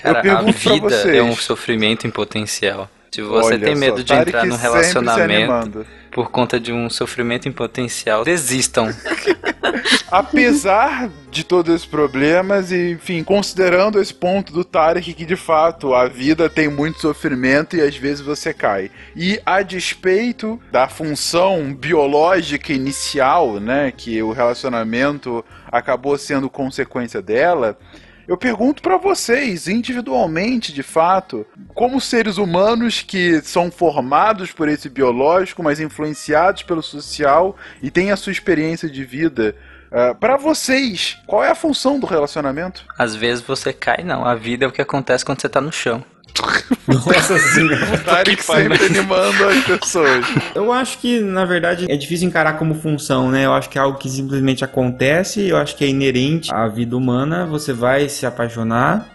[0.00, 1.14] Cara, eu a pergunto vida vocês.
[1.14, 2.88] é um sofrimento em potencial.
[3.10, 5.86] Se você tem só, medo de entrar num se relacionamento animando.
[6.14, 8.88] Por conta de um sofrimento em potencial, desistam.
[10.08, 15.92] Apesar de todos esses problemas, e, enfim, considerando esse ponto do Tarek que de fato
[15.92, 18.92] a vida tem muito sofrimento e às vezes você cai.
[19.16, 27.76] E a despeito da função biológica inicial, né, que o relacionamento acabou sendo consequência dela,
[28.26, 34.88] eu pergunto pra vocês, individualmente, de fato, como seres humanos que são formados por esse
[34.88, 39.54] biológico, mas influenciados pelo social e têm a sua experiência de vida,
[39.90, 42.84] uh, para vocês, qual é a função do relacionamento?
[42.98, 44.24] Às vezes você cai, não.
[44.24, 46.04] A vida é o que acontece quando você tá no chão.
[46.86, 47.98] Nossa senhora.
[47.98, 50.26] Tarek sempre animando as pessoas.
[50.54, 53.44] Eu acho que, na verdade, é difícil encarar como função, né?
[53.46, 56.96] Eu acho que é algo que simplesmente acontece, eu acho que é inerente à vida
[56.96, 57.46] humana.
[57.46, 59.08] Você vai se apaixonar,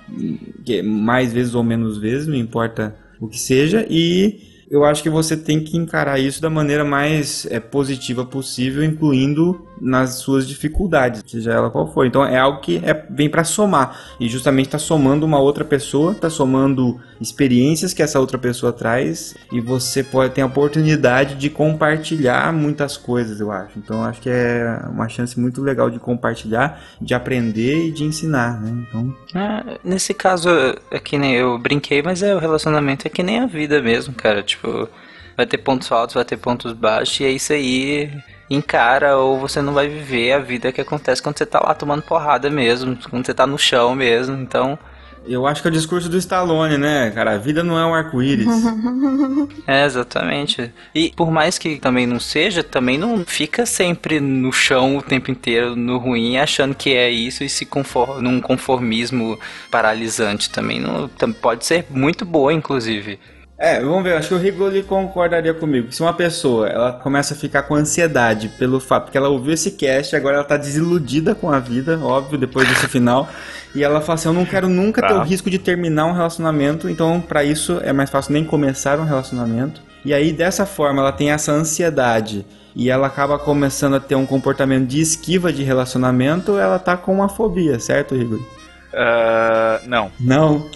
[0.66, 5.10] que- mais vezes ou menos vezes, não importa o que seja, e eu acho que
[5.10, 11.24] você tem que encarar isso da maneira mais é, positiva possível, incluindo nas suas dificuldades,
[11.26, 12.06] seja ela qual for.
[12.06, 16.12] Então é algo que é, vem para somar e justamente está somando uma outra pessoa,
[16.12, 21.50] está somando experiências que essa outra pessoa traz e você pode ter a oportunidade de
[21.50, 23.78] compartilhar muitas coisas, eu acho.
[23.78, 28.62] Então acho que é uma chance muito legal de compartilhar, de aprender e de ensinar,
[28.62, 28.86] né?
[28.88, 30.50] Então É, nesse caso,
[30.92, 34.14] é que nem eu brinquei, mas é o relacionamento é que nem a vida mesmo,
[34.14, 34.42] cara.
[34.42, 34.90] Tipo,
[35.36, 38.12] vai ter pontos altos, vai ter pontos baixos, e é isso aí.
[38.50, 42.02] Encara, ou você não vai viver a vida que acontece quando você tá lá tomando
[42.02, 44.36] porrada mesmo, quando você tá no chão mesmo.
[44.42, 44.78] Então,
[45.26, 47.34] eu acho que é o discurso do Stallone, né, cara?
[47.34, 48.48] A vida não é um arco-íris.
[49.68, 50.72] é exatamente.
[50.94, 55.30] E por mais que também não seja, também não fica sempre no chão o tempo
[55.30, 59.40] inteiro, no ruim, achando que é isso e se conforma num conformismo
[59.70, 60.80] paralisante também.
[60.80, 61.10] Não,
[61.42, 63.20] pode ser muito boa, inclusive.
[63.62, 65.92] É, vamos ver, acho que o Rigoli concordaria comigo.
[65.92, 69.72] Se uma pessoa ela começa a ficar com ansiedade pelo fato que ela ouviu esse
[69.72, 73.28] cast, agora ela tá desiludida com a vida, óbvio, depois desse final,
[73.76, 75.20] e ela fala assim: Eu não quero nunca ter Tá.
[75.20, 79.04] o risco de terminar um relacionamento, então pra isso é mais fácil nem começar um
[79.04, 79.82] relacionamento.
[80.06, 84.26] E aí dessa forma ela tem essa ansiedade e ela acaba começando a ter um
[84.26, 88.46] comportamento de esquiva de relacionamento, ela tá com uma fobia, certo, Rigoli?
[88.94, 90.12] Ah, não.
[90.20, 90.70] Não.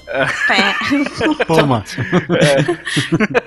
[1.47, 1.83] Toma.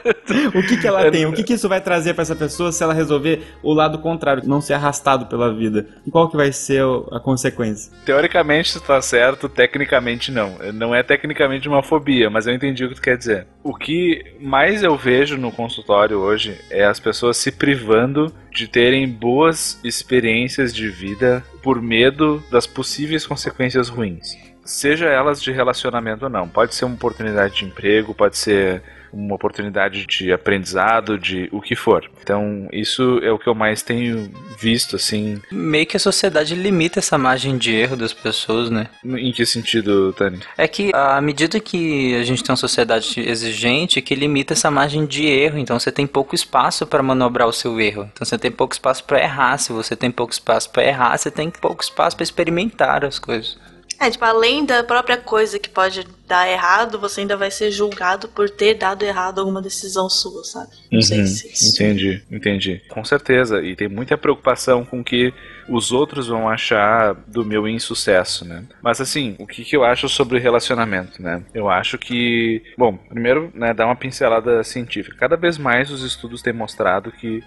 [0.54, 1.26] O que, que ela tem?
[1.26, 4.42] O que, que isso vai trazer pra essa pessoa se ela resolver o lado contrário,
[4.46, 5.86] não ser arrastado pela vida?
[6.10, 7.92] Qual que vai ser a consequência?
[8.04, 10.56] Teoricamente tu tá certo, tecnicamente não.
[10.74, 13.46] Não é tecnicamente uma fobia, mas eu entendi o que tu quer dizer.
[13.62, 19.08] O que mais eu vejo no consultório hoje é as pessoas se privando de terem
[19.08, 24.36] boas experiências de vida por medo das possíveis consequências ruins.
[24.64, 26.48] Seja elas de relacionamento ou não.
[26.48, 31.74] Pode ser uma oportunidade de emprego, pode ser uma oportunidade de aprendizado, de o que
[31.74, 32.08] for.
[32.22, 35.40] Então, isso é o que eu mais tenho visto, assim.
[35.50, 38.88] Meio que a sociedade limita essa margem de erro das pessoas, né?
[39.04, 40.40] Em que sentido, Tani?
[40.56, 45.06] É que à medida que a gente tem uma sociedade exigente, que limita essa margem
[45.06, 48.08] de erro, então você tem pouco espaço para manobrar o seu erro.
[48.12, 49.58] Então você tem pouco espaço para errar.
[49.58, 53.58] Se você tem pouco espaço para errar, você tem pouco espaço para experimentar as coisas.
[53.98, 58.28] É, tipo, além da própria coisa que pode dar errado, você ainda vai ser julgado
[58.28, 60.70] por ter dado errado alguma decisão sua, sabe?
[60.90, 61.82] Não sei Uhum, se isso.
[61.82, 62.82] Entendi, entendi.
[62.88, 63.62] Com certeza.
[63.62, 65.32] E tem muita preocupação com o que
[65.68, 68.64] os outros vão achar do meu insucesso, né?
[68.82, 71.42] Mas assim, o que, que eu acho sobre relacionamento, né?
[71.54, 75.16] Eu acho que, bom, primeiro, né, dar uma pincelada científica.
[75.18, 77.42] Cada vez mais os estudos têm mostrado que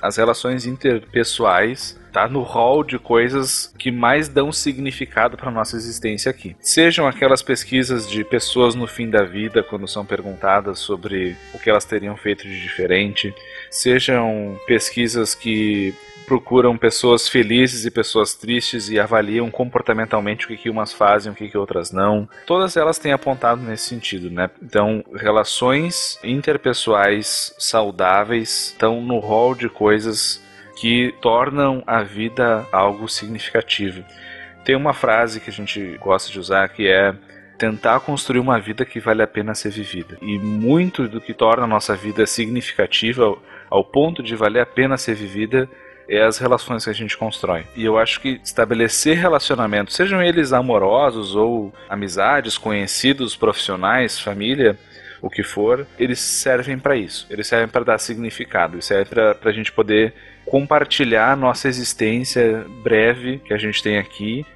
[0.00, 6.30] as relações interpessoais tá no hall de coisas que mais dão significado para nossa existência
[6.30, 6.56] aqui.
[6.60, 11.68] Sejam aquelas pesquisas de pessoas no fim da vida quando são perguntadas sobre o que
[11.68, 13.34] elas teriam feito de diferente,
[13.70, 15.94] sejam pesquisas que
[16.26, 21.34] procuram pessoas felizes e pessoas tristes e avaliam comportamentalmente o que, que umas fazem, o
[21.34, 22.28] que, que outras não.
[22.46, 24.50] Todas elas têm apontado nesse sentido, né?
[24.62, 30.42] Então, relações interpessoais saudáveis estão no hall de coisas
[30.80, 34.04] que tornam a vida algo significativo.
[34.64, 37.14] Tem uma frase que a gente gosta de usar que é
[37.56, 40.18] tentar construir uma vida que vale a pena ser vivida.
[40.20, 43.36] E muito do que torna a nossa vida significativa
[43.70, 45.68] ao ponto de valer a pena ser vivida
[46.08, 47.64] é as relações que a gente constrói.
[47.74, 54.78] E eu acho que estabelecer relacionamentos, sejam eles amorosos ou amizades, conhecidos, profissionais, família,
[55.20, 57.26] o que for, eles servem para isso.
[57.30, 60.14] Eles servem para dar significado, eles servem para a gente poder
[60.44, 64.46] compartilhar a nossa existência breve que a gente tem aqui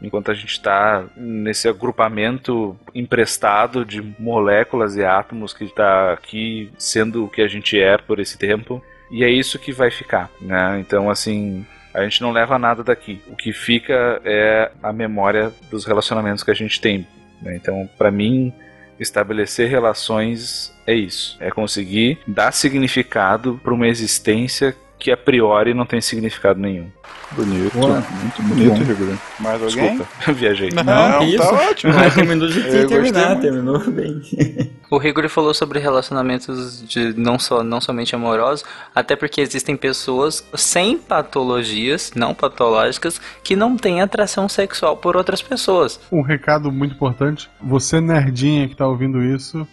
[0.00, 7.24] enquanto a gente está nesse agrupamento emprestado de moléculas e átomos que está aqui sendo
[7.24, 8.82] o que a gente é por esse tempo.
[9.10, 10.78] E é isso que vai ficar, né?
[10.80, 11.64] Então, assim,
[11.94, 13.20] a gente não leva nada daqui.
[13.28, 17.06] O que fica é a memória dos relacionamentos que a gente tem.
[17.40, 17.56] Né?
[17.56, 18.52] Então, para mim,
[19.00, 21.36] estabelecer relações é isso.
[21.40, 26.88] É conseguir dar significado para uma existência que a priori não tem significado nenhum.
[27.32, 28.00] Bonito, Boa.
[28.00, 28.82] muito bonito.
[28.84, 29.18] Rigor.
[29.38, 29.96] Mais alguém?
[29.96, 30.70] Desculpa, eu viajei.
[30.70, 31.38] Não, Não, que isso.
[31.38, 31.92] tá ótimo.
[32.14, 34.22] Terminou de terminar, terminou bem.
[34.90, 40.42] O Rigor falou sobre relacionamentos de não só não somente amorosos, até porque existem pessoas
[40.54, 46.00] sem patologias, não patológicas, que não têm atração sexual por outras pessoas.
[46.10, 49.68] Um recado muito importante: você, nerdinha que tá ouvindo isso,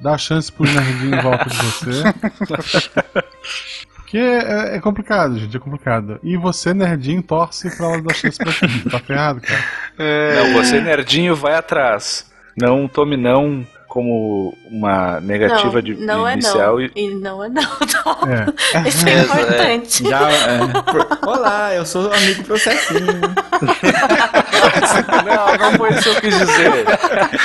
[0.00, 2.02] dá chance pros nerdinhos em volta de você.
[3.96, 6.20] Porque é, é complicado, gente, é complicado.
[6.22, 8.90] E você, nerdinho, torce pra ela dar chance pra ti.
[8.90, 9.64] Tá ferrado, cara.
[10.36, 12.30] Não, você nerdinho vai atrás.
[12.54, 16.80] Não tome não como uma negativa não, de não é inicial não.
[16.80, 17.62] e E não é não,
[17.92, 18.16] Tom.
[18.26, 18.88] É.
[18.88, 20.08] Isso é É, importante.
[20.08, 20.60] Já, é,
[21.28, 23.04] Olá, eu sou amigo processinho.
[25.24, 26.72] Não, não foi isso que eu quis dizer.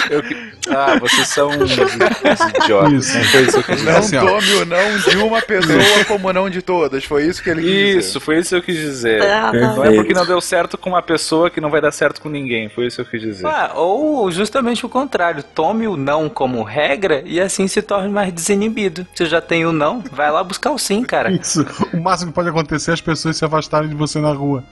[0.09, 0.23] Eu
[0.69, 2.91] Ah, vocês são idiotas.
[2.91, 3.17] Isso.
[3.17, 3.91] Não foi isso que eu quis dizer.
[3.91, 7.03] Não Assim, tome o não de uma pessoa como não de todas.
[7.05, 7.97] Foi isso que ele quis dizer.
[7.99, 9.21] Isso, foi isso que eu quis dizer.
[9.23, 9.75] Ah, não.
[9.77, 12.29] Não é porque não deu certo com uma pessoa que não vai dar certo com
[12.29, 12.69] ninguém.
[12.69, 13.47] Foi isso que eu quis dizer.
[13.47, 18.31] Ah, ou justamente o contrário, tome o não como regra e assim se torne mais
[18.33, 19.07] desinibido.
[19.13, 21.31] Você já tem o não, vai lá buscar o sim, cara.
[21.31, 21.65] Isso.
[21.93, 24.63] O máximo que pode acontecer é as pessoas se afastarem de você na rua.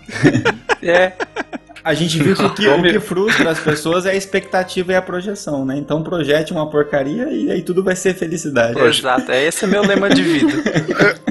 [0.82, 1.14] É.
[1.86, 4.96] A gente viu que o que, o que frustra as pessoas é a expectativa e
[4.96, 5.78] a projeção, né?
[5.78, 8.80] Então projete uma porcaria e aí tudo vai ser felicidade.
[8.80, 10.52] Exato, é esse é meu lema de vida.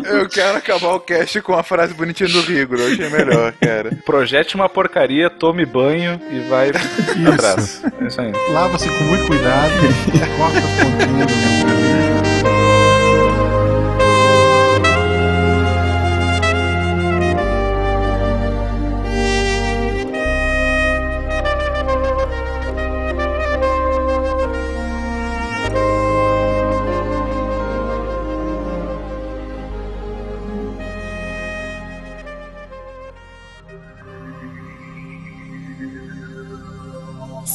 [0.05, 2.79] Eu, eu quero acabar o cast com a frase bonitinha do Rigor.
[2.79, 3.99] Eu achei melhor, cara.
[4.07, 6.71] Projete uma porcaria, tome banho e vai
[7.33, 7.83] atrás.
[8.01, 8.31] É isso aí.
[8.53, 9.73] Lava-se com muito cuidado,
[10.39, 12.34] corta as pontinhas